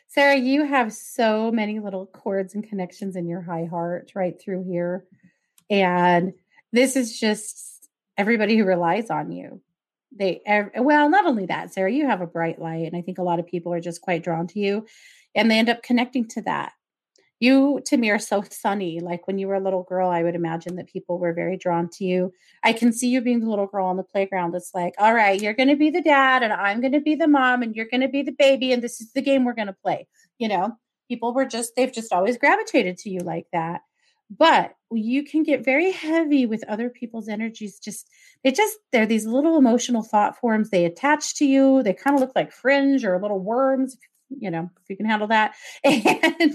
Sarah, 0.07 0.35
you 0.35 0.65
have 0.65 0.91
so 0.91 1.51
many 1.51 1.79
little 1.79 2.07
cords 2.07 2.55
and 2.55 2.67
connections 2.67 3.15
in 3.15 3.27
your 3.27 3.41
high 3.41 3.65
heart 3.65 4.11
right 4.15 4.39
through 4.39 4.65
here. 4.65 5.05
And 5.69 6.33
this 6.71 6.95
is 6.95 7.19
just 7.19 7.72
everybody 8.17 8.57
who 8.57 8.65
relies 8.65 9.09
on 9.09 9.31
you. 9.31 9.61
They 10.15 10.41
well 10.77 11.09
not 11.09 11.25
only 11.25 11.47
that 11.47 11.73
sarah 11.73 11.91
you 11.91 12.05
have 12.05 12.21
a 12.21 12.27
bright 12.27 12.61
light 12.61 12.85
and 12.85 12.95
i 12.95 13.01
think 13.01 13.17
a 13.17 13.23
lot 13.23 13.39
of 13.39 13.47
people 13.47 13.73
are 13.73 13.81
just 13.81 14.01
quite 14.01 14.23
drawn 14.23 14.45
to 14.45 14.59
you 14.59 14.85
and 15.33 15.49
they 15.49 15.57
end 15.57 15.69
up 15.69 15.81
connecting 15.81 16.27
to 16.29 16.41
that. 16.43 16.73
You 17.39 17.81
to 17.87 17.97
me 17.97 18.11
are 18.11 18.19
so 18.19 18.43
sunny 18.47 18.99
like 18.99 19.25
when 19.25 19.39
you 19.39 19.47
were 19.47 19.55
a 19.55 19.59
little 19.59 19.81
girl 19.81 20.09
i 20.09 20.21
would 20.21 20.35
imagine 20.35 20.75
that 20.75 20.87
people 20.87 21.17
were 21.17 21.33
very 21.33 21.57
drawn 21.57 21.89
to 21.93 22.05
you. 22.05 22.31
I 22.63 22.73
can 22.73 22.93
see 22.93 23.09
you 23.09 23.21
being 23.21 23.39
the 23.39 23.49
little 23.49 23.65
girl 23.65 23.87
on 23.87 23.97
the 23.97 24.03
playground 24.03 24.51
that's 24.51 24.73
like 24.75 24.93
all 24.99 25.15
right 25.15 25.41
you're 25.41 25.53
going 25.53 25.69
to 25.69 25.75
be 25.75 25.89
the 25.89 26.01
dad 26.01 26.43
and 26.43 26.53
i'm 26.53 26.79
going 26.79 26.93
to 26.93 27.01
be 27.01 27.15
the 27.15 27.27
mom 27.27 27.63
and 27.63 27.75
you're 27.75 27.89
going 27.89 28.01
to 28.01 28.07
be 28.07 28.21
the 28.21 28.35
baby 28.37 28.71
and 28.71 28.83
this 28.83 29.01
is 29.01 29.11
the 29.13 29.21
game 29.21 29.43
we're 29.43 29.53
going 29.53 29.67
to 29.67 29.73
play 29.73 30.07
you 30.37 30.47
know? 30.47 30.77
People 31.09 31.33
were 31.33 31.45
just 31.45 31.73
they've 31.75 31.91
just 31.91 32.13
always 32.13 32.37
gravitated 32.37 32.97
to 32.99 33.09
you 33.09 33.19
like 33.19 33.45
that 33.51 33.81
but 34.29 34.75
you 34.91 35.23
can 35.23 35.43
get 35.43 35.65
very 35.65 35.91
heavy 35.91 36.45
with 36.45 36.63
other 36.67 36.89
people's 36.89 37.27
energies 37.27 37.79
just 37.79 38.09
they 38.43 38.51
just 38.51 38.77
they're 38.91 39.05
these 39.05 39.25
little 39.25 39.57
emotional 39.57 40.03
thought 40.03 40.37
forms 40.37 40.69
they 40.69 40.85
attach 40.85 41.35
to 41.35 41.45
you 41.45 41.83
they 41.83 41.93
kind 41.93 42.15
of 42.15 42.21
look 42.21 42.31
like 42.35 42.51
fringe 42.51 43.03
or 43.03 43.19
little 43.19 43.39
worms 43.39 43.97
you 44.29 44.49
know 44.49 44.69
if 44.81 44.89
you 44.89 44.97
can 44.97 45.05
handle 45.05 45.27
that 45.27 45.55
and 45.83 46.53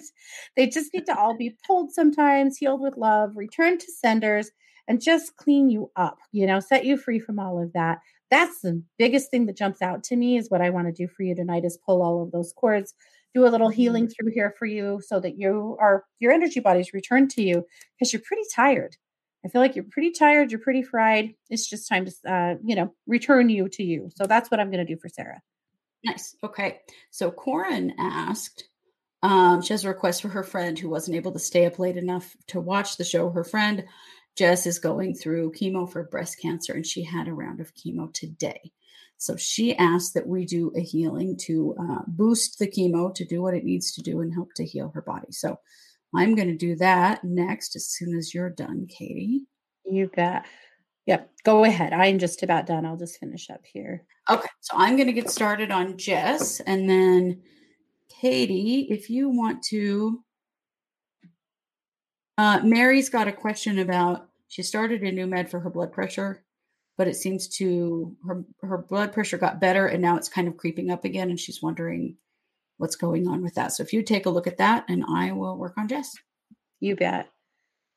they 0.57 0.67
just 0.67 0.93
need 0.95 1.07
to 1.07 1.19
all 1.19 1.37
be 1.37 1.57
pulled 1.67 1.93
sometimes 1.93 2.57
healed 2.57 2.81
with 2.81 2.97
love 2.97 3.33
returned 3.37 3.81
to 3.81 3.93
senders 3.93 4.51
and 4.87 5.03
just 5.03 5.37
clean 5.37 5.69
you 5.69 5.91
up 5.97 6.19
you 6.33 6.47
know 6.47 6.61
set 6.61 6.85
you 6.85 6.97
free 6.97 7.21
from 7.21 7.39
all 7.39 7.63
of 7.63 7.73
that. 7.75 7.99
That's 8.31 8.61
the 8.61 8.83
biggest 8.99 9.31
thing 9.31 9.47
that 9.47 9.57
jumps 9.57 9.81
out 9.81 10.05
to 10.05 10.17
me 10.17 10.37
is 10.37 10.51
what 10.51 10.61
i 10.61 10.71
want 10.71 10.87
to 10.87 10.93
do 10.93 11.09
for 11.09 11.23
you 11.23 11.35
tonight 11.35 11.65
is 11.65 11.79
pull 11.85 12.03
all 12.03 12.23
of 12.23 12.31
those 12.31 12.53
cords 12.55 12.95
do 13.35 13.47
a 13.47 13.49
little 13.49 13.69
healing 13.69 14.05
mm-hmm. 14.05 14.13
through 14.25 14.33
here 14.33 14.55
for 14.59 14.67
you 14.67 15.01
so 15.07 15.21
that 15.21 15.39
you 15.39 15.77
are 15.81 16.05
your 16.19 16.33
energy 16.33 16.61
bodies 16.61 16.93
return 16.93 17.29
to 17.29 17.43
you 17.43 17.65
because 17.99 18.13
you're 18.13 18.23
pretty 18.25 18.45
tired. 18.55 18.97
I 19.45 19.49
feel 19.49 19.61
like 19.61 19.77
you're 19.77 19.85
pretty 19.85 20.11
tired, 20.11 20.51
you're 20.51 20.61
pretty 20.61 20.83
fried. 20.83 21.35
It's 21.49 21.69
just 21.69 21.89
time 21.89 22.07
to 22.07 22.13
uh, 22.31 22.55
you 22.65 22.75
know, 22.75 22.93
return 23.07 23.49
you 23.49 23.69
to 23.71 23.83
you. 23.83 24.11
So 24.17 24.27
that's 24.27 24.51
what 24.51 24.61
I'm 24.61 24.71
going 24.71 24.85
to 24.85 24.93
do 24.95 25.01
for 25.01 25.09
Sarah. 25.09 25.41
Nice. 26.05 26.37
Okay. 26.43 26.81
So 27.11 27.31
Corin 27.31 27.95
asked 27.99 28.69
um, 29.23 29.63
she 29.63 29.73
has 29.73 29.85
a 29.85 29.89
request 29.89 30.23
for 30.23 30.29
her 30.29 30.45
friend 30.45 30.79
who 30.79 30.89
wasn't 30.89 31.17
able 31.17 31.33
to 31.33 31.39
stay 31.39 31.67
up 31.67 31.79
late 31.79 31.97
enough 31.97 32.37
to 32.49 32.61
watch 32.61 32.97
the 32.97 33.05
show. 33.05 33.31
Her 33.31 33.45
friend 33.45 33.85
Jess 34.37 34.67
is 34.67 34.79
going 34.79 35.15
through 35.15 35.53
chemo 35.53 35.91
for 35.91 36.05
breast 36.05 36.41
cancer 36.41 36.73
and 36.73 36.87
she 36.87 37.03
had 37.03 37.27
a 37.27 37.35
round 37.35 37.61
of 37.61 37.75
chemo 37.75 38.13
today. 38.13 38.73
So 39.19 39.37
she 39.37 39.77
asked 39.77 40.15
that 40.15 40.29
we 40.29 40.47
do 40.47 40.73
a 40.77 40.81
healing 40.81 41.37
to 41.39 41.75
uh, 41.79 42.03
boost 42.07 42.61
the 42.61 42.69
chemo 42.69 43.13
to 43.15 43.25
do 43.25 43.43
what 43.43 43.55
it 43.55 43.65
needs 43.65 43.93
to 43.95 44.03
do 44.03 44.21
and 44.21 44.33
help 44.33 44.55
to 44.55 44.65
heal 44.65 44.93
her 44.95 45.03
body. 45.03 45.33
So 45.33 45.59
I'm 46.15 46.37
going 46.37 46.49
to 46.49 46.57
do 46.57 46.77
that 46.77 47.25
next 47.25 47.75
as 47.75 47.89
soon 47.89 48.17
as 48.17 48.33
you're 48.33 48.49
done, 48.49 48.87
Katie. 48.89 49.47
You 49.85 50.09
bet. 50.15 50.47
Yep, 51.07 51.31
go 51.43 51.65
ahead. 51.65 51.93
I'm 51.93 52.19
just 52.19 52.45
about 52.45 52.67
done. 52.67 52.87
I'll 52.87 52.97
just 52.97 53.19
finish 53.19 53.51
up 53.51 53.63
here. 53.65 54.05
Okay, 54.31 54.49
so 54.61 54.77
I'm 54.77 54.95
going 54.95 55.09
to 55.09 55.13
get 55.13 55.31
started 55.31 55.73
on 55.73 55.99
Jess 55.99 56.61
and 56.61 56.89
then 56.89 57.43
Katie, 58.21 58.87
if 58.91 59.11
you 59.11 59.29
want 59.29 59.63
to. 59.65 60.23
Uh, 62.37 62.61
Mary's 62.63 63.09
got 63.09 63.27
a 63.27 63.33
question 63.33 63.81
about 63.81 64.29
she 64.47 64.63
started 64.63 65.03
a 65.03 65.11
new 65.11 65.27
med 65.27 65.51
for 65.51 65.59
her 65.59 65.71
blood 65.71 65.93
pressure 65.93 66.45
but 66.99 67.09
it 67.09 67.17
seems 67.17 67.49
to 67.49 68.15
her 68.27 68.45
her 68.61 68.77
blood 68.77 69.13
pressure 69.13 69.39
got 69.39 69.61
better 69.61 69.87
and 69.87 70.03
now 70.03 70.17
it's 70.17 70.29
kind 70.29 70.49
of 70.49 70.57
creeping 70.57 70.91
up 70.91 71.05
again 71.05 71.31
and 71.31 71.41
she's 71.41 71.63
wondering 71.63 72.17
what's 72.77 72.97
going 72.97 73.27
on 73.27 73.43
with 73.43 73.55
that. 73.55 73.73
So 73.73 73.83
if 73.83 73.93
you 73.93 74.03
take 74.03 74.27
a 74.27 74.31
look 74.31 74.47
at 74.47 74.59
that 74.59 74.85
and 74.89 75.05
I 75.09 75.33
will 75.33 75.57
work 75.57 75.79
on 75.79 75.89
Jess. 75.89 76.13
You 76.81 76.97
bet. 76.97 77.29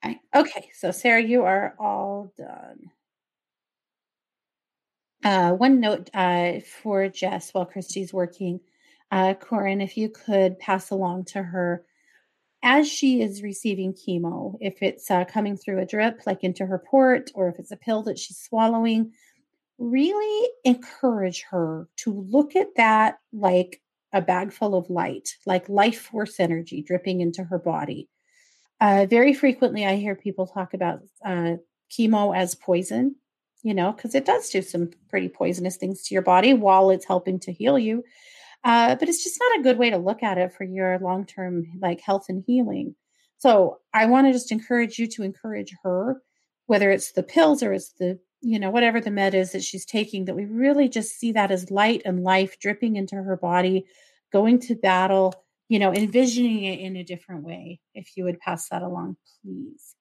Okay. 0.05 0.19
Okay, 0.35 0.69
so 0.73 0.91
Sarah, 0.91 1.21
you 1.21 1.43
are 1.43 1.75
all 1.79 2.31
done. 2.37 2.91
Uh, 5.23 5.51
one 5.51 5.79
note 5.79 6.09
uh, 6.13 6.59
for 6.81 7.07
Jess 7.09 7.53
while 7.53 7.67
Kristi's 7.67 8.13
working. 8.13 8.59
Uh, 9.11 9.33
Corin, 9.35 9.81
if 9.81 9.97
you 9.97 10.09
could 10.09 10.57
pass 10.57 10.89
along 10.89 11.25
to 11.25 11.43
her 11.43 11.83
as 12.63 12.87
she 12.87 13.21
is 13.21 13.41
receiving 13.41 13.93
chemo, 13.93 14.55
if 14.61 14.81
it's 14.81 15.09
uh, 15.09 15.25
coming 15.25 15.57
through 15.57 15.79
a 15.79 15.85
drip, 15.85 16.21
like 16.25 16.43
into 16.43 16.65
her 16.65 16.77
port, 16.79 17.31
or 17.33 17.49
if 17.49 17.57
it's 17.57 17.71
a 17.71 17.77
pill 17.77 18.03
that 18.03 18.19
she's 18.19 18.37
swallowing, 18.37 19.11
really 19.77 20.49
encourage 20.63 21.43
her 21.49 21.87
to 21.97 22.13
look 22.29 22.55
at 22.55 22.75
that 22.75 23.17
like 23.33 23.81
a 24.13 24.21
bag 24.21 24.53
full 24.53 24.75
of 24.75 24.89
light, 24.89 25.35
like 25.45 25.67
life 25.69 25.99
force 25.99 26.39
energy 26.39 26.83
dripping 26.83 27.21
into 27.21 27.43
her 27.43 27.57
body. 27.57 28.07
Uh, 28.79 29.05
very 29.09 29.33
frequently, 29.33 29.85
I 29.85 29.95
hear 29.95 30.15
people 30.15 30.47
talk 30.47 30.73
about 30.73 31.01
uh, 31.25 31.55
chemo 31.91 32.35
as 32.35 32.55
poison, 32.55 33.15
you 33.63 33.73
know, 33.73 33.91
because 33.91 34.15
it 34.15 34.25
does 34.25 34.49
do 34.49 34.61
some 34.61 34.91
pretty 35.09 35.29
poisonous 35.29 35.77
things 35.77 36.03
to 36.03 36.13
your 36.13 36.23
body 36.23 36.53
while 36.53 36.89
it's 36.89 37.05
helping 37.05 37.39
to 37.41 37.51
heal 37.51 37.77
you. 37.77 38.03
Uh, 38.63 38.95
but 38.95 39.09
it's 39.09 39.23
just 39.23 39.39
not 39.39 39.59
a 39.59 39.63
good 39.63 39.77
way 39.77 39.89
to 39.89 39.97
look 39.97 40.21
at 40.21 40.37
it 40.37 40.53
for 40.53 40.63
your 40.63 40.99
long 40.99 41.25
term 41.25 41.65
like 41.81 42.01
health 42.01 42.25
and 42.29 42.43
healing. 42.45 42.95
So 43.37 43.79
I 43.93 44.05
want 44.05 44.27
to 44.27 44.33
just 44.33 44.51
encourage 44.51 44.99
you 44.99 45.07
to 45.07 45.23
encourage 45.23 45.75
her 45.83 46.21
whether 46.67 46.89
it's 46.89 47.11
the 47.11 47.23
pills 47.23 47.61
or 47.63 47.73
it's 47.73 47.91
the 47.99 48.17
you 48.41 48.57
know 48.57 48.69
whatever 48.69 49.01
the 49.01 49.11
med 49.11 49.33
is 49.33 49.51
that 49.51 49.63
she's 49.63 49.85
taking 49.85 50.23
that 50.25 50.35
we 50.35 50.45
really 50.45 50.87
just 50.87 51.19
see 51.19 51.33
that 51.33 51.51
as 51.51 51.69
light 51.69 52.01
and 52.05 52.23
life 52.23 52.57
dripping 52.59 52.95
into 52.95 53.15
her 53.15 53.35
body 53.35 53.85
going 54.31 54.57
to 54.57 54.75
battle 54.75 55.33
you 55.67 55.79
know 55.79 55.93
envisioning 55.93 56.63
it 56.63 56.79
in 56.79 56.95
a 56.95 57.03
different 57.03 57.43
way 57.43 57.79
if 57.93 58.15
you 58.15 58.23
would 58.23 58.39
pass 58.39 58.69
that 58.69 58.81
along 58.81 59.17
please 59.43 59.95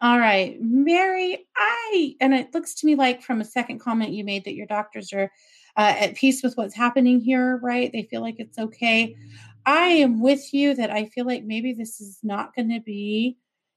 all 0.00 0.18
right 0.18 0.58
mary 0.60 1.44
i 1.56 2.14
and 2.20 2.34
it 2.34 2.54
looks 2.54 2.74
to 2.74 2.86
me 2.86 2.94
like 2.94 3.22
from 3.22 3.40
a 3.40 3.44
second 3.44 3.80
comment 3.80 4.12
you 4.12 4.22
made 4.22 4.44
that 4.44 4.54
your 4.54 4.66
doctors 4.66 5.12
are 5.12 5.30
uh, 5.76 5.94
at 5.98 6.14
peace 6.14 6.42
with 6.42 6.56
what's 6.56 6.74
happening 6.74 7.20
here 7.20 7.58
right 7.62 7.90
they 7.92 8.02
feel 8.02 8.20
like 8.20 8.36
it's 8.38 8.58
okay 8.58 9.16
i 9.64 9.86
am 9.86 10.20
with 10.20 10.52
you 10.52 10.74
that 10.74 10.90
i 10.90 11.04
feel 11.06 11.26
like 11.26 11.44
maybe 11.44 11.72
this 11.72 12.00
is 12.00 12.18
not 12.22 12.54
going 12.54 12.70
to 12.70 12.80
be 12.80 13.36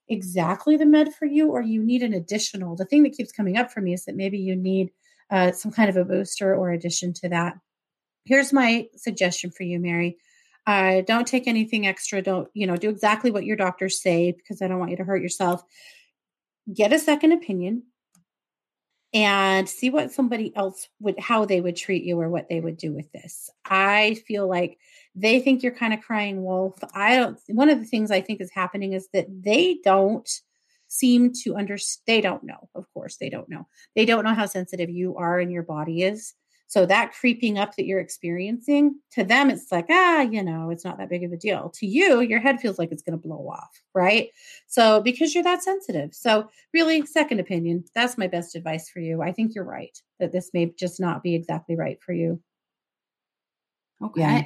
exactly 0.10 0.76
the 0.76 0.86
med 0.86 1.14
for 1.14 1.26
you 1.26 1.50
or 1.50 1.62
you 1.62 1.82
need 1.82 2.04
an 2.04 2.14
additional. 2.14 2.76
The 2.76 2.86
thing 2.86 3.04
that 3.04 3.14
keeps 3.14 3.32
coming 3.32 3.58
up 3.58 3.72
for 3.72 3.80
me 3.80 3.94
is 3.94 4.06
that 4.06 4.16
maybe 4.16 4.38
you 4.38 4.56
need 4.56 4.92
uh, 5.30 5.52
some 5.52 5.72
kind 5.72 5.90
of 5.90 5.96
a 5.96 6.04
booster 6.04 6.54
or 6.54 6.72
addition 6.72 7.14
to 7.14 7.30
that. 7.30 7.54
Here's 8.26 8.52
my 8.52 8.88
suggestion 8.96 9.52
for 9.52 9.64
you, 9.64 9.80
Mary. 9.80 10.18
Uh, 10.68 11.02
don't 11.02 11.28
take 11.28 11.48
anything 11.48 11.88
extra. 11.88 12.22
Don't, 12.22 12.50
you 12.54 12.68
know, 12.68 12.76
do 12.76 12.90
exactly 12.90 13.32
what 13.32 13.46
your 13.46 13.56
doctors 13.56 14.02
say 14.02 14.32
because 14.32 14.62
I 14.62 14.68
don't 14.68 14.80
want 14.80 14.92
you 14.92 14.98
to 14.98 15.04
hurt 15.04 15.22
yourself. 15.22 15.64
Get 16.72 16.94
a 16.94 17.00
second 17.00 17.32
opinion 17.32 17.84
and 19.14 19.68
see 19.68 19.90
what 19.90 20.12
somebody 20.12 20.56
else 20.56 20.88
would, 21.00 21.20
how 21.20 21.46
they 21.46 21.62
would 21.62 21.76
treat 21.76 22.04
you 22.04 22.20
or 22.20 22.30
what 22.30 22.48
they 22.48 22.60
would 22.60 22.78
do 22.78 22.94
with 22.94 23.12
this. 23.12 23.50
I 23.66 24.16
feel 24.28 24.48
like 24.48 24.78
they 25.16 25.40
think 25.40 25.64
you're 25.64 25.72
kind 25.72 25.94
of 25.94 26.02
crying 26.02 26.44
wolf. 26.44 26.78
I 26.94 27.16
don't, 27.16 27.40
one 27.48 27.70
of 27.70 27.80
the 27.80 27.86
things 27.86 28.12
I 28.12 28.22
think 28.22 28.40
is 28.40 28.52
happening 28.52 28.94
is 28.94 29.08
that 29.14 29.28
they 29.30 29.80
don't 29.84 30.30
seem 30.88 31.34
to 31.44 31.56
understand. 31.56 32.04
They 32.06 32.22
don't 32.22 32.44
know, 32.44 32.70
of 32.76 32.86
course, 32.94 33.18
they 33.18 33.30
don't 33.30 33.50
know. 33.50 33.68
They 33.96 34.06
don't 34.06 34.24
know 34.24 34.34
how 34.36 34.46
sensitive 34.46 34.90
you 34.90 35.18
are 35.18 35.40
and 35.40 35.52
your 35.52 35.64
body 35.64 36.04
is. 36.04 36.34
So 36.70 36.86
that 36.86 37.14
creeping 37.14 37.58
up 37.58 37.76
that 37.76 37.86
you're 37.86 38.00
experiencing, 38.00 39.00
to 39.14 39.24
them, 39.24 39.50
it's 39.50 39.72
like, 39.72 39.88
ah, 39.90 40.22
you 40.22 40.44
know, 40.44 40.70
it's 40.70 40.86
not 40.86 41.00
that 41.00 41.10
big 41.10 41.24
of 41.24 41.32
a 41.32 41.38
deal. 41.38 41.72
To 41.80 41.88
you, 41.88 42.22
your 42.22 42.40
head 42.40 42.62
feels 42.62 42.78
like 42.78 42.92
it's 42.92 43.02
going 43.02 43.20
to 43.20 43.28
blow 43.28 43.50
off, 43.50 43.82
right? 43.96 44.30
So 44.68 45.02
because 45.02 45.34
you're 45.34 45.44
that 45.44 45.64
sensitive. 45.64 46.14
So 46.14 46.48
really, 46.72 47.04
second 47.08 47.40
opinion, 47.40 47.86
that's 47.96 48.20
my 48.20 48.28
best 48.28 48.56
advice 48.56 48.88
for 48.88 49.00
you. 49.00 49.24
I 49.24 49.32
think 49.32 49.56
you're 49.56 49.64
right 49.66 49.98
that 50.20 50.32
this 50.32 50.52
may 50.54 50.68
just 50.78 51.00
not 51.00 51.24
be 51.24 51.34
exactly 51.34 51.76
right 51.76 52.00
for 52.04 52.14
you. 52.14 52.40
Okay. 54.04 54.22
Yeah. 54.22 54.44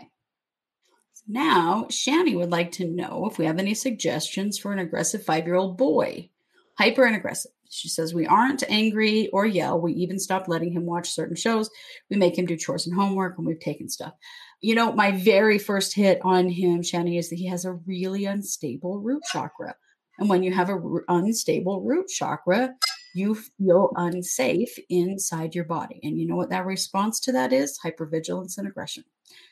Now, 1.27 1.87
Shani 1.89 2.37
would 2.37 2.51
like 2.51 2.71
to 2.73 2.87
know 2.87 3.27
if 3.29 3.37
we 3.37 3.45
have 3.45 3.59
any 3.59 3.73
suggestions 3.73 4.57
for 4.57 4.71
an 4.71 4.79
aggressive 4.79 5.25
five 5.25 5.45
year 5.45 5.55
old 5.55 5.77
boy. 5.77 6.29
Hyper 6.77 7.03
and 7.03 7.17
aggressive. 7.17 7.51
She 7.73 7.89
says, 7.89 8.13
We 8.13 8.27
aren't 8.27 8.63
angry 8.69 9.29
or 9.33 9.45
yell. 9.45 9.79
We 9.79 9.93
even 9.93 10.19
stopped 10.19 10.49
letting 10.49 10.71
him 10.71 10.85
watch 10.85 11.09
certain 11.09 11.35
shows. 11.35 11.69
We 12.09 12.17
make 12.17 12.37
him 12.37 12.45
do 12.45 12.57
chores 12.57 12.87
and 12.87 12.95
homework 12.95 13.37
and 13.37 13.47
we've 13.47 13.59
taken 13.59 13.89
stuff. 13.89 14.13
You 14.61 14.75
know, 14.75 14.93
my 14.93 15.11
very 15.11 15.57
first 15.57 15.93
hit 15.93 16.19
on 16.23 16.47
him, 16.49 16.81
Shani, 16.81 17.19
is 17.19 17.29
that 17.29 17.35
he 17.39 17.47
has 17.47 17.65
a 17.65 17.73
really 17.73 18.25
unstable 18.25 18.99
root 18.99 19.23
chakra. 19.31 19.75
And 20.19 20.29
when 20.29 20.43
you 20.43 20.53
have 20.53 20.69
a 20.69 20.73
r- 20.73 21.03
unstable 21.09 21.81
root 21.81 22.07
chakra, 22.07 22.73
you 23.13 23.35
feel 23.35 23.91
unsafe 23.95 24.77
inside 24.89 25.53
your 25.55 25.65
body. 25.65 25.99
And 26.03 26.17
you 26.17 26.27
know 26.27 26.35
what 26.35 26.49
that 26.49 26.65
response 26.65 27.19
to 27.21 27.31
that 27.33 27.53
is? 27.53 27.79
Hypervigilance 27.83 28.57
and 28.57 28.67
aggression. 28.67 29.03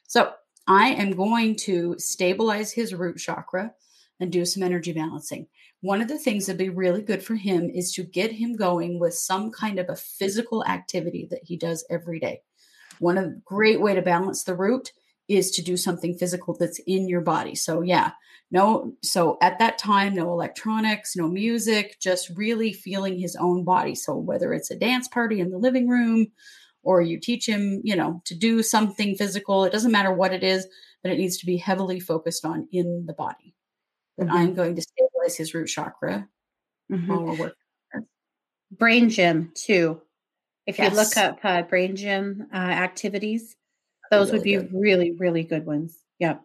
So 0.07 0.31
I 0.67 0.89
am 0.89 1.11
going 1.11 1.55
to 1.57 1.95
stabilize 1.97 2.71
his 2.71 2.93
root 2.93 3.17
chakra 3.17 3.73
and 4.21 4.31
do 4.31 4.45
some 4.45 4.63
energy 4.63 4.93
balancing. 4.93 5.47
One 5.81 6.01
of 6.01 6.07
the 6.07 6.19
things 6.19 6.45
that'd 6.45 6.59
be 6.59 6.69
really 6.69 7.01
good 7.01 7.23
for 7.23 7.35
him 7.35 7.69
is 7.69 7.91
to 7.93 8.03
get 8.03 8.31
him 8.31 8.55
going 8.55 8.99
with 8.99 9.15
some 9.15 9.51
kind 9.51 9.79
of 9.79 9.89
a 9.89 9.95
physical 9.95 10.63
activity 10.65 11.27
that 11.31 11.41
he 11.43 11.57
does 11.57 11.83
every 11.89 12.19
day. 12.19 12.41
One 12.99 13.17
of 13.17 13.25
the 13.25 13.41
great 13.43 13.81
way 13.81 13.95
to 13.95 14.01
balance 14.01 14.43
the 14.43 14.55
root 14.55 14.93
is 15.27 15.49
to 15.51 15.63
do 15.63 15.75
something 15.75 16.15
physical 16.15 16.55
that's 16.55 16.79
in 16.85 17.09
your 17.09 17.21
body. 17.21 17.55
So 17.55 17.81
yeah, 17.81 18.11
no 18.51 18.93
so 19.01 19.37
at 19.41 19.57
that 19.59 19.79
time 19.79 20.13
no 20.13 20.29
electronics, 20.31 21.15
no 21.15 21.27
music, 21.27 21.97
just 21.99 22.29
really 22.35 22.73
feeling 22.73 23.17
his 23.17 23.35
own 23.35 23.63
body. 23.63 23.95
So 23.95 24.15
whether 24.15 24.53
it's 24.53 24.69
a 24.69 24.77
dance 24.77 25.07
party 25.07 25.39
in 25.39 25.49
the 25.49 25.57
living 25.57 25.87
room, 25.87 26.27
or 26.83 27.01
you 27.01 27.19
teach 27.19 27.47
him, 27.47 27.81
you 27.83 27.95
know, 27.95 28.21
to 28.25 28.35
do 28.35 28.61
something 28.61 29.15
physical. 29.15 29.63
It 29.63 29.71
doesn't 29.71 29.91
matter 29.91 30.13
what 30.13 30.33
it 30.33 30.43
is, 30.43 30.67
but 31.01 31.11
it 31.11 31.17
needs 31.17 31.37
to 31.37 31.45
be 31.45 31.57
heavily 31.57 31.99
focused 31.99 32.45
on 32.45 32.67
in 32.71 33.05
the 33.07 33.13
body. 33.13 33.55
Mm-hmm. 34.21 34.37
I'm 34.37 34.53
going 34.53 34.75
to 34.75 34.81
stabilize 34.81 35.37
his 35.37 35.53
root 35.53 35.67
chakra 35.67 36.27
mm-hmm. 36.91 37.07
while 37.07 37.23
we're 37.23 37.37
working. 37.37 37.55
Brain 38.71 39.09
gym 39.09 39.51
too. 39.53 40.01
If 40.65 40.77
yes. 40.77 40.91
you 40.91 40.97
look 40.97 41.17
up 41.17 41.39
uh, 41.43 41.63
brain 41.63 41.95
gym 41.95 42.47
uh, 42.53 42.57
activities, 42.57 43.55
those 44.11 44.31
really 44.31 44.37
would 44.37 44.43
be 44.43 44.55
good. 44.55 44.79
really, 44.79 45.11
really 45.11 45.43
good 45.43 45.65
ones. 45.65 45.97
Yep. 46.19 46.41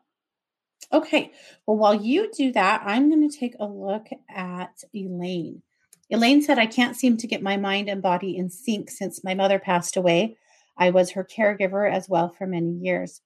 Okay. 0.92 1.32
Well, 1.66 1.76
while 1.76 1.94
you 1.94 2.30
do 2.32 2.52
that, 2.52 2.82
I'm 2.84 3.10
going 3.10 3.28
to 3.28 3.36
take 3.36 3.56
a 3.60 3.66
look 3.66 4.06
at 4.28 4.82
Elaine. 4.94 5.62
Elaine 6.10 6.42
said, 6.42 6.58
I 6.58 6.66
can't 6.66 6.96
seem 6.96 7.16
to 7.18 7.26
get 7.26 7.42
my 7.42 7.56
mind 7.56 7.88
and 7.88 8.00
body 8.00 8.36
in 8.36 8.48
sync 8.50 8.90
since 8.90 9.24
my 9.24 9.34
mother 9.34 9.58
passed 9.58 9.96
away. 9.96 10.36
I 10.78 10.90
was 10.90 11.12
her 11.12 11.24
caregiver 11.24 11.90
as 11.90 12.08
well 12.08 12.28
for 12.28 12.46
many 12.46 12.70
years. 12.70 13.20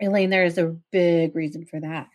Elaine, 0.00 0.30
there 0.30 0.44
is 0.44 0.58
a 0.58 0.76
big 0.92 1.34
reason 1.34 1.64
for 1.64 1.80
that. 1.80 2.08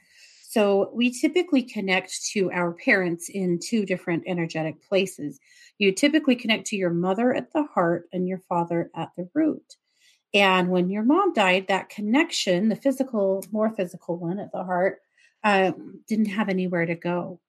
So, 0.52 0.92
we 0.94 1.12
typically 1.12 1.64
connect 1.64 2.26
to 2.34 2.52
our 2.52 2.74
parents 2.74 3.30
in 3.30 3.60
two 3.60 3.86
different 3.86 4.24
energetic 4.28 4.82
places. 4.88 5.40
You 5.78 5.94
typically 5.94 6.36
connect 6.36 6.68
to 6.68 6.76
your 6.76 6.90
mother 6.90 7.34
at 7.34 7.54
the 7.54 7.64
heart 7.64 8.10
and 8.12 8.28
your 8.28 8.40
father 8.50 8.92
at 8.96 9.12
the 9.16 9.30
root. 9.34 9.76
And 10.34 10.70
when 10.70 10.90
your 10.90 11.04
mom 11.04 11.34
died, 11.34 11.68
that 11.68 11.90
connection, 11.90 12.70
the 12.70 12.76
physical, 12.76 13.46
more 13.52 13.70
physical 13.70 14.18
one 14.18 14.40
at 14.40 14.52
the 14.52 14.64
heart, 14.64 15.00
uh, 15.44 15.72
didn't 16.08 16.28
have 16.28 16.50
anywhere 16.50 16.86
to 16.86 16.96
go 16.96 17.40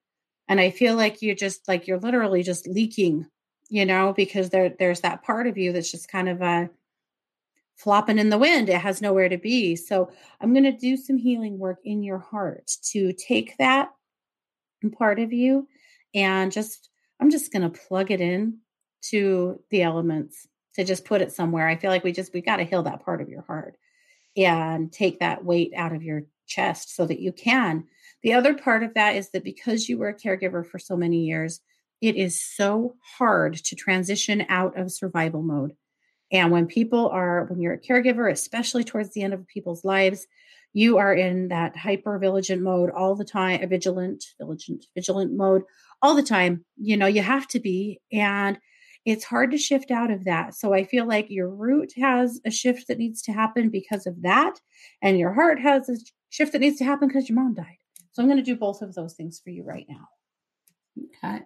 and 0.48 0.61
i 0.61 0.70
feel 0.70 0.96
like 0.96 1.22
you're 1.22 1.34
just 1.34 1.66
like 1.68 1.86
you're 1.86 1.98
literally 1.98 2.42
just 2.42 2.66
leaking 2.66 3.26
you 3.68 3.86
know 3.86 4.12
because 4.14 4.50
there 4.50 4.74
there's 4.78 5.00
that 5.00 5.22
part 5.22 5.46
of 5.46 5.57
you 5.57 5.72
that's 5.72 5.90
just 5.90 6.09
kind 6.09 6.28
of 6.28 6.42
uh 6.42 6.66
flopping 7.82 8.18
in 8.18 8.30
the 8.30 8.38
wind 8.38 8.68
it 8.68 8.80
has 8.80 9.02
nowhere 9.02 9.28
to 9.28 9.38
be. 9.38 9.76
So 9.76 10.10
i'm 10.40 10.52
going 10.52 10.64
to 10.64 10.72
do 10.72 10.96
some 10.96 11.18
healing 11.18 11.58
work 11.58 11.78
in 11.84 12.02
your 12.02 12.18
heart 12.18 12.70
to 12.90 13.12
take 13.12 13.56
that 13.58 13.90
part 14.98 15.18
of 15.20 15.32
you 15.32 15.68
and 16.14 16.50
just 16.50 16.90
i'm 17.20 17.30
just 17.30 17.52
going 17.52 17.62
to 17.62 17.80
plug 17.86 18.10
it 18.10 18.20
in 18.20 18.58
to 19.02 19.60
the 19.70 19.82
elements 19.82 20.46
to 20.74 20.84
just 20.84 21.04
put 21.04 21.20
it 21.20 21.32
somewhere. 21.32 21.68
I 21.68 21.76
feel 21.76 21.90
like 21.90 22.04
we 22.04 22.12
just 22.12 22.32
we 22.32 22.40
got 22.40 22.56
to 22.56 22.64
heal 22.64 22.82
that 22.84 23.04
part 23.04 23.20
of 23.20 23.28
your 23.28 23.42
heart 23.42 23.76
and 24.36 24.90
take 24.90 25.20
that 25.20 25.44
weight 25.44 25.72
out 25.76 25.94
of 25.94 26.02
your 26.02 26.22
chest 26.46 26.94
so 26.94 27.06
that 27.06 27.20
you 27.20 27.32
can. 27.32 27.84
The 28.22 28.32
other 28.32 28.54
part 28.54 28.82
of 28.82 28.94
that 28.94 29.16
is 29.16 29.30
that 29.30 29.44
because 29.44 29.88
you 29.88 29.98
were 29.98 30.08
a 30.08 30.14
caregiver 30.14 30.66
for 30.66 30.78
so 30.78 30.96
many 30.96 31.24
years, 31.24 31.60
it 32.00 32.16
is 32.16 32.42
so 32.42 32.94
hard 33.18 33.54
to 33.54 33.76
transition 33.76 34.46
out 34.48 34.78
of 34.78 34.90
survival 34.90 35.42
mode. 35.42 35.72
And 36.32 36.50
when 36.50 36.66
people 36.66 37.08
are, 37.10 37.44
when 37.46 37.60
you're 37.60 37.74
a 37.74 37.80
caregiver, 37.80 38.30
especially 38.30 38.84
towards 38.84 39.10
the 39.10 39.22
end 39.22 39.34
of 39.34 39.46
people's 39.46 39.84
lives, 39.84 40.26
you 40.72 40.96
are 40.96 41.12
in 41.12 41.48
that 41.48 41.76
hyper 41.76 42.18
vigilant 42.18 42.62
mode 42.62 42.90
all 42.90 43.14
the 43.14 43.24
time, 43.24 43.62
a 43.62 43.66
vigilant, 43.66 44.24
vigilant, 44.40 44.86
vigilant 44.94 45.36
mode 45.36 45.62
all 46.00 46.14
the 46.14 46.22
time. 46.22 46.64
You 46.76 46.96
know, 46.96 47.06
you 47.06 47.22
have 47.22 47.46
to 47.48 47.60
be. 47.60 48.00
And 48.10 48.58
it's 49.04 49.24
hard 49.24 49.50
to 49.50 49.58
shift 49.58 49.90
out 49.90 50.10
of 50.10 50.24
that. 50.24 50.54
So 50.54 50.72
I 50.72 50.84
feel 50.84 51.06
like 51.06 51.28
your 51.28 51.48
root 51.48 51.92
has 51.96 52.40
a 52.46 52.50
shift 52.50 52.88
that 52.88 52.98
needs 52.98 53.20
to 53.22 53.32
happen 53.32 53.68
because 53.68 54.06
of 54.06 54.22
that. 54.22 54.60
And 55.02 55.18
your 55.18 55.32
heart 55.32 55.60
has 55.60 55.88
a 55.88 55.96
shift 56.30 56.52
that 56.52 56.60
needs 56.60 56.78
to 56.78 56.84
happen 56.84 57.08
because 57.08 57.28
your 57.28 57.36
mom 57.36 57.54
died. 57.54 57.76
So 58.12 58.22
I'm 58.22 58.28
going 58.28 58.38
to 58.38 58.44
do 58.44 58.56
both 58.56 58.80
of 58.80 58.94
those 58.94 59.14
things 59.14 59.40
for 59.42 59.50
you 59.50 59.64
right 59.64 59.86
now. 59.88 60.08
Okay. 61.24 61.42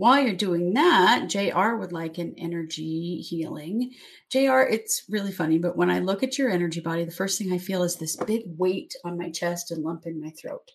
While 0.00 0.22
you're 0.22 0.32
doing 0.34 0.72
that, 0.72 1.28
JR 1.28 1.74
would 1.74 1.92
like 1.92 2.16
an 2.16 2.32
energy 2.38 3.18
healing. 3.18 3.92
JR, 4.30 4.60
it's 4.60 5.02
really 5.10 5.30
funny, 5.30 5.58
but 5.58 5.76
when 5.76 5.90
I 5.90 5.98
look 5.98 6.22
at 6.22 6.38
your 6.38 6.48
energy 6.48 6.80
body, 6.80 7.04
the 7.04 7.10
first 7.10 7.36
thing 7.36 7.52
I 7.52 7.58
feel 7.58 7.82
is 7.82 7.96
this 7.96 8.16
big 8.16 8.44
weight 8.56 8.94
on 9.04 9.18
my 9.18 9.28
chest 9.28 9.70
and 9.70 9.84
lump 9.84 10.06
in 10.06 10.18
my 10.18 10.30
throat. 10.30 10.70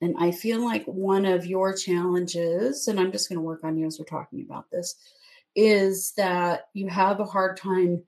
And 0.00 0.14
I 0.18 0.30
feel 0.30 0.64
like 0.64 0.86
one 0.86 1.26
of 1.26 1.44
your 1.44 1.76
challenges, 1.76 2.88
and 2.88 2.98
I'm 2.98 3.12
just 3.12 3.28
going 3.28 3.36
to 3.36 3.42
work 3.42 3.62
on 3.62 3.76
you 3.76 3.86
as 3.86 3.98
we're 3.98 4.06
talking 4.06 4.40
about 4.40 4.70
this, 4.70 4.94
is 5.54 6.14
that 6.16 6.68
you 6.72 6.88
have 6.88 7.20
a 7.20 7.26
hard 7.26 7.58
time 7.58 8.04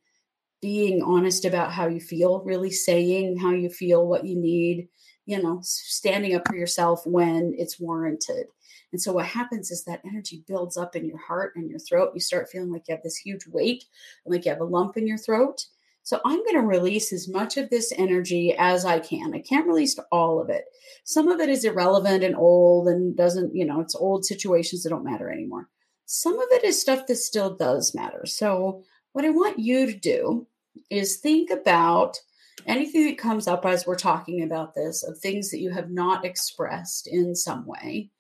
being 0.62 1.02
honest 1.02 1.44
about 1.44 1.72
how 1.72 1.88
you 1.88 2.00
feel, 2.00 2.42
really 2.42 2.70
saying 2.70 3.36
how 3.36 3.50
you 3.50 3.68
feel, 3.68 4.06
what 4.06 4.24
you 4.24 4.34
need, 4.34 4.88
you 5.26 5.42
know, 5.42 5.58
standing 5.60 6.34
up 6.34 6.48
for 6.48 6.56
yourself 6.56 7.06
when 7.06 7.54
it's 7.58 7.78
warranted. 7.78 8.46
And 8.94 9.02
so 9.02 9.12
what 9.12 9.26
happens 9.26 9.72
is 9.72 9.82
that 9.84 10.02
energy 10.06 10.44
builds 10.46 10.76
up 10.76 10.94
in 10.94 11.04
your 11.04 11.18
heart 11.18 11.54
and 11.56 11.68
your 11.68 11.80
throat. 11.80 12.12
You 12.14 12.20
start 12.20 12.48
feeling 12.48 12.70
like 12.70 12.84
you 12.86 12.94
have 12.94 13.02
this 13.02 13.16
huge 13.16 13.44
weight, 13.48 13.82
and 14.24 14.32
like 14.32 14.44
you 14.44 14.52
have 14.52 14.60
a 14.60 14.64
lump 14.64 14.96
in 14.96 15.08
your 15.08 15.18
throat. 15.18 15.66
So 16.04 16.20
I'm 16.24 16.38
going 16.44 16.54
to 16.54 16.60
release 16.60 17.12
as 17.12 17.28
much 17.28 17.56
of 17.56 17.70
this 17.70 17.92
energy 17.98 18.54
as 18.56 18.84
I 18.84 19.00
can. 19.00 19.34
I 19.34 19.40
can't 19.40 19.66
release 19.66 19.98
all 20.12 20.40
of 20.40 20.48
it. 20.48 20.66
Some 21.02 21.26
of 21.26 21.40
it 21.40 21.48
is 21.48 21.64
irrelevant 21.64 22.22
and 22.22 22.36
old 22.36 22.86
and 22.86 23.16
doesn't, 23.16 23.52
you 23.52 23.64
know, 23.64 23.80
it's 23.80 23.96
old 23.96 24.24
situations 24.24 24.84
that 24.84 24.90
don't 24.90 25.02
matter 25.02 25.28
anymore. 25.28 25.68
some 26.06 26.38
of 26.38 26.46
it 26.52 26.62
is 26.62 26.80
stuff 26.80 27.08
that 27.08 27.16
still 27.16 27.56
does 27.56 27.96
matter. 27.96 28.26
So, 28.26 28.84
what 29.10 29.24
I 29.24 29.30
want 29.30 29.58
you 29.58 29.86
to 29.86 29.98
do 29.98 30.46
is 30.88 31.16
think 31.16 31.50
about 31.50 32.20
anything 32.64 33.06
that 33.06 33.18
comes 33.18 33.48
up 33.48 33.66
as 33.66 33.88
we're 33.88 33.96
talking 33.96 34.44
about 34.44 34.76
this 34.76 35.02
of 35.02 35.18
things 35.18 35.50
that 35.50 35.58
you 35.58 35.72
have 35.72 35.90
not 35.90 36.24
expressed 36.24 37.08
in 37.08 37.34
some 37.34 37.66
way. 37.66 38.12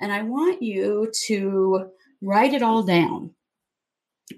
And 0.00 0.12
I 0.12 0.22
want 0.22 0.62
you 0.62 1.12
to 1.26 1.90
write 2.22 2.54
it 2.54 2.62
all 2.62 2.82
down. 2.82 3.34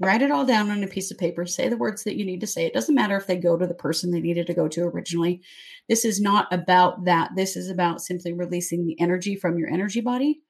Write 0.01 0.23
it 0.23 0.31
all 0.31 0.47
down 0.47 0.71
on 0.71 0.83
a 0.83 0.89
piece 0.89 1.11
of 1.11 1.19
paper. 1.19 1.45
Say 1.45 1.69
the 1.69 1.77
words 1.77 2.05
that 2.05 2.17
you 2.17 2.25
need 2.25 2.41
to 2.41 2.47
say. 2.47 2.65
It 2.65 2.73
doesn't 2.73 2.95
matter 2.95 3.17
if 3.17 3.27
they 3.27 3.37
go 3.37 3.57
to 3.57 3.67
the 3.67 3.75
person 3.75 4.11
they 4.11 4.21
needed 4.21 4.47
to 4.47 4.55
go 4.55 4.67
to 4.69 4.85
originally. 4.85 5.43
This 5.89 6.05
is 6.05 6.21
not 6.21 6.51
about 6.51 7.05
that. 7.05 7.33
This 7.37 7.57
is 7.57 7.69
about 7.69 8.01
simply 8.01 8.33
releasing 8.33 8.87
the 8.87 8.99
energy 9.01 9.37
from 9.37 9.59
your 9.59 9.69
energy 9.69 10.01
body. 10.01 10.41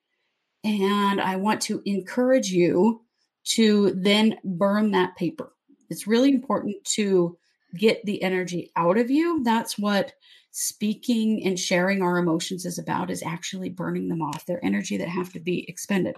And 0.65 1.21
I 1.21 1.37
want 1.37 1.61
to 1.63 1.83
encourage 1.85 2.51
you 2.51 3.03
to 3.45 3.93
then 3.97 4.37
burn 4.45 4.93
that 4.93 5.17
paper. 5.17 5.53
It's 5.91 6.07
really 6.07 6.31
important 6.31 6.77
to 6.95 7.37
get 7.77 8.05
the 8.05 8.23
energy 8.23 8.71
out 8.77 8.99
of 8.99 9.11
you. 9.11 9.43
That's 9.43 9.79
what 9.79 10.13
speaking 10.51 11.45
and 11.47 11.59
sharing 11.59 12.03
our 12.03 12.19
emotions 12.19 12.67
is 12.67 12.79
about 12.79 13.11
is 13.11 13.23
actually 13.23 13.71
burning 13.71 14.09
them 14.09 14.23
off. 14.23 14.45
They're 14.45 14.65
energy 14.65 14.97
that 14.99 15.09
have 15.09 15.33
to 15.33 15.41
be 15.41 15.69
expended. 15.69 16.17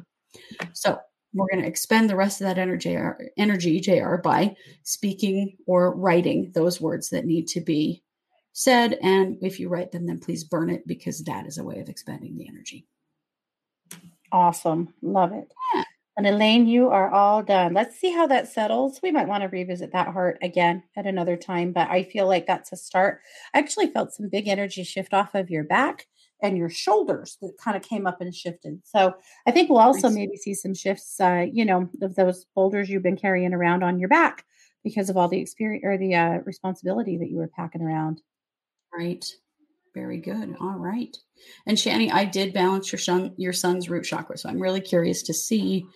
So 0.73 0.99
we're 1.33 1.47
going 1.53 1.63
to 1.63 1.69
expend 1.69 2.11
the 2.11 2.17
rest 2.17 2.41
of 2.41 2.47
that 2.47 2.59
energy, 2.59 2.97
er, 2.97 3.31
energy, 3.37 3.81
JR, 3.81 4.17
by 4.17 4.55
speaking 4.83 5.57
or 5.67 5.95
writing 5.95 6.51
those 6.55 6.81
words 6.81 7.11
that 7.11 7.27
need 7.27 7.47
to 7.49 7.61
be 7.61 8.03
said. 8.53 8.99
And 9.03 9.37
if 9.43 9.59
you 9.61 9.69
write 9.69 9.93
them, 9.93 10.07
then 10.07 10.21
please 10.21 10.45
burn 10.45 10.71
it 10.71 10.87
because 10.87 11.23
that 11.25 11.47
is 11.47 11.59
a 11.59 11.65
way 11.65 11.81
of 11.81 11.89
expending 11.89 12.37
the 12.37 12.49
energy. 12.49 12.87
Awesome. 14.33 14.93
Love 15.03 15.33
it. 15.33 15.53
And 16.17 16.27
Elaine, 16.29 16.67
you 16.69 16.91
are 16.91 17.11
all 17.11 17.43
done. 17.43 17.75
Let's 17.75 17.99
see 17.99 18.13
how 18.13 18.29
that 18.29 18.47
settles. 18.47 19.01
We 19.03 19.11
might 19.11 19.27
want 19.27 19.43
to 19.43 19.49
revisit 19.49 19.93
that 19.93 20.09
heart 20.09 20.39
again 20.43 20.85
at 20.97 21.07
another 21.07 21.37
time, 21.37 21.73
but 21.73 21.91
I 21.91 22.05
feel 22.05 22.29
like 22.29 22.47
that's 22.47 22.71
a 22.71 22.77
start. 22.77 23.21
I 23.53 23.59
actually 23.59 23.89
felt 23.89 24.13
some 24.13 24.29
big 24.29 24.47
energy 24.47 24.85
shift 24.85 25.13
off 25.13 25.35
of 25.35 25.51
your 25.51 25.65
back 25.65 26.07
and 26.41 26.57
your 26.57 26.71
shoulders 26.71 27.37
that 27.43 27.57
kind 27.63 27.77
of 27.77 27.83
came 27.83 28.07
up 28.07 28.21
and 28.21 28.33
shifted. 28.33 28.81
So 28.85 29.15
I 29.47 29.51
think 29.51 29.69
we'll 29.69 29.79
also 29.79 30.09
maybe 30.09 30.37
see 30.37 30.55
some 30.55 30.75
shifts, 30.75 31.19
uh, 31.21 31.47
you 31.51 31.65
know, 31.65 31.89
of 32.01 32.15
those 32.15 32.47
boulders 32.55 32.89
you've 32.89 33.03
been 33.03 33.17
carrying 33.17 33.53
around 33.53 33.83
on 33.83 33.99
your 33.99 34.09
back 34.09 34.45
because 34.85 35.11
of 35.11 35.17
all 35.17 35.29
the 35.29 35.41
experience 35.41 35.83
or 35.85 35.99
the 35.99 36.15
uh, 36.15 36.39
responsibility 36.45 37.17
that 37.17 37.31
you 37.31 37.39
were 37.39 37.49
packing 37.49 37.83
around. 37.83 38.21
Right. 38.97 39.25
Very 39.95 40.19
good. 40.19 40.57
All 40.61 40.77
right. 40.77 41.17
And 41.67 41.79
Shani, 41.79 42.13
I 42.13 42.25
did 42.25 42.53
balance 42.53 42.91
your 42.91 42.99
son 42.99 43.33
your 43.37 43.53
son's 43.53 43.89
root 43.89 44.05
chakra. 44.05 44.37
So 44.37 44.49
I'm 44.49 44.61
really 44.61 44.81
curious 44.81 45.23
to 45.25 45.35
see 45.35 45.87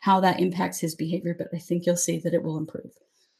how 0.00 0.20
that 0.20 0.38
impacts 0.38 0.78
his 0.78 0.94
behavior, 0.94 1.34
but 1.36 1.48
I 1.52 1.58
think 1.58 1.84
you'll 1.84 1.96
see 1.96 2.18
that 2.20 2.34
it 2.34 2.42
will 2.42 2.56
improve. 2.56 2.92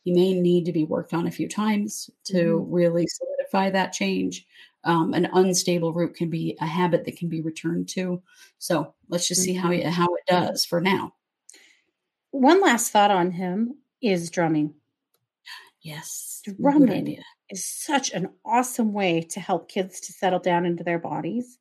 He 0.03 0.13
may 0.13 0.33
need 0.33 0.65
to 0.65 0.73
be 0.73 0.85
worked 0.85 1.15
on 1.15 1.27
a 1.27 1.31
few 1.31 1.49
times 1.49 2.11
to 2.25 2.35
mm-hmm. 2.35 2.73
really 2.73 3.07
solidify 3.07 3.71
that 3.71 3.93
change. 3.93 4.47
Um, 4.85 5.13
an 5.13 5.29
unstable 5.33 5.93
root 5.93 6.15
can 6.15 6.31
be 6.31 6.57
a 6.61 6.67
habit 6.67 7.05
that 7.05 7.17
can 7.17 7.29
be 7.29 7.41
returned 7.41 7.89
to. 7.91 8.23
So 8.59 8.95
let's 9.09 9.29
just 9.29 9.43
mm-hmm. 9.43 9.45
see 9.45 9.55
how 9.55 9.71
he, 9.71 9.83
how 9.83 10.15
it 10.15 10.25
does 10.27 10.65
for 10.65 10.81
now. 10.81 11.15
One 12.31 12.61
last 12.61 12.91
thought 12.91 13.11
on 13.11 13.33
him 13.33 13.77
is 14.01 14.31
drumming. 14.31 14.75
Yes, 15.89 16.43
drumming 16.45 17.17
is 17.49 17.65
such 17.65 18.11
an 18.13 18.29
awesome 18.45 18.93
way 18.93 19.23
to 19.31 19.41
help 19.41 19.71
kids 19.71 20.01
to 20.01 20.13
settle 20.13 20.39
down 20.39 20.67
into 20.67 20.85
their 20.85 20.99
bodies. 20.99 21.59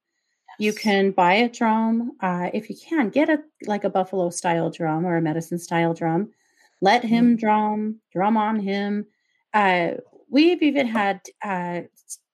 Yes. 0.50 0.66
You 0.66 0.74
can 0.74 1.12
buy 1.12 1.36
a 1.36 1.50
drum. 1.50 2.12
Uh, 2.20 2.50
if 2.54 2.70
you 2.70 2.76
can, 2.76 3.10
get 3.10 3.30
a 3.30 3.40
like 3.66 3.86
a 3.86 3.90
buffalo 3.90 4.30
style 4.30 4.70
drum 4.70 5.06
or 5.06 5.16
a 5.16 5.22
medicine 5.22 5.60
style 5.60 5.94
drum. 5.94 6.32
Let 6.82 7.06
him 7.06 7.38
mm. 7.38 7.40
drum, 7.40 8.02
drum 8.12 8.36
on 8.36 8.60
him. 8.60 9.06
Uh, 9.54 9.92
we've 10.30 10.62
even 10.62 10.88
had 10.88 11.22
uh, 11.42 11.82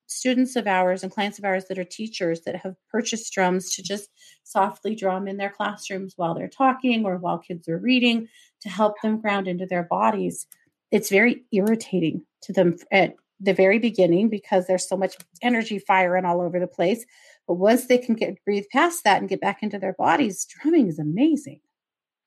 students 0.08 0.56
of 0.56 0.66
ours 0.66 1.04
and 1.04 1.12
clients 1.12 1.38
of 1.38 1.46
ours 1.46 1.66
that 1.66 1.78
are 1.78 1.84
teachers 1.84 2.42
that 2.42 2.56
have 2.56 2.76
purchased 2.90 3.32
drums 3.34 3.76
to 3.76 3.84
just 3.84 4.10
softly 4.44 4.96
drum 4.96 5.28
in 5.28 5.38
their 5.38 5.52
classrooms 5.52 6.14
while 6.16 6.34
they're 6.34 6.48
talking 6.48 7.06
or 7.06 7.18
while 7.18 7.38
kids 7.38 7.70
are 7.70 7.78
reading 7.78 8.28
to 8.62 8.70
help 8.70 8.96
them 9.02 9.22
ground 9.22 9.48
into 9.48 9.68
their 9.68 9.84
bodies. 9.84 10.48
It's 10.94 11.10
very 11.10 11.44
irritating 11.52 12.24
to 12.44 12.54
them 12.54 12.78
at 12.92 13.16
the 13.40 13.54
very 13.54 13.80
beginning 13.80 14.30
because 14.30 14.68
there's 14.68 14.88
so 14.88 14.96
much 14.96 15.16
energy 15.42 15.80
firing 15.80 16.24
all 16.24 16.40
over 16.40 16.60
the 16.60 16.68
place. 16.68 17.04
But 17.48 17.56
once 17.56 17.88
they 17.88 17.98
can 17.98 18.14
get 18.14 18.38
breathe 18.46 18.66
past 18.72 19.04
that 19.04 19.20
and 19.20 19.28
get 19.28 19.42
back 19.42 19.64
into 19.64 19.80
their 19.80 19.96
bodies, 19.98 20.46
drumming 20.46 20.88
is 20.88 21.00
amazing. 21.00 21.62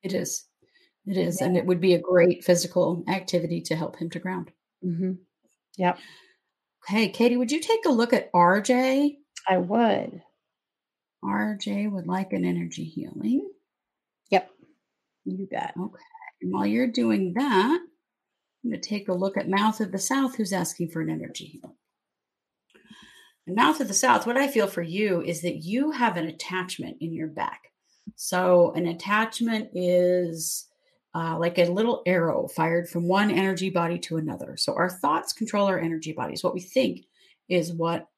It 0.02 0.12
is. 0.12 0.46
It 1.06 1.16
is. 1.16 1.40
Yeah. 1.40 1.46
And 1.46 1.56
it 1.56 1.64
would 1.64 1.80
be 1.80 1.94
a 1.94 2.00
great 2.00 2.42
physical 2.42 3.04
activity 3.08 3.60
to 3.62 3.76
help 3.76 3.96
him 3.96 4.10
to 4.10 4.18
ground. 4.18 4.50
Mm-hmm. 4.84 5.12
Yep. 5.78 5.98
Hey, 6.88 7.08
Katie, 7.08 7.36
would 7.36 7.52
you 7.52 7.60
take 7.60 7.86
a 7.86 7.90
look 7.90 8.12
at 8.12 8.32
RJ? 8.32 9.16
I 9.48 9.58
would. 9.58 10.22
RJ 11.24 11.88
would 11.92 12.08
like 12.08 12.32
an 12.32 12.44
energy 12.44 12.84
healing. 12.84 13.48
Yep. 14.30 14.50
You 15.24 15.46
bet. 15.48 15.74
Okay. 15.80 16.02
And 16.42 16.52
while 16.52 16.66
you're 16.66 16.90
doing 16.90 17.34
that, 17.34 17.78
I'm 18.66 18.72
going 18.72 18.82
to 18.82 18.88
take 18.88 19.08
a 19.08 19.14
look 19.14 19.36
at 19.36 19.48
Mouth 19.48 19.80
of 19.80 19.92
the 19.92 19.98
South, 19.98 20.34
who's 20.34 20.52
asking 20.52 20.88
for 20.88 21.00
an 21.00 21.08
energy 21.08 21.44
healing. 21.44 21.76
And 23.46 23.54
Mouth 23.54 23.80
of 23.80 23.86
the 23.86 23.94
South, 23.94 24.26
what 24.26 24.36
I 24.36 24.48
feel 24.48 24.66
for 24.66 24.82
you 24.82 25.22
is 25.22 25.42
that 25.42 25.58
you 25.58 25.92
have 25.92 26.16
an 26.16 26.26
attachment 26.26 26.96
in 27.00 27.12
your 27.12 27.28
back. 27.28 27.70
So, 28.16 28.72
an 28.72 28.88
attachment 28.88 29.68
is 29.72 30.66
uh, 31.14 31.38
like 31.38 31.58
a 31.58 31.66
little 31.66 32.02
arrow 32.06 32.48
fired 32.48 32.88
from 32.88 33.06
one 33.06 33.30
energy 33.30 33.70
body 33.70 34.00
to 34.00 34.16
another. 34.16 34.56
So, 34.56 34.74
our 34.74 34.90
thoughts 34.90 35.32
control 35.32 35.68
our 35.68 35.78
energy 35.78 36.12
bodies. 36.12 36.42
What 36.42 36.54
we 36.54 36.60
think 36.60 37.04
is 37.48 37.72
what 37.72 38.08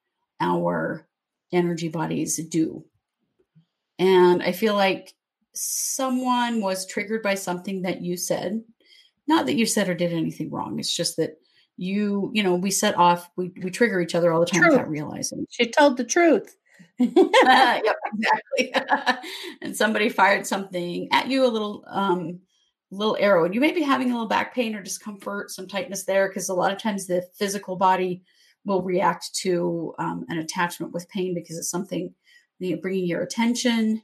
our 0.40 1.06
energy 1.52 1.88
bodies 1.88 2.38
do. 2.48 2.86
And 3.98 4.42
I 4.42 4.52
feel 4.52 4.74
like 4.74 5.12
someone 5.52 6.62
was 6.62 6.86
triggered 6.86 7.22
by 7.22 7.34
something 7.34 7.82
that 7.82 8.00
you 8.00 8.16
said 8.16 8.62
not 9.28 9.46
that 9.46 9.56
you 9.56 9.66
said 9.66 9.88
or 9.88 9.94
did 9.94 10.12
anything 10.12 10.50
wrong. 10.50 10.78
It's 10.78 10.94
just 10.94 11.16
that 11.18 11.36
you, 11.76 12.30
you 12.34 12.42
know, 12.42 12.56
we 12.56 12.70
set 12.70 12.96
off, 12.96 13.30
we, 13.36 13.52
we 13.62 13.70
trigger 13.70 14.00
each 14.00 14.14
other 14.14 14.32
all 14.32 14.40
the 14.40 14.46
time 14.46 14.62
truth. 14.62 14.72
without 14.72 14.90
realizing. 14.90 15.46
She 15.50 15.70
told 15.70 15.96
the 15.96 16.04
truth. 16.04 16.56
uh, 17.00 17.06
yep, 17.84 17.96
exactly. 18.58 18.74
and 19.62 19.76
somebody 19.76 20.08
fired 20.08 20.46
something 20.46 21.08
at 21.12 21.28
you, 21.28 21.46
a 21.46 21.48
little 21.48 21.84
um, 21.86 22.40
little 22.90 23.16
arrow, 23.20 23.44
and 23.44 23.54
you 23.54 23.60
may 23.60 23.70
be 23.70 23.82
having 23.82 24.10
a 24.10 24.14
little 24.14 24.28
back 24.28 24.54
pain 24.54 24.74
or 24.74 24.82
discomfort, 24.82 25.50
some 25.50 25.68
tightness 25.68 26.04
there, 26.04 26.28
because 26.28 26.48
a 26.48 26.54
lot 26.54 26.72
of 26.72 26.78
times 26.78 27.06
the 27.06 27.22
physical 27.38 27.76
body 27.76 28.22
will 28.64 28.82
react 28.82 29.34
to 29.34 29.94
um, 29.98 30.24
an 30.28 30.38
attachment 30.38 30.92
with 30.92 31.08
pain 31.08 31.34
because 31.34 31.56
it's 31.58 31.70
something 31.70 32.12
you 32.58 32.74
know, 32.74 32.80
bringing 32.80 33.06
your 33.06 33.22
attention 33.22 34.02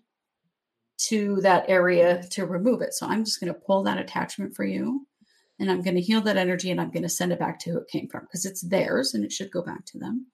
to 0.97 1.41
that 1.41 1.65
area 1.69 2.23
to 2.31 2.47
remove 2.47 2.83
it. 2.83 2.95
So 2.95 3.07
I'm 3.07 3.25
just 3.25 3.41
going 3.41 3.53
to 3.53 3.59
pull 3.59 3.83
that 3.83 3.99
attachment 3.99 4.55
for 4.55 4.65
you 4.65 5.07
and 5.59 5.71
I'm 5.71 5.83
going 5.83 5.95
to 5.95 6.01
heal 6.01 6.21
that 6.23 6.37
energy 6.37 6.71
and 6.71 6.81
I'm 6.81 6.91
going 6.91 7.03
to 7.03 7.09
send 7.09 7.33
it 7.33 7.39
back 7.39 7.59
to 7.61 7.71
who 7.71 7.79
it 7.79 7.89
came 7.89 8.09
from 8.09 8.23
because 8.23 8.45
it's 8.45 8.63
theirs 8.63 9.15
and 9.15 9.25
it 9.25 9.33
should 9.33 9.51
go 9.51 9.63
back 9.63 9.85
to 9.87 9.99
them. 9.99 10.27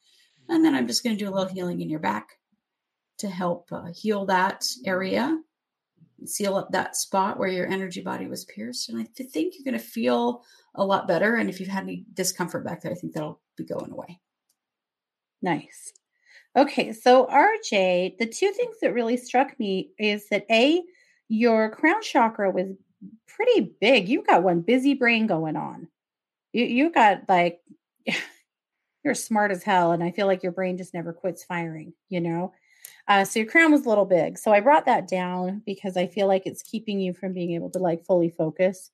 And 0.48 0.64
then 0.64 0.74
I'm 0.74 0.86
just 0.86 1.04
going 1.04 1.16
to 1.16 1.24
do 1.24 1.30
a 1.30 1.34
little 1.34 1.52
healing 1.52 1.80
in 1.80 1.90
your 1.90 2.00
back 2.00 2.38
to 3.18 3.28
help 3.28 3.68
uh, 3.70 3.90
heal 3.94 4.24
that 4.26 4.64
area, 4.84 5.38
seal 6.24 6.56
up 6.56 6.72
that 6.72 6.96
spot 6.96 7.38
where 7.38 7.48
your 7.48 7.66
energy 7.66 8.00
body 8.00 8.26
was 8.26 8.46
pierced. 8.46 8.88
And 8.88 8.98
I 8.98 9.06
th- 9.14 9.30
think 9.30 9.54
you're 9.54 9.70
going 9.70 9.80
to 9.80 9.86
feel 9.86 10.42
a 10.74 10.84
lot 10.84 11.06
better. 11.06 11.36
And 11.36 11.50
if 11.50 11.60
you've 11.60 11.68
had 11.68 11.84
any 11.84 12.04
discomfort 12.14 12.64
back 12.64 12.80
there, 12.80 12.92
I 12.92 12.94
think 12.94 13.12
that'll 13.12 13.40
be 13.56 13.64
going 13.64 13.92
away. 13.92 14.20
Nice. 15.42 15.92
Okay, 16.56 16.92
so 16.92 17.26
RJ, 17.26 18.18
the 18.18 18.26
two 18.26 18.50
things 18.50 18.76
that 18.82 18.92
really 18.92 19.16
struck 19.16 19.58
me 19.60 19.92
is 19.98 20.28
that 20.30 20.46
A, 20.50 20.82
your 21.28 21.70
crown 21.70 22.02
chakra 22.02 22.50
was 22.50 22.76
pretty 23.26 23.74
big. 23.80 24.09
You've 24.09 24.26
got 24.26 24.42
one 24.42 24.61
busy 24.61 24.94
brain 24.94 25.26
going 25.26 25.57
on. 25.57 25.88
You 26.53 26.64
you 26.64 26.90
got 26.90 27.22
like 27.28 27.61
you're 29.05 29.14
smart 29.14 29.51
as 29.51 29.62
hell, 29.62 29.92
and 29.92 30.03
I 30.03 30.11
feel 30.11 30.26
like 30.26 30.42
your 30.42 30.53
brain 30.53 30.76
just 30.76 30.94
never 30.94 31.12
quits 31.12 31.44
firing. 31.44 31.92
You 32.09 32.20
know, 32.20 32.53
uh, 33.09 33.24
so 33.24 33.40
your 33.40 33.48
crown 33.48 33.72
was 33.72 33.86
a 33.86 33.88
little 33.88 34.05
big. 34.05 34.38
So 34.38 34.53
I 34.53 34.61
brought 34.61 34.86
that 34.86 35.09
down 35.09 35.62
because 35.66 35.96
I 35.96 36.07
feel 36.07 36.26
like 36.26 36.46
it's 36.46 36.62
keeping 36.62 37.01
you 37.01 37.12
from 37.12 37.32
being 37.32 37.53
able 37.53 37.70
to 37.70 37.78
like 37.78 38.05
fully 38.05 38.30
focus. 38.30 38.90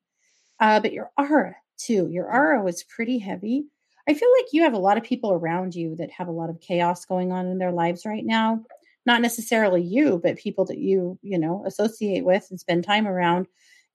Uh, 0.61 0.80
but 0.80 0.92
your 0.92 1.11
aura 1.18 1.57
too. 1.76 2.09
Your 2.11 2.32
aura 2.32 2.62
was 2.62 2.82
pretty 2.84 3.18
heavy. 3.18 3.66
I 4.09 4.14
feel 4.14 4.28
like 4.38 4.52
you 4.52 4.62
have 4.62 4.74
a 4.74 4.78
lot 4.78 4.96
of 4.96 5.04
people 5.04 5.32
around 5.32 5.74
you 5.74 5.96
that 5.96 6.11
have 6.12 6.28
a 6.28 6.32
lot 6.32 6.48
of 6.48 6.61
chaos 6.61 7.04
going 7.04 7.32
on 7.32 7.46
in 7.46 7.59
their 7.59 7.72
lives 7.72 8.07
right 8.07 8.24
now. 8.24 8.64
Not 9.04 9.20
necessarily 9.20 9.82
you, 9.82 10.20
but 10.22 10.36
people 10.38 10.64
that 10.66 10.78
you, 10.78 11.18
you 11.22 11.38
know, 11.38 11.64
associate 11.66 12.24
with 12.24 12.46
and 12.50 12.59
spend 12.59 12.84
time 12.84 13.07
around 13.07 13.46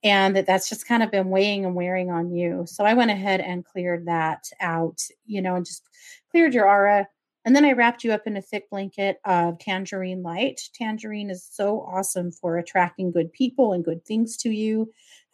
and 0.04 0.34
that 0.36 0.46
that's 0.46 0.68
just 0.68 0.86
kind 0.86 1.02
of 1.02 1.10
been 1.10 1.30
weighing 1.30 1.64
and 1.64 1.74
wearing 1.74 2.10
on 2.10 2.32
you. 2.32 2.64
So 2.66 2.84
I 2.84 2.94
went 2.94 3.10
ahead 3.10 3.40
and 3.40 3.64
cleared 3.64 4.06
that 4.06 4.44
out, 4.60 5.00
you 5.26 5.40
know, 5.40 5.54
and 5.54 5.64
just 5.64 5.82
cleared 6.30 6.54
your 6.54 6.68
aura. 6.68 7.06
And 7.44 7.56
then 7.56 7.64
I 7.64 7.72
wrapped 7.72 8.04
you 8.04 8.12
up 8.12 8.26
in 8.26 8.36
a 8.36 8.42
thick 8.42 8.70
blanket 8.70 9.18
of 9.24 9.58
tangerine 9.58 10.22
light. 10.22 10.60
Tangerine 10.74 11.30
is 11.30 11.44
so 11.50 11.80
awesome 11.80 12.30
for 12.30 12.56
attracting 12.56 13.10
good 13.10 13.32
people 13.32 13.72
and 13.72 13.84
good 13.84 14.04
things 14.04 14.36
to 14.38 14.50
you. 14.50 14.82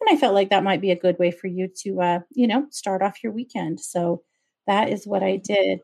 And 0.01 0.09
I 0.15 0.19
felt 0.19 0.33
like 0.33 0.49
that 0.49 0.63
might 0.63 0.81
be 0.81 0.91
a 0.91 0.99
good 0.99 1.19
way 1.19 1.29
for 1.29 1.47
you 1.47 1.67
to, 1.83 2.01
uh, 2.01 2.19
you 2.31 2.47
know, 2.47 2.65
start 2.71 3.01
off 3.01 3.23
your 3.23 3.31
weekend. 3.31 3.79
So 3.79 4.23
that 4.65 4.89
is 4.89 5.05
what 5.05 5.23
I 5.23 5.37
did. 5.37 5.79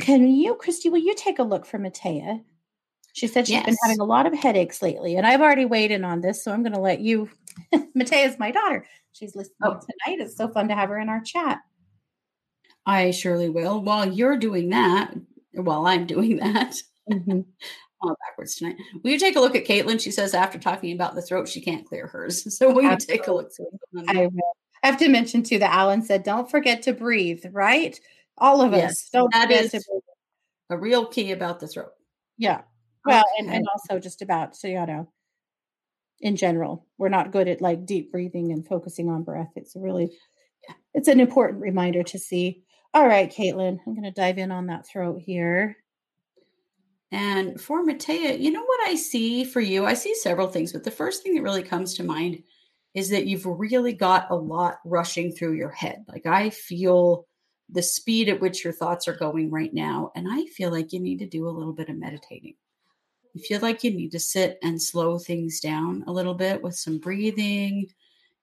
Can 0.00 0.26
you, 0.28 0.56
Kristi, 0.56 0.90
will 0.90 0.98
you 0.98 1.14
take 1.14 1.38
a 1.38 1.44
look 1.44 1.66
for 1.66 1.78
Matea? 1.78 2.42
She 3.14 3.28
said 3.28 3.46
she's 3.46 3.54
yes. 3.54 3.66
been 3.66 3.76
having 3.84 4.00
a 4.00 4.04
lot 4.04 4.26
of 4.26 4.34
headaches 4.34 4.82
lately, 4.82 5.14
and 5.14 5.24
I've 5.24 5.40
already 5.40 5.64
weighed 5.64 5.92
in 5.92 6.04
on 6.04 6.20
this, 6.20 6.42
so 6.42 6.50
I'm 6.52 6.64
going 6.64 6.72
to 6.72 6.80
let 6.80 6.98
you. 6.98 7.30
Matea 7.96 8.26
is 8.26 8.40
my 8.40 8.50
daughter. 8.50 8.84
She's 9.12 9.36
listening 9.36 9.54
oh. 9.62 9.74
tonight. 9.74 10.20
It's 10.20 10.36
so 10.36 10.48
fun 10.48 10.66
to 10.66 10.74
have 10.74 10.88
her 10.88 10.98
in 10.98 11.08
our 11.08 11.20
chat. 11.20 11.60
I 12.84 13.12
surely 13.12 13.48
will. 13.48 13.80
While 13.80 14.12
you're 14.12 14.36
doing 14.36 14.70
that, 14.70 15.14
while 15.52 15.86
I'm 15.86 16.06
doing 16.06 16.38
that, 16.38 16.74
mm-hmm. 17.08 17.42
all 18.02 18.16
backwards 18.26 18.56
tonight. 18.56 18.76
Will 19.04 19.12
you 19.12 19.18
take 19.20 19.36
a 19.36 19.40
look 19.40 19.54
at 19.54 19.64
Caitlin? 19.64 20.00
She 20.00 20.10
says 20.10 20.34
after 20.34 20.58
talking 20.58 20.92
about 20.92 21.14
the 21.14 21.22
throat, 21.22 21.48
she 21.48 21.60
can't 21.60 21.86
clear 21.86 22.08
hers. 22.08 22.44
So 22.58 22.72
will 22.72 22.82
you 22.82 22.90
Absolutely. 22.90 23.18
take 23.18 23.28
a 23.28 23.32
look? 23.32 23.52
I 24.08 24.26
will. 24.26 24.54
I 24.82 24.88
have 24.88 24.98
to 24.98 25.08
mention 25.08 25.44
too 25.44 25.60
that 25.60 25.72
Alan 25.72 26.02
said, 26.02 26.24
"Don't 26.24 26.50
forget 26.50 26.82
to 26.82 26.92
breathe." 26.92 27.44
Right, 27.52 27.98
all 28.36 28.60
of 28.60 28.72
yes, 28.72 28.90
us. 28.90 29.08
Don't 29.12 29.32
that 29.32 29.52
is 29.52 29.72
a 30.68 30.76
real 30.76 31.06
key 31.06 31.30
about 31.30 31.60
the 31.60 31.68
throat. 31.68 31.92
Yeah. 32.36 32.62
Well, 33.04 33.24
and, 33.38 33.52
and 33.52 33.66
also 33.72 33.98
just 33.98 34.22
about 34.22 34.56
so 34.56 34.68
you 34.68 34.84
know, 34.86 35.08
in 36.20 36.36
general, 36.36 36.86
we're 36.98 37.08
not 37.08 37.32
good 37.32 37.48
at 37.48 37.60
like 37.60 37.84
deep 37.84 38.10
breathing 38.10 38.52
and 38.52 38.66
focusing 38.66 39.10
on 39.10 39.24
breath. 39.24 39.52
It's 39.56 39.76
really, 39.76 40.10
it's 40.94 41.08
an 41.08 41.20
important 41.20 41.60
reminder 41.60 42.02
to 42.02 42.18
see. 42.18 42.64
All 42.94 43.06
right, 43.06 43.30
Caitlin, 43.30 43.78
I'm 43.86 43.94
going 43.94 44.04
to 44.04 44.10
dive 44.10 44.38
in 44.38 44.50
on 44.50 44.66
that 44.66 44.86
throat 44.86 45.20
here. 45.20 45.76
And 47.10 47.60
for 47.60 47.84
Matea, 47.84 48.40
you 48.40 48.50
know 48.50 48.64
what 48.64 48.88
I 48.88 48.96
see 48.96 49.44
for 49.44 49.60
you? 49.60 49.84
I 49.84 49.94
see 49.94 50.14
several 50.14 50.48
things, 50.48 50.72
but 50.72 50.84
the 50.84 50.90
first 50.90 51.22
thing 51.22 51.34
that 51.34 51.42
really 51.42 51.62
comes 51.62 51.94
to 51.94 52.04
mind 52.04 52.42
is 52.94 53.10
that 53.10 53.26
you've 53.26 53.46
really 53.46 53.92
got 53.92 54.30
a 54.30 54.34
lot 54.34 54.78
rushing 54.84 55.32
through 55.32 55.52
your 55.52 55.70
head. 55.70 56.04
Like 56.08 56.26
I 56.26 56.50
feel 56.50 57.26
the 57.68 57.82
speed 57.82 58.28
at 58.28 58.40
which 58.40 58.64
your 58.64 58.72
thoughts 58.72 59.08
are 59.08 59.16
going 59.16 59.50
right 59.50 59.72
now, 59.72 60.12
and 60.14 60.26
I 60.30 60.46
feel 60.46 60.70
like 60.70 60.92
you 60.92 61.00
need 61.00 61.18
to 61.18 61.26
do 61.26 61.48
a 61.48 61.50
little 61.50 61.72
bit 61.72 61.88
of 61.88 61.96
meditating. 61.96 62.54
I 63.36 63.40
feel 63.40 63.60
like 63.60 63.82
you 63.82 63.90
need 63.90 64.12
to 64.12 64.20
sit 64.20 64.58
and 64.62 64.80
slow 64.80 65.18
things 65.18 65.60
down 65.60 66.04
a 66.06 66.12
little 66.12 66.34
bit 66.34 66.62
with 66.62 66.76
some 66.76 66.98
breathing 66.98 67.88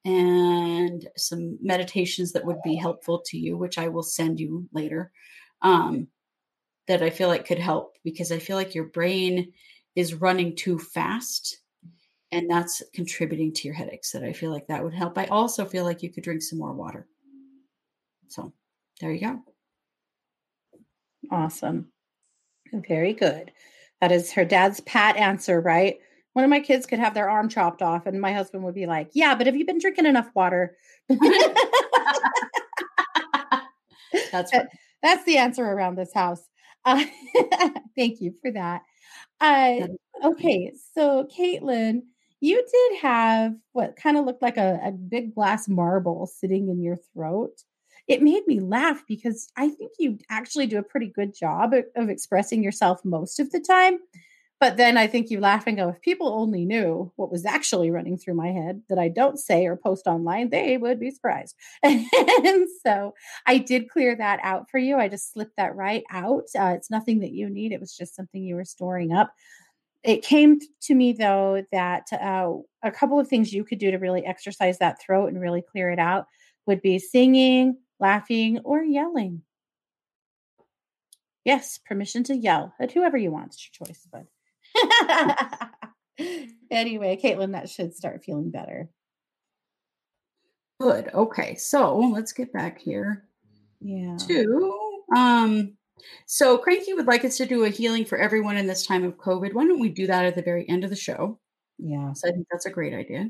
and 0.03 1.07
some 1.15 1.57
meditations 1.61 2.31
that 2.33 2.45
would 2.45 2.61
be 2.63 2.75
helpful 2.75 3.21
to 3.27 3.37
you, 3.37 3.57
which 3.57 3.77
I 3.77 3.87
will 3.87 4.03
send 4.03 4.39
you 4.39 4.67
later. 4.73 5.11
Um, 5.61 6.07
that 6.87 7.01
I 7.01 7.09
feel 7.09 7.29
like 7.29 7.45
could 7.45 7.59
help 7.59 7.97
because 8.03 8.31
I 8.31 8.39
feel 8.39 8.57
like 8.57 8.75
your 8.75 8.85
brain 8.85 9.53
is 9.95 10.15
running 10.15 10.55
too 10.55 10.79
fast 10.79 11.59
and 12.31 12.49
that's 12.49 12.81
contributing 12.93 13.53
to 13.53 13.67
your 13.67 13.75
headaches 13.75 14.11
that 14.11 14.23
I 14.23 14.33
feel 14.33 14.51
like 14.51 14.67
that 14.67 14.83
would 14.83 14.93
help. 14.93 15.17
I 15.17 15.25
also 15.25 15.65
feel 15.65 15.83
like 15.85 16.01
you 16.01 16.09
could 16.09 16.23
drink 16.23 16.41
some 16.41 16.59
more 16.59 16.73
water. 16.73 17.07
So, 18.27 18.51
there 18.99 19.11
you 19.11 19.21
go. 19.21 19.43
Awesome. 21.29 21.91
Very 22.73 23.13
good. 23.13 23.51
That 24.01 24.11
is 24.11 24.31
her 24.33 24.43
dad's 24.43 24.81
pat 24.81 25.15
answer, 25.15 25.61
right? 25.61 25.99
One 26.33 26.43
of 26.43 26.49
my 26.49 26.59
kids 26.59 26.85
could 26.85 26.99
have 26.99 27.13
their 27.13 27.29
arm 27.29 27.49
chopped 27.49 27.81
off, 27.81 28.05
and 28.05 28.19
my 28.19 28.33
husband 28.33 28.63
would 28.63 28.75
be 28.75 28.87
like, 28.87 29.11
Yeah, 29.13 29.35
but 29.35 29.45
have 29.45 29.55
you 29.55 29.65
been 29.65 29.79
drinking 29.79 30.07
enough 30.07 30.29
water? 30.33 30.75
that's 34.31 34.51
that's 35.01 35.23
the 35.25 35.37
answer 35.37 35.63
around 35.63 35.95
this 35.95 36.13
house. 36.13 36.41
Uh, 36.85 37.03
thank 37.95 38.21
you 38.21 38.33
for 38.41 38.51
that. 38.51 38.81
Uh, 39.39 39.87
okay, 40.23 40.71
so 40.93 41.27
Caitlin, 41.35 42.01
you 42.39 42.55
did 42.55 42.99
have 43.01 43.55
what 43.73 43.95
kind 43.95 44.17
of 44.17 44.25
looked 44.25 44.41
like 44.41 44.57
a, 44.57 44.79
a 44.83 44.91
big 44.91 45.35
glass 45.35 45.67
marble 45.67 46.27
sitting 46.27 46.69
in 46.69 46.81
your 46.81 46.97
throat. 47.13 47.61
It 48.12 48.22
made 48.22 48.45
me 48.45 48.59
laugh 48.59 49.03
because 49.07 49.47
I 49.55 49.70
think 49.70 49.93
you 49.97 50.20
actually 50.30 50.68
do 50.68 50.78
a 50.78 50.84
pretty 50.84 51.07
good 51.07 51.34
job 51.34 51.74
of, 51.95 52.09
expressing 52.09 52.62
yourself 52.62 52.99
most 53.05 53.39
of 53.39 53.51
the 53.51 53.59
time. 53.62 53.99
But 54.59 54.76
then 54.76 54.97
I 54.97 55.07
think 55.07 55.30
you 55.30 55.39
laugh 55.39 55.64
and 55.66 55.78
go, 55.78 55.88
if 55.88 56.01
people 56.01 56.28
only 56.28 56.66
knew 56.66 57.09
what 57.16 57.32
was 57.32 57.45
actually 57.45 57.89
running 57.89 58.18
through 58.18 58.34
my 58.34 58.49
head 58.49 58.82
that 58.89 58.99
I 58.99 59.07
don't 59.07 59.39
say 59.39 59.66
or 59.66 59.78
post 59.78 60.07
online, 60.07 60.49
they 60.49 60.76
would 60.76 60.99
be 60.99 61.09
surprised. 61.09 61.55
and 61.84 62.68
so 62.86 63.14
I 63.47 63.57
did 63.59 63.89
clear 63.89 64.14
that 64.18 64.41
out 64.43 64.70
for 64.70 64.78
you. 64.78 64.97
I 64.97 65.07
just 65.07 65.32
slipped 65.32 65.55
that 65.55 65.78
right 65.78 66.03
out. 66.12 66.43
Uh, 66.53 66.74
it's 66.76 66.91
nothing 66.91 67.22
that 67.22 67.32
you 67.32 67.49
need, 67.49 67.72
it 67.72 67.80
was 67.80 67.95
just 67.95 68.14
something 68.14 68.43
you 68.43 68.55
were 68.55 68.66
storing 68.66 69.14
up. 69.14 69.32
It 70.03 70.22
came 70.22 70.59
to 70.82 70.93
me 70.93 71.14
though 71.14 71.64
that 71.72 72.07
uh, 72.12 72.51
a 72.84 72.91
couple 72.91 73.22
of 73.22 73.30
things 73.30 73.53
you 73.53 73.64
could 73.64 73.80
do 73.80 73.89
to 73.89 73.97
really 73.99 74.26
exercise 74.26 74.80
that 74.80 75.01
throat 75.01 75.28
and 75.28 75.39
really 75.39 75.64
clear 75.72 75.89
it 75.89 75.99
out 75.99 76.26
would 76.68 76.82
be 76.82 76.99
singing, 76.99 77.78
laughing, 78.01 78.59
or 78.63 78.83
yelling. 78.83 79.43
Yes, 81.45 81.79
permission 81.85 82.23
to 82.25 82.35
yell 82.35 82.73
at 82.79 82.91
whoever 82.91 83.17
you 83.17 83.31
want. 83.31 83.47
It's 83.47 83.69
your 83.79 83.87
choice, 83.87 84.07
but 84.11 84.25
anyway, 86.71 87.19
Caitlin, 87.21 87.53
that 87.53 87.69
should 87.69 87.95
start 87.95 88.23
feeling 88.23 88.51
better. 88.51 88.89
Good. 90.79 91.09
Okay. 91.13 91.55
So 91.55 91.97
let's 91.97 92.33
get 92.33 92.51
back 92.53 92.81
here. 92.81 93.25
Yeah. 93.79 94.17
To 94.17 94.73
um 95.15 95.73
so 96.25 96.57
Cranky 96.57 96.93
would 96.93 97.05
like 97.05 97.23
us 97.25 97.37
to 97.37 97.45
do 97.45 97.65
a 97.65 97.69
healing 97.69 98.05
for 98.05 98.17
everyone 98.17 98.57
in 98.57 98.67
this 98.67 98.85
time 98.85 99.03
of 99.03 99.17
COVID. 99.17 99.53
Why 99.53 99.65
don't 99.65 99.79
we 99.79 99.89
do 99.89 100.07
that 100.07 100.25
at 100.25 100.35
the 100.35 100.41
very 100.41 100.67
end 100.67 100.83
of 100.83 100.89
the 100.89 100.95
show? 100.95 101.39
Yeah. 101.77 102.13
So 102.13 102.27
I 102.27 102.31
think 102.31 102.47
that's 102.51 102.65
a 102.65 102.71
great 102.71 102.93
idea. 102.93 103.29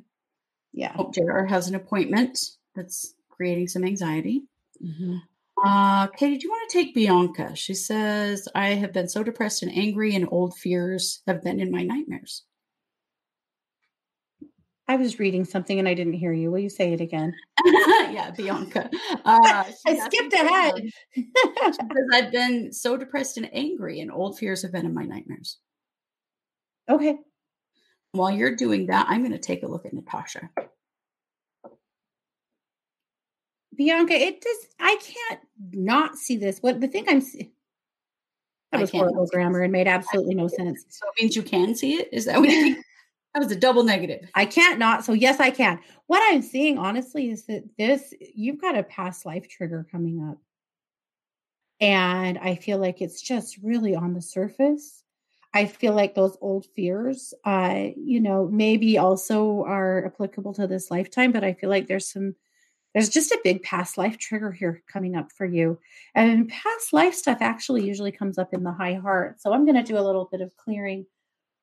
Yeah. 0.74 0.93
Hope 0.93 1.13
JR 1.13 1.43
has 1.43 1.67
an 1.67 1.76
appointment 1.76 2.39
that's 2.76 3.13
creating 3.30 3.67
some 3.67 3.84
anxiety. 3.84 4.43
Mm-hmm. 4.84 5.18
Uh, 5.64 6.08
Katie, 6.08 6.38
do 6.38 6.48
you 6.48 6.50
want 6.50 6.70
to 6.70 6.78
take 6.78 6.96
Bianca? 6.96 7.56
She 7.56 7.74
says, 7.74 8.48
I 8.56 8.70
have 8.70 8.94
been 8.94 9.08
so 9.08 9.24
depressed 9.24 9.62
and 9.62 9.72
angry, 9.72 10.16
and 10.16 10.28
old 10.32 10.58
fears 10.58 11.22
have 11.28 11.44
been 11.44 11.60
in 11.60 11.72
my 11.72 11.84
nightmares. 11.84 12.44
I 14.88 14.98
was 14.98 15.20
reading 15.20 15.46
something 15.46 15.80
and 15.80 15.88
I 15.88 15.94
didn't 15.94 16.14
hear 16.14 16.34
you. 16.34 16.52
Will 16.52 16.60
you 16.60 16.70
say 16.70 16.92
it 16.92 17.00
again? 17.00 17.34
yeah, 17.66 18.32
Bianca. 18.36 18.90
Uh, 19.24 19.64
I 19.88 20.00
skipped 20.06 20.34
ahead. 20.34 20.74
because 21.16 21.78
I've 22.12 22.30
been 22.32 22.74
so 22.74 22.98
depressed 22.98 23.38
and 23.38 23.50
angry, 23.54 24.02
and 24.02 24.12
old 24.12 24.38
fears 24.38 24.64
have 24.64 24.74
been 24.74 24.86
in 24.86 24.94
my 24.94 25.06
nightmares. 25.06 25.60
Okay. 26.90 27.18
While 28.12 28.32
you're 28.32 28.58
doing 28.58 28.88
that, 28.88 29.06
I'm 29.08 29.22
going 29.22 29.32
to 29.32 29.38
take 29.38 29.64
a 29.64 29.68
look 29.68 29.86
at 29.86 29.94
Natasha. 29.94 30.50
Bianca, 33.82 34.14
it 34.14 34.42
does. 34.42 34.58
I 34.80 34.96
can't 35.02 35.40
not 35.74 36.16
see 36.16 36.38
this. 36.38 36.60
What 36.60 36.80
the 36.82 36.88
thing 36.88 37.06
I'm. 37.08 37.24
That 38.72 38.80
was 38.80 38.92
horrible 38.92 39.26
grammar 39.26 39.62
and 39.62 39.72
made 39.72 39.88
absolutely 39.88 40.36
no 40.36 40.48
sense. 40.48 40.86
So 40.90 41.08
it 41.08 41.22
means 41.22 41.36
you 41.36 41.42
can 41.42 41.74
see 41.76 41.96
it? 41.96 42.10
Is 42.12 42.26
that 42.26 42.40
what 42.40 42.50
you 42.50 42.62
mean? 42.62 42.84
That 43.34 43.40
was 43.40 43.52
a 43.54 43.56
double 43.56 43.84
negative. 43.86 44.30
I 44.36 44.46
can't 44.46 44.78
not. 44.78 45.06
So 45.06 45.14
yes, 45.14 45.40
I 45.40 45.52
can. 45.52 45.80
What 46.08 46.22
I'm 46.22 46.42
seeing 46.42 46.78
honestly 46.78 47.30
is 47.30 47.46
that 47.46 47.64
this 47.78 48.14
you've 48.20 48.60
got 48.60 48.78
a 48.78 48.84
past 48.84 49.26
life 49.26 49.48
trigger 49.48 49.88
coming 49.90 50.22
up. 50.22 50.38
And 51.80 52.38
I 52.40 52.56
feel 52.56 52.78
like 52.78 53.02
it's 53.02 53.22
just 53.22 53.58
really 53.64 53.96
on 53.96 54.14
the 54.14 54.22
surface. 54.22 55.06
I 55.54 55.66
feel 55.66 55.94
like 55.94 56.14
those 56.14 56.38
old 56.42 56.66
fears, 56.76 57.34
uh, 57.46 57.86
you 57.96 58.20
know, 58.20 58.50
maybe 58.52 58.98
also 58.98 59.64
are 59.64 60.06
applicable 60.08 60.54
to 60.56 60.68
this 60.68 60.92
lifetime, 60.92 61.32
but 61.32 61.46
I 61.46 61.54
feel 61.54 61.70
like 61.70 61.88
there's 61.88 62.12
some 62.12 62.36
there's 62.94 63.10
just 63.10 63.32
a 63.32 63.39
big 63.44 63.64
past 63.64 63.98
life 63.98 64.18
trigger 64.18 64.52
here 64.52 64.84
coming 64.88 65.16
up 65.16 65.32
for 65.32 65.46
you. 65.46 65.80
And 66.14 66.50
past 66.50 66.92
life 66.92 67.14
stuff 67.14 67.38
actually 67.39 67.86
usually 67.86 68.12
comes 68.12 68.38
up 68.38 68.54
in 68.54 68.64
the 68.64 68.72
high 68.72 68.96
heart. 68.96 69.42
So 69.42 69.54
I'm 69.54 69.66
going 69.66 69.78
to 69.78 69.84
do 69.84 69.98
a 69.98 70.04
little 70.04 70.28
bit 70.30 70.42
of 70.42 70.56
clearing 70.58 71.06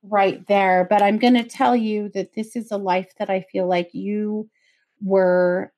right 0.03 0.47
there. 0.47 0.87
But 0.89 1.03
I'm 1.03 1.19
going 1.19 1.35
to 1.35 1.45
tell 1.45 1.77
you 1.77 2.09
that 2.11 2.35
this 2.35 2.57
is 2.57 2.71
a 2.71 2.79
life 2.79 3.13
that 3.19 3.29
I 3.29 3.43
feel 3.43 3.67
like 3.67 3.93
you 3.93 4.49
were 5.03 5.73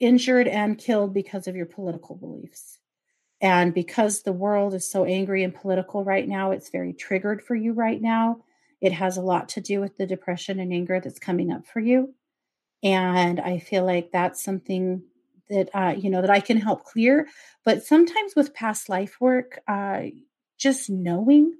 injured 0.00 0.48
and 0.48 0.76
killed 0.76 1.14
because 1.14 1.48
of 1.48 1.56
your 1.56 1.66
political 1.66 2.16
beliefs. 2.16 2.78
And 3.40 3.72
because 3.72 4.22
the 4.22 4.32
world 4.32 4.74
is 4.74 4.90
so 4.90 5.04
angry 5.04 5.44
and 5.44 5.54
political 5.54 6.04
right 6.04 6.26
now, 6.28 6.50
it's 6.50 6.70
very 6.70 6.92
triggered 6.92 7.42
for 7.42 7.54
you 7.54 7.72
right 7.72 8.00
now. 8.00 8.42
It 8.80 8.92
has 8.92 9.16
a 9.16 9.22
lot 9.22 9.50
to 9.50 9.60
do 9.62 9.80
with 9.80 9.96
the 9.96 10.06
depression 10.06 10.60
and 10.60 10.72
anger 10.72 11.00
that's 11.00 11.18
coming 11.18 11.50
up 11.50 11.66
for 11.66 11.80
you 11.80 12.14
and 12.84 13.40
i 13.40 13.58
feel 13.58 13.84
like 13.84 14.12
that's 14.12 14.44
something 14.44 15.02
that 15.48 15.68
uh, 15.74 15.94
you 15.96 16.10
know 16.10 16.20
that 16.20 16.30
i 16.30 16.40
can 16.40 16.58
help 16.58 16.84
clear 16.84 17.26
but 17.64 17.82
sometimes 17.82 18.34
with 18.36 18.54
past 18.54 18.88
life 18.88 19.16
work 19.20 19.60
uh, 19.66 20.02
just 20.58 20.88
knowing 20.88 21.52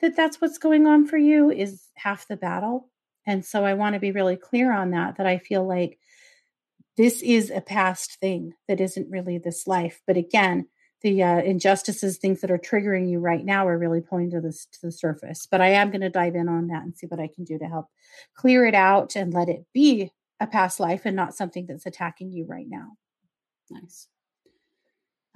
that 0.00 0.16
that's 0.16 0.40
what's 0.40 0.58
going 0.58 0.86
on 0.86 1.06
for 1.06 1.18
you 1.18 1.50
is 1.50 1.88
half 1.94 2.26
the 2.26 2.36
battle 2.36 2.88
and 3.26 3.44
so 3.44 3.64
i 3.64 3.74
want 3.74 3.94
to 3.94 4.00
be 4.00 4.10
really 4.10 4.36
clear 4.36 4.72
on 4.72 4.90
that 4.90 5.16
that 5.16 5.26
i 5.26 5.38
feel 5.38 5.66
like 5.66 5.98
this 6.96 7.22
is 7.22 7.50
a 7.50 7.60
past 7.60 8.18
thing 8.20 8.52
that 8.66 8.80
isn't 8.80 9.10
really 9.10 9.38
this 9.38 9.66
life 9.66 10.00
but 10.06 10.16
again 10.16 10.66
the 11.02 11.22
uh, 11.22 11.40
injustices, 11.40 12.18
things 12.18 12.40
that 12.40 12.50
are 12.50 12.58
triggering 12.58 13.10
you 13.10 13.20
right 13.20 13.44
now, 13.44 13.66
are 13.66 13.78
really 13.78 14.00
pulling 14.00 14.30
to 14.30 14.40
this 14.40 14.66
to 14.66 14.78
the 14.82 14.92
surface. 14.92 15.46
But 15.50 15.60
I 15.60 15.68
am 15.70 15.90
going 15.90 16.02
to 16.02 16.10
dive 16.10 16.34
in 16.34 16.48
on 16.48 16.68
that 16.68 16.82
and 16.82 16.96
see 16.96 17.06
what 17.06 17.20
I 17.20 17.28
can 17.34 17.44
do 17.44 17.58
to 17.58 17.64
help 17.66 17.86
clear 18.36 18.66
it 18.66 18.74
out 18.74 19.16
and 19.16 19.32
let 19.32 19.48
it 19.48 19.64
be 19.72 20.12
a 20.40 20.46
past 20.46 20.80
life 20.80 21.02
and 21.04 21.14
not 21.14 21.34
something 21.34 21.66
that's 21.66 21.86
attacking 21.86 22.32
you 22.32 22.46
right 22.46 22.66
now. 22.68 22.96
Nice. 23.70 24.08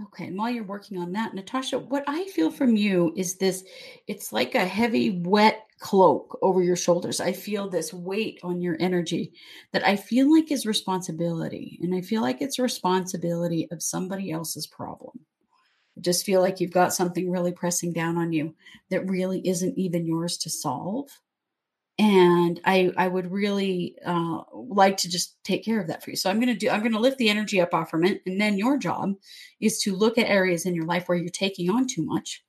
Okay, 0.02 0.26
and 0.26 0.36
while 0.36 0.50
you're 0.50 0.64
working 0.64 0.98
on 0.98 1.12
that, 1.12 1.34
Natasha, 1.34 1.78
what 1.78 2.02
I 2.08 2.24
feel 2.26 2.50
from 2.50 2.74
you 2.74 3.12
is 3.16 3.36
this 3.36 3.62
it's 4.08 4.32
like 4.32 4.56
a 4.56 4.66
heavy, 4.66 5.20
wet 5.20 5.66
cloak 5.78 6.36
over 6.42 6.62
your 6.62 6.74
shoulders. 6.74 7.20
I 7.20 7.32
feel 7.32 7.68
this 7.68 7.92
weight 7.92 8.40
on 8.42 8.60
your 8.60 8.76
energy 8.80 9.32
that 9.72 9.86
I 9.86 9.94
feel 9.94 10.32
like 10.32 10.50
is 10.50 10.66
responsibility. 10.66 11.78
And 11.80 11.94
I 11.94 12.00
feel 12.00 12.22
like 12.22 12.42
it's 12.42 12.58
responsibility 12.58 13.68
of 13.70 13.82
somebody 13.82 14.32
else's 14.32 14.66
problem. 14.66 15.20
I 15.96 16.00
just 16.00 16.26
feel 16.26 16.40
like 16.40 16.58
you've 16.58 16.72
got 16.72 16.92
something 16.92 17.30
really 17.30 17.52
pressing 17.52 17.92
down 17.92 18.18
on 18.18 18.32
you 18.32 18.54
that 18.90 19.08
really 19.08 19.46
isn't 19.46 19.78
even 19.78 20.06
yours 20.06 20.38
to 20.38 20.50
solve 20.50 21.08
and 21.98 22.60
i 22.64 22.92
i 22.96 23.06
would 23.06 23.30
really 23.30 23.94
uh, 24.04 24.42
like 24.52 24.96
to 24.96 25.08
just 25.08 25.42
take 25.44 25.64
care 25.64 25.80
of 25.80 25.86
that 25.86 26.02
for 26.02 26.10
you. 26.10 26.16
So 26.16 26.28
i'm 26.28 26.40
going 26.40 26.48
to 26.48 26.54
do 26.54 26.68
i'm 26.68 26.80
going 26.80 26.92
to 26.92 26.98
lift 26.98 27.18
the 27.18 27.28
energy 27.28 27.60
up 27.60 27.70
offerment 27.70 28.20
and 28.26 28.40
then 28.40 28.58
your 28.58 28.76
job 28.78 29.14
is 29.60 29.80
to 29.82 29.94
look 29.94 30.18
at 30.18 30.28
areas 30.28 30.66
in 30.66 30.74
your 30.74 30.86
life 30.86 31.08
where 31.08 31.16
you're 31.16 31.28
taking 31.28 31.70
on 31.70 31.86
too 31.86 32.04
much 32.04 32.42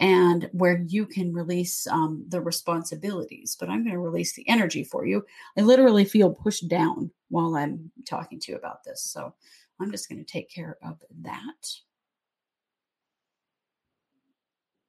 and 0.00 0.48
where 0.52 0.84
you 0.86 1.06
can 1.06 1.32
release 1.32 1.84
um, 1.88 2.24
the 2.28 2.40
responsibilities. 2.40 3.56
But 3.58 3.68
i'm 3.68 3.84
going 3.84 3.94
to 3.94 4.00
release 4.00 4.34
the 4.34 4.48
energy 4.48 4.82
for 4.84 5.06
you. 5.06 5.24
I 5.56 5.62
literally 5.62 6.04
feel 6.04 6.30
pushed 6.30 6.68
down 6.68 7.10
while 7.28 7.54
i'm 7.54 7.92
talking 8.04 8.40
to 8.40 8.52
you 8.52 8.58
about 8.58 8.82
this. 8.84 9.02
So 9.04 9.32
i'm 9.80 9.92
just 9.92 10.08
going 10.08 10.24
to 10.24 10.32
take 10.32 10.50
care 10.50 10.76
of 10.82 11.00
that. 11.22 11.68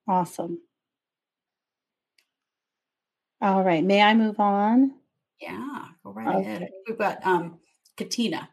Awesome 0.07 0.59
all 3.41 3.63
right. 3.63 3.83
May 3.83 4.01
I 4.01 4.13
move 4.13 4.39
on? 4.39 4.93
Yeah, 5.41 5.85
go 6.03 6.11
right 6.11 6.27
okay. 6.27 6.39
ahead. 6.39 6.69
We've 6.87 6.97
got 6.97 7.25
um 7.25 7.59
Katina. 7.97 8.49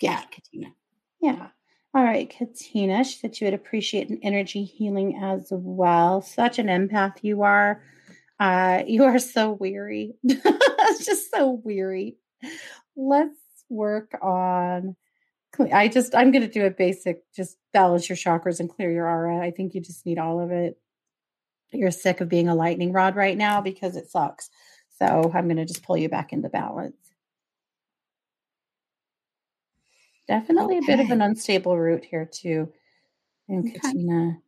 Yeah, 0.00 0.22
Katina. 0.30 0.74
Yeah. 1.20 1.48
All 1.94 2.02
right, 2.02 2.28
Katina. 2.28 3.04
She 3.04 3.18
said 3.18 3.40
you 3.40 3.46
would 3.46 3.54
appreciate 3.54 4.10
an 4.10 4.18
energy 4.22 4.64
healing 4.64 5.20
as 5.22 5.48
well. 5.50 6.22
Such 6.22 6.58
an 6.58 6.66
empath 6.66 7.18
you 7.22 7.42
are. 7.42 7.82
Uh, 8.40 8.82
you 8.86 9.04
are 9.04 9.20
so 9.20 9.52
weary. 9.52 10.16
it's 10.24 11.06
just 11.06 11.30
so 11.30 11.60
weary. 11.64 12.16
Let's 12.96 13.38
work 13.68 14.18
on 14.20 14.96
I 15.72 15.88
just 15.88 16.14
I'm 16.14 16.30
gonna 16.32 16.48
do 16.48 16.66
a 16.66 16.70
basic 16.70 17.22
just 17.34 17.58
balance 17.72 18.08
your 18.08 18.16
chakras 18.16 18.60
and 18.60 18.68
clear 18.68 18.90
your 18.90 19.06
aura. 19.06 19.38
I 19.38 19.50
think 19.50 19.74
you 19.74 19.80
just 19.80 20.04
need 20.06 20.18
all 20.18 20.40
of 20.40 20.50
it 20.50 20.78
you're 21.78 21.90
sick 21.90 22.20
of 22.20 22.28
being 22.28 22.48
a 22.48 22.54
lightning 22.54 22.92
rod 22.92 23.16
right 23.16 23.36
now 23.36 23.60
because 23.60 23.96
it 23.96 24.10
sucks. 24.10 24.50
So 24.98 25.32
I'm 25.34 25.46
going 25.46 25.56
to 25.56 25.64
just 25.64 25.82
pull 25.82 25.96
you 25.96 26.08
back 26.08 26.32
into 26.32 26.48
balance. 26.48 26.96
Definitely 30.26 30.78
okay. 30.78 30.92
a 30.92 30.96
bit 30.96 31.04
of 31.04 31.10
an 31.10 31.20
unstable 31.20 31.76
root 31.76 32.04
here 32.04 32.28
too 32.30 32.72
in 33.48 33.60
okay. 33.60 33.78
Katina. 33.78 34.38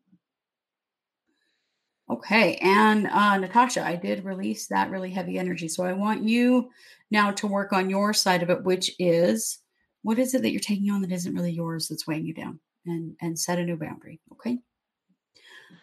Okay, 2.08 2.54
and 2.62 3.08
uh, 3.08 3.36
Natasha, 3.36 3.84
I 3.84 3.96
did 3.96 4.24
release 4.24 4.68
that 4.68 4.90
really 4.90 5.10
heavy 5.10 5.38
energy. 5.38 5.66
So 5.66 5.84
I 5.84 5.92
want 5.92 6.22
you 6.22 6.70
now 7.10 7.32
to 7.32 7.48
work 7.48 7.72
on 7.72 7.90
your 7.90 8.14
side 8.14 8.44
of 8.44 8.50
it, 8.50 8.62
which 8.62 8.92
is 9.00 9.58
what 10.02 10.18
is 10.18 10.32
it 10.32 10.42
that 10.42 10.52
you're 10.52 10.60
taking 10.60 10.90
on 10.90 11.02
that 11.02 11.10
isn't 11.10 11.34
really 11.34 11.50
yours 11.50 11.88
that's 11.88 12.06
weighing 12.06 12.24
you 12.24 12.32
down, 12.32 12.60
and 12.86 13.16
and 13.20 13.38
set 13.38 13.58
a 13.58 13.64
new 13.64 13.76
boundary. 13.76 14.20
Okay. 14.32 14.58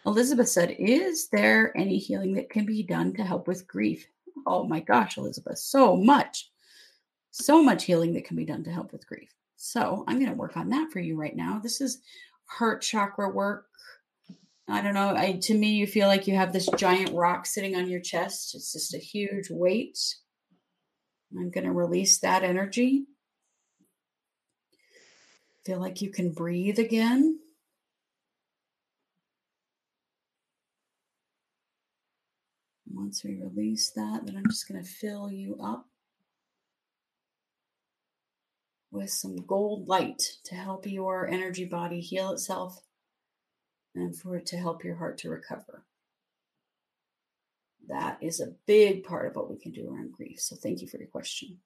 Elizabeth 0.06 0.48
said, 0.48 0.74
Is 0.78 1.28
there 1.28 1.76
any 1.76 1.98
healing 1.98 2.34
that 2.34 2.50
can 2.50 2.66
be 2.66 2.82
done 2.82 3.14
to 3.14 3.24
help 3.24 3.48
with 3.48 3.66
grief? 3.66 4.06
Oh 4.46 4.64
my 4.64 4.80
gosh, 4.80 5.16
Elizabeth, 5.16 5.58
so 5.58 5.96
much, 5.96 6.50
so 7.30 7.62
much 7.62 7.84
healing 7.84 8.14
that 8.14 8.24
can 8.24 8.36
be 8.36 8.44
done 8.44 8.64
to 8.64 8.72
help 8.72 8.92
with 8.92 9.06
grief. 9.06 9.30
So 9.56 10.04
I'm 10.06 10.18
going 10.18 10.30
to 10.30 10.36
work 10.36 10.56
on 10.56 10.70
that 10.70 10.90
for 10.92 11.00
you 11.00 11.16
right 11.16 11.34
now. 11.34 11.60
This 11.62 11.80
is 11.80 12.00
heart 12.46 12.82
chakra 12.82 13.30
work. 13.30 13.66
I 14.68 14.80
don't 14.80 14.94
know. 14.94 15.14
I 15.14 15.32
to 15.42 15.54
me, 15.54 15.74
you 15.74 15.86
feel 15.86 16.08
like 16.08 16.26
you 16.26 16.34
have 16.36 16.52
this 16.52 16.68
giant 16.76 17.14
rock 17.14 17.46
sitting 17.46 17.76
on 17.76 17.88
your 17.88 18.00
chest. 18.00 18.54
It's 18.54 18.72
just 18.72 18.94
a 18.94 18.98
huge 18.98 19.50
weight. 19.50 19.98
I'm 21.36 21.50
going 21.50 21.64
to 21.64 21.72
release 21.72 22.18
that 22.20 22.44
energy. 22.44 23.06
Feel 25.66 25.80
like 25.80 26.02
you 26.02 26.10
can 26.10 26.32
breathe 26.32 26.78
again. 26.78 27.40
Once 32.94 33.24
we 33.24 33.40
release 33.42 33.90
that, 33.90 34.24
then 34.24 34.36
I'm 34.36 34.48
just 34.48 34.68
going 34.68 34.82
to 34.82 34.88
fill 34.88 35.30
you 35.30 35.58
up 35.62 35.86
with 38.90 39.10
some 39.10 39.36
gold 39.36 39.88
light 39.88 40.22
to 40.44 40.54
help 40.54 40.86
your 40.86 41.26
energy 41.26 41.64
body 41.64 42.00
heal 42.00 42.30
itself 42.30 42.80
and 43.94 44.16
for 44.16 44.36
it 44.36 44.46
to 44.46 44.56
help 44.56 44.84
your 44.84 44.96
heart 44.96 45.18
to 45.18 45.28
recover. 45.28 45.84
That 47.88 48.18
is 48.22 48.40
a 48.40 48.54
big 48.66 49.04
part 49.04 49.26
of 49.26 49.36
what 49.36 49.50
we 49.50 49.58
can 49.58 49.72
do 49.72 49.88
around 49.88 50.12
grief. 50.12 50.40
So 50.40 50.56
thank 50.56 50.80
you 50.80 50.88
for 50.88 50.98
your 50.98 51.08
question. 51.08 51.58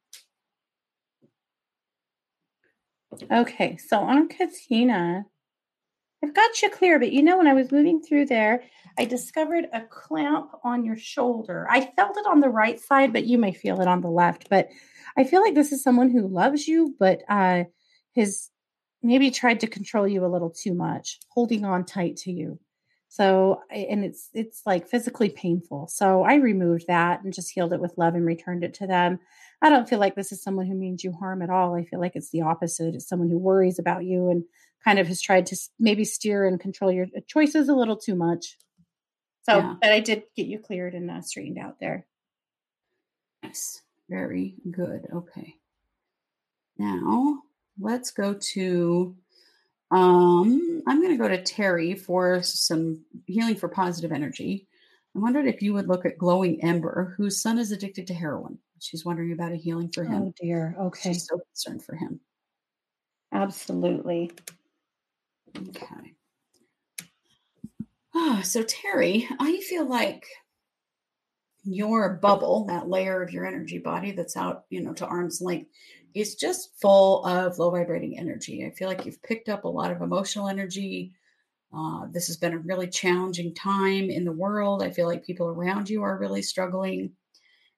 Okay, 3.30 3.76
so 3.76 3.98
on 3.98 4.28
Katina, 4.28 5.26
I've 6.22 6.34
got 6.34 6.62
you 6.62 6.70
clear, 6.70 6.98
but 6.98 7.12
you 7.12 7.22
know, 7.22 7.38
when 7.38 7.46
I 7.46 7.54
was 7.54 7.70
moving 7.70 8.02
through 8.02 8.26
there, 8.26 8.64
I 8.98 9.04
discovered 9.04 9.66
a 9.72 9.82
clamp 9.82 10.50
on 10.64 10.84
your 10.84 10.96
shoulder. 10.96 11.66
I 11.70 11.92
felt 11.94 12.16
it 12.16 12.26
on 12.26 12.40
the 12.40 12.48
right 12.48 12.80
side, 12.80 13.12
but 13.12 13.24
you 13.24 13.38
may 13.38 13.52
feel 13.52 13.80
it 13.80 13.86
on 13.86 14.00
the 14.00 14.10
left. 14.10 14.48
But 14.50 14.68
I 15.16 15.24
feel 15.24 15.42
like 15.42 15.54
this 15.54 15.70
is 15.70 15.82
someone 15.82 16.10
who 16.10 16.26
loves 16.26 16.66
you, 16.66 16.96
but 16.98 17.22
uh, 17.28 17.64
has 18.16 18.50
maybe 19.02 19.30
tried 19.30 19.60
to 19.60 19.68
control 19.68 20.08
you 20.08 20.24
a 20.24 20.26
little 20.26 20.50
too 20.50 20.74
much, 20.74 21.20
holding 21.28 21.64
on 21.64 21.84
tight 21.84 22.16
to 22.16 22.32
you. 22.32 22.58
So, 23.10 23.62
and 23.70 24.04
it's 24.04 24.28
it's 24.34 24.62
like 24.66 24.86
physically 24.86 25.30
painful. 25.30 25.88
So 25.88 26.24
I 26.24 26.34
removed 26.34 26.88
that 26.88 27.22
and 27.22 27.32
just 27.32 27.50
healed 27.50 27.72
it 27.72 27.80
with 27.80 27.96
love 27.96 28.14
and 28.14 28.26
returned 28.26 28.64
it 28.64 28.74
to 28.74 28.86
them. 28.86 29.18
I 29.62 29.70
don't 29.70 29.88
feel 29.88 29.98
like 29.98 30.14
this 30.14 30.30
is 30.30 30.42
someone 30.42 30.66
who 30.66 30.74
means 30.74 31.02
you 31.02 31.12
harm 31.12 31.40
at 31.40 31.50
all. 31.50 31.74
I 31.74 31.84
feel 31.84 32.00
like 32.00 32.16
it's 32.16 32.30
the 32.30 32.42
opposite. 32.42 32.94
It's 32.94 33.08
someone 33.08 33.30
who 33.30 33.38
worries 33.38 33.78
about 33.78 34.04
you 34.04 34.28
and 34.28 34.44
kind 34.84 34.98
of 34.98 35.06
has 35.06 35.20
tried 35.20 35.46
to 35.46 35.56
maybe 35.78 36.04
steer 36.04 36.46
and 36.46 36.60
control 36.60 36.90
your 36.90 37.06
uh, 37.16 37.20
choices 37.26 37.68
a 37.68 37.74
little 37.74 37.96
too 37.96 38.14
much. 38.14 38.56
So, 39.42 39.58
yeah. 39.58 39.74
but 39.80 39.92
I 39.92 40.00
did 40.00 40.24
get 40.36 40.46
you 40.46 40.58
cleared 40.58 40.94
and 40.94 41.10
uh, 41.10 41.22
straightened 41.22 41.58
out 41.58 41.80
there. 41.80 42.06
Yes, 43.42 43.80
very 44.08 44.56
good. 44.70 45.06
Okay. 45.12 45.54
Now 46.76 47.38
let's 47.78 48.10
go 48.10 48.34
to. 48.52 49.16
Um, 49.90 50.82
I'm 50.86 51.00
going 51.00 51.16
to 51.16 51.22
go 51.22 51.28
to 51.28 51.42
Terry 51.42 51.94
for 51.94 52.42
some 52.42 53.04
healing 53.26 53.56
for 53.56 53.68
positive 53.68 54.12
energy. 54.12 54.68
I 55.16 55.18
wondered 55.18 55.46
if 55.46 55.62
you 55.62 55.72
would 55.72 55.88
look 55.88 56.04
at 56.04 56.18
Glowing 56.18 56.62
Ember, 56.62 57.14
whose 57.16 57.40
son 57.40 57.58
is 57.58 57.72
addicted 57.72 58.06
to 58.08 58.14
heroin. 58.14 58.58
She's 58.80 59.04
wondering 59.04 59.32
about 59.32 59.52
a 59.52 59.56
healing 59.56 59.90
for 59.90 60.04
him. 60.04 60.22
Oh 60.24 60.34
dear. 60.40 60.76
Okay. 60.78 61.12
She's 61.12 61.26
so 61.26 61.38
concerned 61.38 61.82
for 61.82 61.96
him. 61.96 62.20
Absolutely. 63.32 64.30
Okay. 65.58 66.14
Oh, 68.14 68.40
so 68.42 68.62
Terry, 68.62 69.28
I 69.38 69.60
feel 69.60 69.88
like 69.88 70.26
your 71.64 72.14
bubble, 72.14 72.64
that 72.66 72.88
layer 72.88 73.22
of 73.22 73.32
your 73.32 73.46
energy 73.46 73.78
body 73.78 74.12
that's 74.12 74.36
out, 74.36 74.64
you 74.70 74.82
know, 74.82 74.92
to 74.94 75.06
arm's 75.06 75.40
length, 75.40 75.70
is 76.14 76.34
just 76.34 76.80
full 76.80 77.24
of 77.24 77.58
low 77.58 77.70
vibrating 77.70 78.18
energy. 78.18 78.64
I 78.64 78.70
feel 78.70 78.88
like 78.88 79.04
you've 79.04 79.22
picked 79.22 79.48
up 79.48 79.64
a 79.64 79.68
lot 79.68 79.90
of 79.90 80.00
emotional 80.00 80.48
energy. 80.48 81.12
Uh, 81.72 82.06
this 82.10 82.26
has 82.28 82.36
been 82.36 82.54
a 82.54 82.58
really 82.58 82.88
challenging 82.88 83.54
time 83.54 84.10
in 84.10 84.24
the 84.24 84.32
world. 84.32 84.82
I 84.82 84.90
feel 84.90 85.06
like 85.06 85.24
people 85.24 85.48
around 85.48 85.90
you 85.90 86.02
are 86.02 86.18
really 86.18 86.42
struggling, 86.42 87.12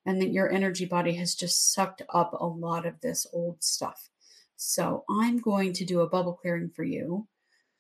and 0.07 0.21
that 0.23 0.33
your 0.33 0.51
energy 0.51 0.85
body 0.85 1.15
has 1.15 1.35
just 1.35 1.73
sucked 1.73 2.03
up 2.15 2.33
a 2.33 2.47
lot 2.47 2.87
of 2.87 3.01
this 3.01 3.27
old 3.33 3.63
stuff. 3.63 4.09
So, 4.57 5.05
I'm 5.11 5.39
going 5.39 5.73
to 5.75 5.85
do 5.85 6.01
a 6.01 6.09
bubble 6.09 6.35
clearing 6.35 6.71
for 6.75 6.85
you 6.85 7.27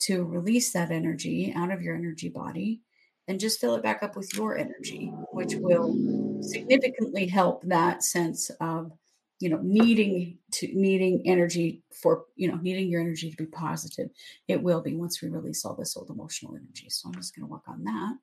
to 0.01 0.25
release 0.25 0.73
that 0.73 0.91
energy 0.91 1.53
out 1.55 1.71
of 1.71 1.83
your 1.83 1.95
energy 1.95 2.29
body 2.29 2.81
and 3.29 3.39
just 3.39 3.61
fill 3.61 3.75
it 3.77 3.83
back 3.83 4.03
up 4.03 4.17
with 4.17 4.35
your 4.35 4.57
energy, 4.57 5.13
which 5.33 5.55
will 5.55 5.95
significantly 6.43 7.27
help 7.27 7.63
that 7.65 8.03
sense 8.03 8.51
of 8.61 8.93
you 9.39 9.49
know 9.49 9.61
needing 9.63 10.37
to 10.53 10.69
needing 10.75 11.23
energy 11.27 11.83
for 12.03 12.25
you 12.37 12.49
know 12.49 12.57
needing 12.57 12.89
your 12.89 13.01
energy 13.01 13.31
to 13.31 13.37
be 13.37 13.47
positive. 13.47 14.11
It 14.49 14.63
will 14.63 14.83
be 14.83 14.97
once 14.97 15.23
we 15.23 15.29
release 15.29 15.65
all 15.65 15.75
this 15.75 15.97
old 15.97 16.11
emotional 16.11 16.57
energy. 16.57 16.89
So 16.89 17.09
i'm 17.09 17.15
just 17.15 17.35
going 17.35 17.47
to 17.47 17.53
work 17.53 17.69
on 17.69 17.85
that. 17.85 18.19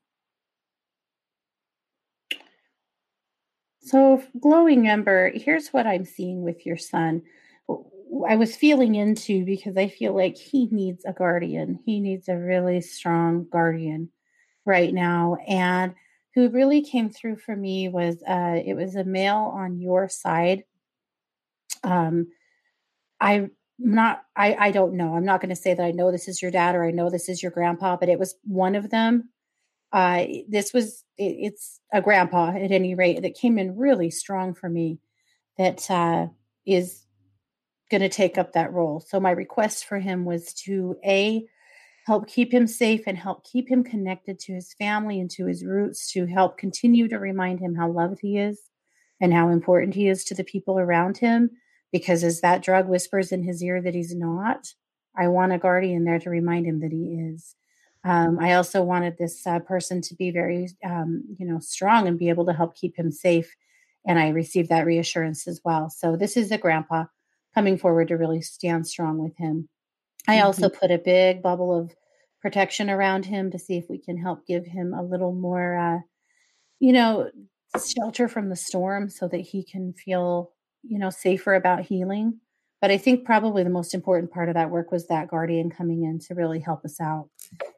So 3.82 4.22
glowing 4.40 4.90
ember 4.90 5.32
here's 5.34 5.70
what 5.70 5.88
i'm 5.88 6.04
seeing 6.04 6.44
with 6.44 6.66
your 6.66 6.76
son 6.76 7.22
I 8.28 8.36
was 8.36 8.56
feeling 8.56 8.96
into 8.96 9.46
because 9.46 9.78
I 9.78 9.88
feel 9.88 10.16
like 10.16 10.38
he 10.38 10.68
needs 10.72 11.06
a 11.06 11.14
guardian. 11.14 11.80
He 11.86 12.00
needs 12.00 12.28
a 12.30 12.38
really 12.38 12.82
strong 12.82 13.48
guardian 13.52 14.10
right 14.66 14.94
now. 14.94 15.38
And 15.48 15.94
who 16.36 16.50
really 16.50 16.82
came 16.82 17.10
through 17.10 17.38
for 17.38 17.56
me 17.56 17.90
was 17.90 18.18
uh 18.28 18.60
it 18.66 18.76
was 18.76 18.96
a 18.96 19.04
male 19.04 19.52
on 19.56 19.80
your 19.80 20.10
side. 20.10 20.64
Um 21.84 22.28
I'm 23.20 23.52
not 23.80 24.24
I 24.36 24.56
I 24.56 24.72
don't 24.72 24.96
know. 24.96 25.16
I'm 25.16 25.26
not 25.26 25.42
going 25.42 25.50
to 25.50 25.56
say 25.56 25.74
that 25.74 25.84
I 25.84 25.92
know 25.92 26.12
this 26.12 26.28
is 26.28 26.42
your 26.42 26.52
dad 26.52 26.76
or 26.76 26.86
I 26.86 26.92
know 26.92 27.10
this 27.10 27.30
is 27.30 27.42
your 27.42 27.52
grandpa, 27.52 27.98
but 27.98 28.10
it 28.10 28.20
was 28.20 28.36
one 28.44 28.76
of 28.76 28.90
them. 28.90 29.30
Uh 29.92 30.26
this 30.48 30.74
was 30.74 31.04
it, 31.18 31.36
it's 31.40 31.80
a 31.94 32.02
grandpa 32.02 32.50
at 32.50 32.72
any 32.72 32.96
rate 32.96 33.22
that 33.24 33.36
came 33.36 33.58
in 33.58 33.78
really 33.78 34.12
strong 34.12 34.54
for 34.54 34.70
me 34.70 35.00
that 35.58 35.90
uh 35.90 36.28
is 36.66 37.07
going 37.90 38.02
to 38.02 38.10
take 38.10 38.38
up 38.38 38.54
that 38.54 38.74
role. 38.74 39.00
So 39.00 39.20
my 39.20 39.32
request 39.32 39.86
for 39.86 40.00
him 40.00 40.26
was 40.26 40.54
to 40.66 40.98
a 41.06 41.46
help 42.08 42.28
keep 42.28 42.54
him 42.54 42.68
safe 42.68 43.04
and 43.06 43.18
help 43.18 43.44
keep 43.44 43.70
him 43.70 43.84
connected 43.84 44.40
to 44.40 44.54
his 44.54 44.74
family 44.74 45.20
and 45.20 45.30
to 45.30 45.46
his 45.46 45.66
roots 45.66 46.10
to 46.14 46.26
help 46.26 46.58
continue 46.58 47.08
to 47.10 47.20
remind 47.20 47.60
him 47.60 47.76
how 47.76 47.92
loved 47.92 48.20
he 48.22 48.38
is 48.38 48.62
and 49.20 49.34
how 49.34 49.50
important 49.50 49.94
he 49.94 50.08
is 50.08 50.24
to 50.24 50.34
the 50.34 50.44
people 50.44 50.80
around 50.80 51.18
him 51.18 51.50
because 51.92 52.24
as 52.24 52.40
that 52.40 52.64
drug 52.64 52.88
whispers 52.88 53.34
in 53.34 53.44
his 53.44 53.62
ear 53.62 53.82
that 53.82 53.94
he's 53.94 54.16
not 54.16 54.74
i 55.18 55.28
want 55.28 55.52
a 55.52 55.58
guardian 55.58 56.06
there 56.06 56.20
to 56.20 56.30
remind 56.30 56.66
him 56.66 56.80
that 56.80 56.94
he 56.94 57.18
is. 57.34 57.56
Um, 58.06 58.40
i 58.40 58.54
also 58.54 58.84
wanted 58.84 59.18
this 59.18 59.46
uh, 59.46 59.60
person 59.60 60.02
to 60.04 60.16
be 60.16 60.32
very 60.32 60.70
um, 60.86 61.24
you 61.38 61.46
know 61.46 61.60
strong 61.60 62.08
and 62.08 62.18
be 62.18 62.30
able 62.30 62.46
to 62.46 62.54
help 62.54 62.74
keep 62.74 62.98
him 62.98 63.12
safe 63.12 63.54
and 64.06 64.18
i 64.18 64.30
received 64.30 64.70
that 64.70 64.86
reassurance 64.86 65.46
as 65.46 65.60
well. 65.66 65.90
So 65.90 66.16
this 66.16 66.38
is 66.38 66.52
a 66.52 66.58
grandpa 66.58 67.06
coming 67.58 67.78
forward 67.78 68.08
to 68.08 68.16
really 68.16 68.42
stand 68.42 68.86
strong 68.86 69.18
with 69.18 69.36
him 69.38 69.68
I 70.28 70.42
also 70.42 70.68
mm-hmm. 70.68 70.78
put 70.78 70.92
a 70.92 70.98
big 70.98 71.42
bubble 71.42 71.78
of 71.78 71.96
protection 72.42 72.90
around 72.90 73.26
him 73.26 73.50
to 73.52 73.60
see 73.60 73.78
if 73.78 73.86
we 73.90 73.98
can 73.98 74.18
help 74.18 74.46
give 74.46 74.66
him 74.66 74.94
a 74.94 75.02
little 75.02 75.34
more, 75.34 75.78
uh, 75.78 76.00
you 76.80 76.92
know, 76.92 77.32
shelter 77.86 78.28
from 78.28 78.50
the 78.50 78.56
storm 78.56 79.10
so 79.10 79.28
that 79.28 79.40
he 79.40 79.64
can 79.64 79.94
feel, 79.94 80.52
you 80.84 81.00
know, 81.00 81.10
safer 81.10 81.56
about 81.56 81.82
healing. 81.82 82.40
But 82.82 82.92
I 82.92 82.98
think 82.98 83.26
probably 83.26 83.64
the 83.64 83.70
most 83.70 83.94
important 83.94 84.32
part 84.32 84.50
of 84.50 84.56
that 84.56 84.70
work 84.70 84.92
was 84.92 85.08
that 85.08 85.30
guardian 85.30 85.70
coming 85.70 86.04
in 86.04 86.20
to 86.28 86.36
really 86.36 86.60
help 86.60 86.86
us 86.86 87.00
out. 87.02 87.30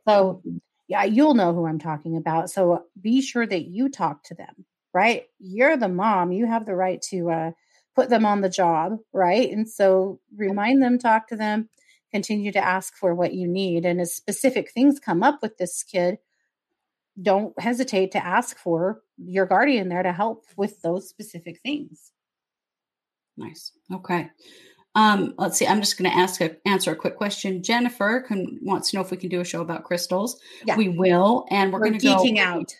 So, 0.08 0.42
mm-hmm. 0.46 0.58
yeah, 0.88 1.04
you'll 1.04 1.36
know 1.36 1.54
who 1.54 1.68
I'm 1.68 1.80
talking 1.80 2.18
about. 2.18 2.50
So 2.50 2.86
be 3.00 3.22
sure 3.22 3.46
that 3.46 3.66
you 3.66 3.90
talk 3.90 4.24
to 4.26 4.34
them, 4.34 4.66
right? 4.94 5.26
You're 5.40 5.78
the 5.78 5.88
mom, 5.88 6.32
you 6.32 6.48
have 6.48 6.66
the 6.66 6.76
right 6.76 7.02
to 7.10 7.30
uh, 7.30 7.52
put 8.00 8.10
them 8.10 8.26
on 8.26 8.40
the 8.40 8.50
job, 8.50 8.98
right? 9.12 9.52
And 9.52 9.68
so 9.68 10.22
remind 10.38 10.82
them, 10.82 10.98
talk 10.98 11.28
to 11.28 11.36
them 11.36 11.68
continue 12.12 12.52
to 12.52 12.64
ask 12.64 12.96
for 12.96 13.14
what 13.14 13.34
you 13.34 13.48
need. 13.48 13.86
And 13.86 14.00
as 14.02 14.16
specific 14.16 14.72
things 14.72 15.00
come 15.00 15.22
up 15.22 15.40
with 15.42 15.58
this 15.58 15.84
kid, 15.84 16.18
don't 17.22 17.60
hesitate 17.60 18.12
to 18.14 18.26
ask 18.26 18.58
for 18.58 19.02
your 19.18 19.46
guardian 19.46 19.90
there 19.90 20.04
to 20.04 20.14
help 20.14 20.46
with 20.56 20.82
those 20.82 21.10
specific 21.10 21.60
things. 21.62 22.12
Nice. 23.38 23.74
Okay. 23.94 24.30
Um, 24.96 25.34
let's 25.38 25.58
see. 25.58 25.68
I'm 25.68 25.82
just 25.82 25.98
going 25.98 26.10
to 26.10 26.18
ask 26.18 26.42
a, 26.42 26.56
answer 26.66 26.92
a 26.92 26.96
quick 26.96 27.18
question. 27.18 27.62
Jennifer 27.62 28.24
can, 28.28 28.60
wants 28.62 28.92
to 28.92 28.98
know 28.98 29.02
if 29.02 29.12
we 29.12 29.18
can 29.18 29.30
do 29.30 29.42
a 29.42 29.46
show 29.46 29.62
about 29.62 29.84
crystals. 29.84 30.40
Yeah. 30.66 30.78
We 30.78 30.90
will, 30.90 31.46
and 31.52 31.72
we're, 31.74 31.80
we're 31.80 31.90
going 31.90 32.00
to 32.00 32.08
geeking 32.08 32.36
go, 32.38 32.42
out. 32.42 32.74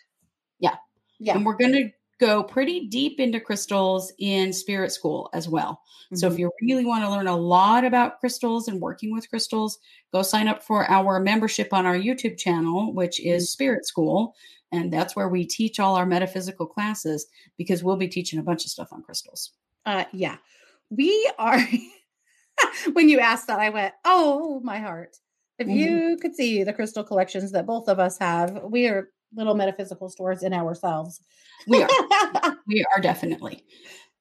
Yeah, 0.58 0.76
yeah, 1.18 1.36
and 1.36 1.46
we're 1.46 1.56
going 1.56 1.72
to 1.72 1.90
go 2.20 2.42
pretty 2.42 2.86
deep 2.86 3.18
into 3.18 3.40
crystals 3.40 4.12
in 4.18 4.52
spirit 4.52 4.92
school 4.92 5.30
as 5.32 5.48
well. 5.48 5.80
Mm-hmm. 6.06 6.16
So 6.16 6.26
if 6.26 6.34
mm-hmm. 6.34 6.40
you 6.40 6.50
really 6.62 6.84
want 6.84 7.02
to 7.02 7.10
learn 7.10 7.26
a 7.26 7.36
lot 7.36 7.84
about 7.84 8.20
crystals 8.20 8.68
and 8.68 8.80
working 8.80 9.12
with 9.12 9.28
crystals, 9.30 9.78
go 10.12 10.22
sign 10.22 10.46
up 10.46 10.62
for 10.62 10.88
our 10.90 11.18
membership 11.18 11.72
on 11.72 11.86
our 11.86 11.96
YouTube 11.96 12.38
channel, 12.38 12.92
which 12.92 13.18
is 13.20 13.44
mm-hmm. 13.44 13.52
Spirit 13.52 13.86
School. 13.86 14.34
And 14.70 14.92
that's 14.92 15.16
where 15.16 15.28
we 15.28 15.46
teach 15.46 15.80
all 15.80 15.96
our 15.96 16.06
metaphysical 16.06 16.66
classes 16.66 17.26
because 17.56 17.82
we'll 17.82 17.96
be 17.96 18.06
teaching 18.06 18.38
a 18.38 18.42
bunch 18.42 18.64
of 18.64 18.70
stuff 18.70 18.92
on 18.92 19.02
crystals. 19.02 19.52
Uh, 19.86 20.04
yeah. 20.12 20.36
We 20.90 21.32
are, 21.38 21.58
when 22.92 23.08
you 23.08 23.18
asked 23.18 23.46
that, 23.46 23.58
I 23.58 23.70
went, 23.70 23.94
oh, 24.04 24.60
my 24.62 24.78
heart. 24.78 25.16
If 25.58 25.66
mm-hmm. 25.66 25.76
you 25.76 26.18
could 26.20 26.34
see 26.34 26.62
the 26.64 26.72
crystal 26.72 27.02
collections 27.02 27.52
that 27.52 27.66
both 27.66 27.88
of 27.88 27.98
us 27.98 28.18
have, 28.18 28.62
we 28.64 28.86
are 28.86 29.08
little 29.34 29.54
metaphysical 29.54 30.08
stores 30.08 30.42
in 30.42 30.52
ourselves. 30.52 31.20
We 31.66 31.82
are. 31.82 31.88
we 32.66 32.84
are 32.94 33.00
definitely. 33.00 33.64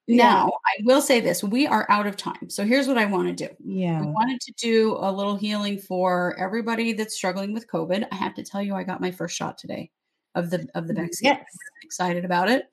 Now, 0.07 0.47
I 0.65 0.81
will 0.85 1.01
say 1.01 1.19
this 1.19 1.43
we 1.43 1.67
are 1.67 1.85
out 1.89 2.07
of 2.07 2.17
time. 2.17 2.49
So 2.49 2.65
here's 2.65 2.87
what 2.87 2.97
I 2.97 3.05
want 3.05 3.27
to 3.27 3.47
do. 3.47 3.53
Yeah. 3.63 4.01
I 4.01 4.05
wanted 4.05 4.41
to 4.41 4.53
do 4.53 4.97
a 4.99 5.11
little 5.11 5.35
healing 5.35 5.77
for 5.77 6.35
everybody 6.39 6.93
that's 6.93 7.15
struggling 7.15 7.53
with 7.53 7.67
COVID. 7.67 8.07
I 8.11 8.15
have 8.15 8.33
to 8.35 8.43
tell 8.43 8.61
you, 8.61 8.73
I 8.73 8.83
got 8.83 9.01
my 9.01 9.11
first 9.11 9.35
shot 9.35 9.59
today 9.59 9.91
of 10.33 10.49
the 10.49 10.67
of 10.73 10.87
the 10.87 10.93
vaccine. 10.95 11.31
Yes. 11.31 11.39
I'm 11.41 11.85
excited 11.85 12.25
about 12.25 12.49
it. 12.49 12.65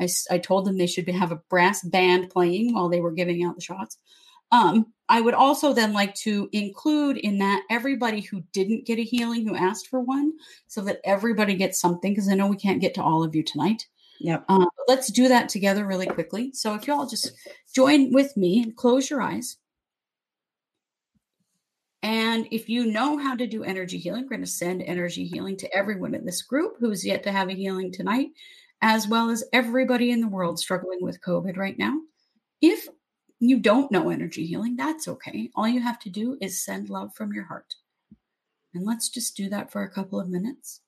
I, 0.00 0.08
I 0.30 0.38
told 0.38 0.66
them 0.66 0.76
they 0.76 0.86
should 0.86 1.08
have 1.08 1.32
a 1.32 1.40
brass 1.50 1.82
band 1.82 2.30
playing 2.30 2.74
while 2.74 2.88
they 2.88 3.00
were 3.00 3.12
giving 3.12 3.44
out 3.44 3.56
the 3.56 3.60
shots. 3.62 3.98
Um, 4.54 4.86
I 5.08 5.20
would 5.20 5.34
also 5.34 5.72
then 5.72 5.92
like 5.92 6.14
to 6.16 6.48
include 6.52 7.16
in 7.16 7.38
that 7.38 7.64
everybody 7.68 8.20
who 8.20 8.44
didn't 8.52 8.86
get 8.86 9.00
a 9.00 9.02
healing 9.02 9.46
who 9.46 9.56
asked 9.56 9.88
for 9.88 9.98
one 9.98 10.32
so 10.68 10.80
that 10.82 11.00
everybody 11.02 11.56
gets 11.56 11.80
something 11.80 12.12
because 12.12 12.28
I 12.28 12.34
know 12.34 12.46
we 12.46 12.56
can't 12.56 12.80
get 12.80 12.94
to 12.94 13.02
all 13.02 13.24
of 13.24 13.34
you 13.34 13.42
tonight. 13.42 13.88
Yep. 14.20 14.44
Uh, 14.48 14.66
let's 14.86 15.10
do 15.10 15.26
that 15.26 15.48
together 15.48 15.84
really 15.84 16.06
quickly. 16.06 16.52
So 16.52 16.74
if 16.74 16.86
you 16.86 16.94
all 16.94 17.08
just 17.08 17.32
join 17.74 18.12
with 18.12 18.36
me 18.36 18.62
and 18.62 18.76
close 18.76 19.10
your 19.10 19.20
eyes. 19.20 19.56
And 22.04 22.46
if 22.52 22.68
you 22.68 22.86
know 22.86 23.18
how 23.18 23.34
to 23.34 23.48
do 23.48 23.64
energy 23.64 23.98
healing, 23.98 24.22
we're 24.22 24.36
going 24.36 24.40
to 24.42 24.46
send 24.46 24.82
energy 24.82 25.26
healing 25.26 25.56
to 25.58 25.76
everyone 25.76 26.14
in 26.14 26.24
this 26.24 26.42
group 26.42 26.76
who's 26.78 27.04
yet 27.04 27.24
to 27.24 27.32
have 27.32 27.48
a 27.48 27.54
healing 27.54 27.90
tonight, 27.90 28.28
as 28.82 29.08
well 29.08 29.30
as 29.30 29.42
everybody 29.52 30.12
in 30.12 30.20
the 30.20 30.28
world 30.28 30.60
struggling 30.60 31.02
with 31.02 31.20
COVID 31.22 31.56
right 31.56 31.76
now. 31.76 31.98
If 32.60 32.86
you 33.48 33.58
don't 33.58 33.90
know 33.90 34.10
energy 34.10 34.46
healing, 34.46 34.76
that's 34.76 35.08
okay. 35.08 35.50
All 35.54 35.68
you 35.68 35.80
have 35.80 35.98
to 36.00 36.10
do 36.10 36.36
is 36.40 36.64
send 36.64 36.88
love 36.88 37.14
from 37.14 37.32
your 37.32 37.44
heart. 37.44 37.74
And 38.74 38.84
let's 38.84 39.08
just 39.08 39.36
do 39.36 39.48
that 39.50 39.70
for 39.70 39.82
a 39.82 39.90
couple 39.90 40.20
of 40.20 40.28
minutes. 40.28 40.80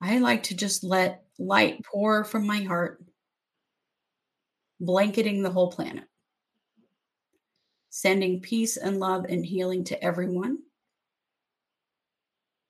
I 0.00 0.18
like 0.18 0.44
to 0.44 0.56
just 0.56 0.82
let 0.82 1.24
light 1.38 1.84
pour 1.84 2.24
from 2.24 2.46
my 2.46 2.62
heart, 2.62 3.04
blanketing 4.80 5.42
the 5.42 5.50
whole 5.50 5.70
planet, 5.70 6.04
sending 7.90 8.40
peace 8.40 8.76
and 8.76 8.98
love 8.98 9.26
and 9.28 9.44
healing 9.44 9.84
to 9.84 10.02
everyone. 10.02 10.58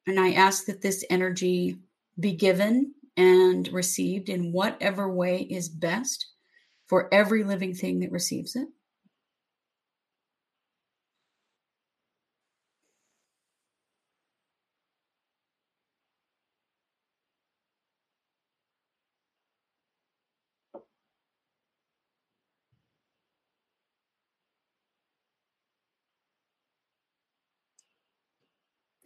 And 0.07 0.19
I 0.19 0.33
ask 0.33 0.65
that 0.67 0.83
this 0.83 1.05
energy 1.09 1.79
be 2.19 2.33
given 2.33 2.95
and 3.17 3.69
received 3.69 4.29
in 4.29 4.53
whatever 4.53 5.13
way 5.13 5.43
is 5.43 5.69
best 5.69 6.27
for 6.91 7.09
every 7.15 7.45
living 7.45 7.73
thing 7.75 8.01
that 8.01 8.13
receives 8.13 8.57
it. 8.57 8.69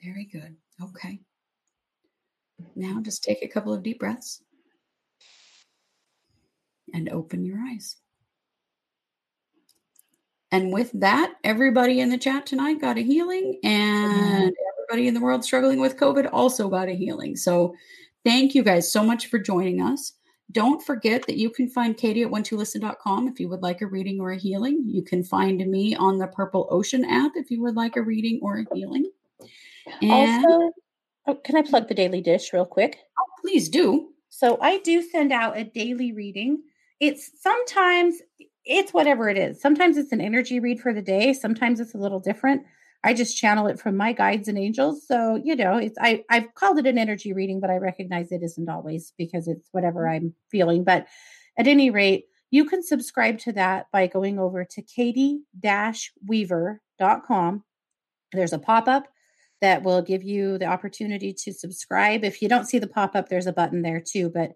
Very 0.05 0.25
good. 0.25 0.59
Okay. 0.81 1.19
Now 2.77 3.01
just 3.03 3.25
take 3.25 3.43
a 3.43 3.49
couple 3.49 3.73
of 3.75 3.83
deep 3.83 3.99
breaths 3.99 4.44
and 6.95 7.11
open 7.11 7.45
your 7.45 7.59
eyes. 7.59 7.97
And 10.51 10.73
with 10.73 10.93
that, 10.95 11.35
everybody 11.43 12.01
in 12.01 12.11
the 12.11 12.17
chat 12.17 12.47
tonight 12.47 12.81
got 12.81 12.97
a 12.97 13.03
healing, 13.03 13.59
and 13.65 14.55
everybody 14.79 15.09
in 15.09 15.15
the 15.15 15.21
world 15.21 15.45
struggling 15.45 15.81
with 15.81 15.97
COVID 15.97 16.31
also 16.33 16.69
got 16.69 16.89
a 16.89 16.95
healing. 16.95 17.35
So, 17.35 17.75
thank 18.25 18.55
you 18.55 18.63
guys 18.63 18.91
so 18.91 19.03
much 19.03 19.27
for 19.27 19.39
joining 19.41 19.83
us. 19.83 20.13
Don't 20.53 20.81
forget 20.81 21.27
that 21.27 21.39
you 21.39 21.51
can 21.51 21.69
find 21.69 21.97
Katie 21.97 22.23
at 22.23 22.31
12listen.com 22.31 23.27
if 23.27 23.41
you 23.41 23.49
would 23.49 23.63
like 23.63 23.81
a 23.81 23.87
reading 23.87 24.21
or 24.21 24.31
a 24.31 24.39
healing. 24.39 24.85
You 24.87 25.03
can 25.03 25.25
find 25.25 25.59
me 25.67 25.97
on 25.97 26.19
the 26.19 26.29
Purple 26.29 26.69
Ocean 26.71 27.05
app 27.05 27.33
if 27.35 27.51
you 27.51 27.61
would 27.63 27.75
like 27.75 27.97
a 27.97 28.03
reading 28.03 28.39
or 28.41 28.59
a 28.59 28.75
healing. 28.75 29.11
And 30.01 30.45
also, 30.45 30.73
oh, 31.27 31.35
can 31.35 31.57
I 31.57 31.63
plug 31.63 31.89
the 31.89 31.95
daily 31.95 32.21
dish 32.21 32.53
real 32.53 32.67
quick? 32.67 32.99
Oh, 33.19 33.41
please 33.41 33.69
do. 33.69 34.11
So 34.29 34.59
I 34.61 34.79
do 34.79 35.03
send 35.03 35.33
out 35.33 35.59
a 35.59 35.65
daily 35.65 36.13
reading 36.13 36.63
it's 37.07 37.31
sometimes 37.41 38.17
it's 38.65 38.93
whatever 38.93 39.29
it 39.29 39.37
is. 39.37 39.61
Sometimes 39.61 39.97
it's 39.97 40.13
an 40.13 40.21
energy 40.21 40.61
read 40.61 40.81
for 40.81 40.95
the 40.95 41.03
day. 41.03 41.33
Sometimes 41.33 41.81
it's 41.81 41.95
a 41.95 41.99
little 41.99 42.21
different. 42.21 42.63
I 43.07 43.13
just 43.13 43.37
channel 43.37 43.67
it 43.67 43.79
from 43.79 43.99
my 43.99 44.15
guides 44.15 44.49
and 44.49 44.57
angels. 44.57 45.07
So, 45.07 45.39
you 45.45 45.55
know, 45.55 45.77
it's 45.77 45.99
I 46.01 46.25
I've 46.31 46.55
called 46.55 46.79
it 46.79 46.87
an 46.87 46.97
energy 46.97 47.35
reading, 47.35 47.61
but 47.61 47.71
I 47.71 47.77
recognize 47.77 48.33
it 48.33 48.43
isn't 48.43 48.71
always 48.71 49.13
because 49.19 49.47
it's 49.47 49.69
whatever 49.73 50.05
mm-hmm. 50.05 50.27
I'm 50.27 50.35
feeling. 50.51 50.85
But 50.85 51.07
at 51.59 51.69
any 51.69 51.91
rate, 51.91 52.25
You 52.55 52.65
can 52.65 52.83
subscribe 52.85 53.39
to 53.41 53.53
that 53.55 53.89
by 53.93 54.07
going 54.07 54.39
over 54.39 54.65
to 54.65 54.81
katie-weaver.com. 54.81 57.65
There's 58.33 58.53
a 58.53 58.61
pop 58.61 58.87
up 58.87 59.09
that 59.61 59.83
will 59.83 60.03
give 60.03 60.23
you 60.23 60.57
the 60.59 60.67
opportunity 60.67 61.33
to 61.33 61.53
subscribe. 61.53 62.23
If 62.23 62.41
you 62.41 62.49
don't 62.49 62.67
see 62.67 62.79
the 62.79 62.87
pop 62.87 63.17
up, 63.17 63.29
there's 63.29 63.49
a 63.49 63.53
button 63.53 63.83
there 63.83 64.01
too. 64.01 64.31
But 64.33 64.53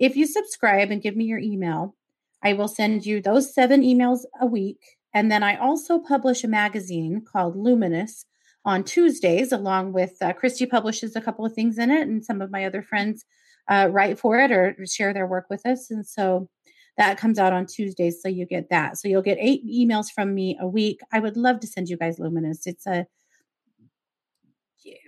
if 0.00 0.16
you 0.16 0.26
subscribe 0.26 0.90
and 0.90 1.02
give 1.02 1.14
me 1.14 1.26
your 1.26 1.38
email, 1.38 1.94
I 2.42 2.54
will 2.54 2.68
send 2.68 3.04
you 3.04 3.20
those 3.20 3.54
seven 3.54 3.82
emails 3.82 4.20
a 4.40 4.46
week. 4.46 4.78
And 5.12 5.30
then 5.30 5.42
I 5.42 5.56
also 5.56 5.98
publish 5.98 6.42
a 6.42 6.48
magazine 6.48 7.22
called 7.30 7.54
Luminous 7.54 8.24
on 8.64 8.82
Tuesdays, 8.82 9.52
along 9.52 9.92
with 9.92 10.16
uh, 10.22 10.32
Kristi 10.32 10.68
publishes 10.68 11.14
a 11.14 11.20
couple 11.20 11.44
of 11.44 11.52
things 11.52 11.78
in 11.78 11.90
it, 11.90 12.08
and 12.08 12.24
some 12.24 12.40
of 12.40 12.50
my 12.50 12.64
other 12.64 12.82
friends 12.82 13.24
uh, 13.68 13.88
write 13.90 14.18
for 14.18 14.38
it 14.38 14.50
or 14.50 14.74
share 14.86 15.12
their 15.12 15.26
work 15.26 15.46
with 15.50 15.64
us. 15.66 15.90
And 15.90 16.06
so 16.06 16.48
that 16.96 17.18
comes 17.18 17.38
out 17.38 17.52
on 17.52 17.66
Tuesdays. 17.66 18.20
So 18.22 18.28
you 18.28 18.46
get 18.46 18.70
that. 18.70 18.98
So 18.98 19.08
you'll 19.08 19.22
get 19.22 19.38
eight 19.40 19.64
emails 19.66 20.06
from 20.14 20.34
me 20.34 20.58
a 20.60 20.66
week. 20.66 21.00
I 21.12 21.20
would 21.20 21.36
love 21.36 21.60
to 21.60 21.66
send 21.66 21.88
you 21.88 21.96
guys 21.96 22.18
Luminous. 22.18 22.66
It's 22.66 22.86
a 22.86 23.06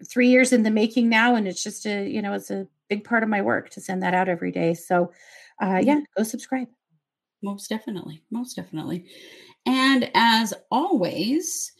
three 0.08 0.28
years 0.28 0.52
in 0.52 0.62
the 0.62 0.70
making 0.70 1.08
now, 1.08 1.34
and 1.34 1.46
it's 1.48 1.62
just 1.62 1.86
a, 1.86 2.08
you 2.08 2.22
know, 2.22 2.32
it's 2.32 2.50
a 2.50 2.66
big 2.88 3.04
part 3.04 3.22
of 3.22 3.28
my 3.28 3.42
work 3.42 3.70
to 3.70 3.80
send 3.80 4.02
that 4.02 4.14
out 4.14 4.28
every 4.28 4.52
day. 4.52 4.74
So 4.74 5.12
uh, 5.60 5.80
yeah, 5.82 6.00
go 6.16 6.22
subscribe. 6.22 6.68
Most 7.42 7.68
definitely. 7.68 8.22
Most 8.30 8.54
definitely. 8.56 9.06
And 9.66 10.10
as 10.14 10.54
always, 10.70 11.72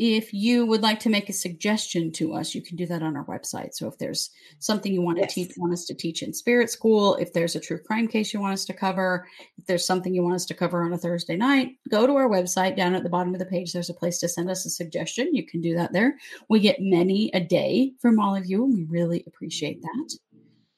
if 0.00 0.32
you 0.32 0.64
would 0.64 0.80
like 0.80 0.98
to 1.00 1.10
make 1.10 1.28
a 1.28 1.34
suggestion 1.34 2.10
to 2.10 2.32
us, 2.32 2.54
you 2.54 2.62
can 2.62 2.74
do 2.74 2.86
that 2.86 3.02
on 3.02 3.18
our 3.18 3.26
website. 3.26 3.74
So 3.74 3.86
if 3.86 3.98
there's 3.98 4.30
something 4.58 4.90
you 4.90 5.02
want 5.02 5.18
yes. 5.18 5.34
to 5.34 5.44
teach, 5.44 5.58
want 5.58 5.74
us 5.74 5.84
to 5.84 5.94
teach 5.94 6.22
in 6.22 6.32
spirit 6.32 6.70
school, 6.70 7.16
if 7.16 7.34
there's 7.34 7.54
a 7.54 7.60
true 7.60 7.78
crime 7.78 8.08
case 8.08 8.32
you 8.32 8.40
want 8.40 8.54
us 8.54 8.64
to 8.64 8.72
cover, 8.72 9.28
if 9.58 9.66
there's 9.66 9.84
something 9.84 10.14
you 10.14 10.22
want 10.22 10.36
us 10.36 10.46
to 10.46 10.54
cover 10.54 10.82
on 10.82 10.94
a 10.94 10.98
Thursday 10.98 11.36
night, 11.36 11.72
go 11.90 12.06
to 12.06 12.14
our 12.14 12.30
website. 12.30 12.78
Down 12.78 12.94
at 12.94 13.02
the 13.02 13.10
bottom 13.10 13.34
of 13.34 13.40
the 13.40 13.44
page, 13.44 13.74
there's 13.74 13.90
a 13.90 13.94
place 13.94 14.18
to 14.20 14.28
send 14.28 14.48
us 14.48 14.64
a 14.64 14.70
suggestion. 14.70 15.34
You 15.34 15.44
can 15.44 15.60
do 15.60 15.76
that 15.76 15.92
there. 15.92 16.16
We 16.48 16.60
get 16.60 16.80
many 16.80 17.30
a 17.34 17.40
day 17.40 17.92
from 18.00 18.18
all 18.18 18.34
of 18.34 18.46
you, 18.46 18.64
and 18.64 18.72
we 18.72 18.84
really 18.84 19.22
appreciate 19.26 19.82
mm-hmm. 19.82 20.00
that. 20.00 20.16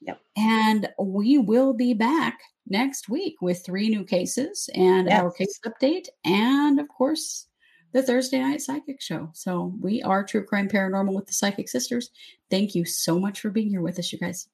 Yep. 0.00 0.20
And 0.36 0.88
we 0.98 1.38
will 1.38 1.74
be 1.74 1.94
back 1.94 2.40
next 2.66 3.08
week 3.08 3.36
with 3.40 3.64
three 3.64 3.88
new 3.88 4.02
cases 4.02 4.68
and 4.74 5.06
yes. 5.06 5.22
our 5.22 5.30
case 5.30 5.60
update, 5.64 6.08
and 6.24 6.80
of 6.80 6.88
course 6.88 7.46
the 7.92 8.02
Thursday 8.02 8.40
Night 8.40 8.60
Psychic 8.60 9.00
Show. 9.00 9.30
So 9.34 9.74
we 9.80 10.02
are 10.02 10.24
True 10.24 10.44
Crime 10.44 10.68
Paranormal 10.68 11.14
with 11.14 11.26
the 11.26 11.34
Psychic 11.34 11.68
Sisters. 11.68 12.10
Thank 12.50 12.74
you 12.74 12.84
so 12.84 13.18
much 13.20 13.40
for 13.40 13.50
being 13.50 13.68
here 13.68 13.82
with 13.82 13.98
us, 13.98 14.12
you 14.12 14.18
guys. 14.18 14.48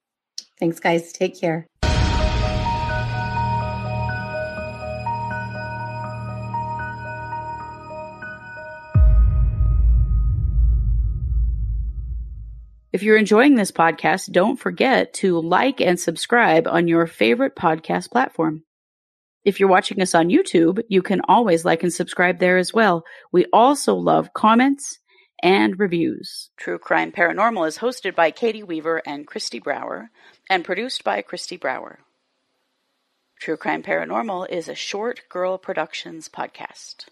Thanks, 0.58 0.80
guys. 0.80 1.12
Take 1.12 1.40
care. 1.40 1.66
If 12.90 13.02
you're 13.02 13.18
enjoying 13.18 13.54
this 13.54 13.70
podcast, 13.70 14.32
don't 14.32 14.56
forget 14.56 15.12
to 15.14 15.38
like 15.40 15.80
and 15.80 16.00
subscribe 16.00 16.66
on 16.66 16.88
your 16.88 17.06
favorite 17.06 17.54
podcast 17.54 18.10
platform. 18.10 18.64
If 19.44 19.60
you're 19.60 19.68
watching 19.68 20.02
us 20.02 20.14
on 20.14 20.28
YouTube, 20.28 20.80
you 20.88 21.02
can 21.02 21.20
always 21.28 21.64
like 21.64 21.82
and 21.82 21.92
subscribe 21.92 22.38
there 22.38 22.58
as 22.58 22.74
well. 22.74 23.04
We 23.32 23.46
also 23.52 23.94
love 23.94 24.32
comments 24.34 24.98
and 25.42 25.78
reviews. 25.78 26.50
True 26.56 26.78
Crime 26.78 27.12
Paranormal 27.12 27.68
is 27.68 27.78
hosted 27.78 28.14
by 28.14 28.30
Katie 28.30 28.62
Weaver 28.62 29.02
and 29.06 29.26
Kristi 29.26 29.62
Brower 29.62 30.10
and 30.50 30.64
produced 30.64 31.04
by 31.04 31.22
Kristi 31.22 31.58
Brower. 31.58 32.00
True 33.40 33.56
Crime 33.56 33.82
Paranormal 33.82 34.48
is 34.50 34.68
a 34.68 34.74
Short 34.74 35.22
Girl 35.28 35.58
Productions 35.58 36.28
podcast. 36.28 37.06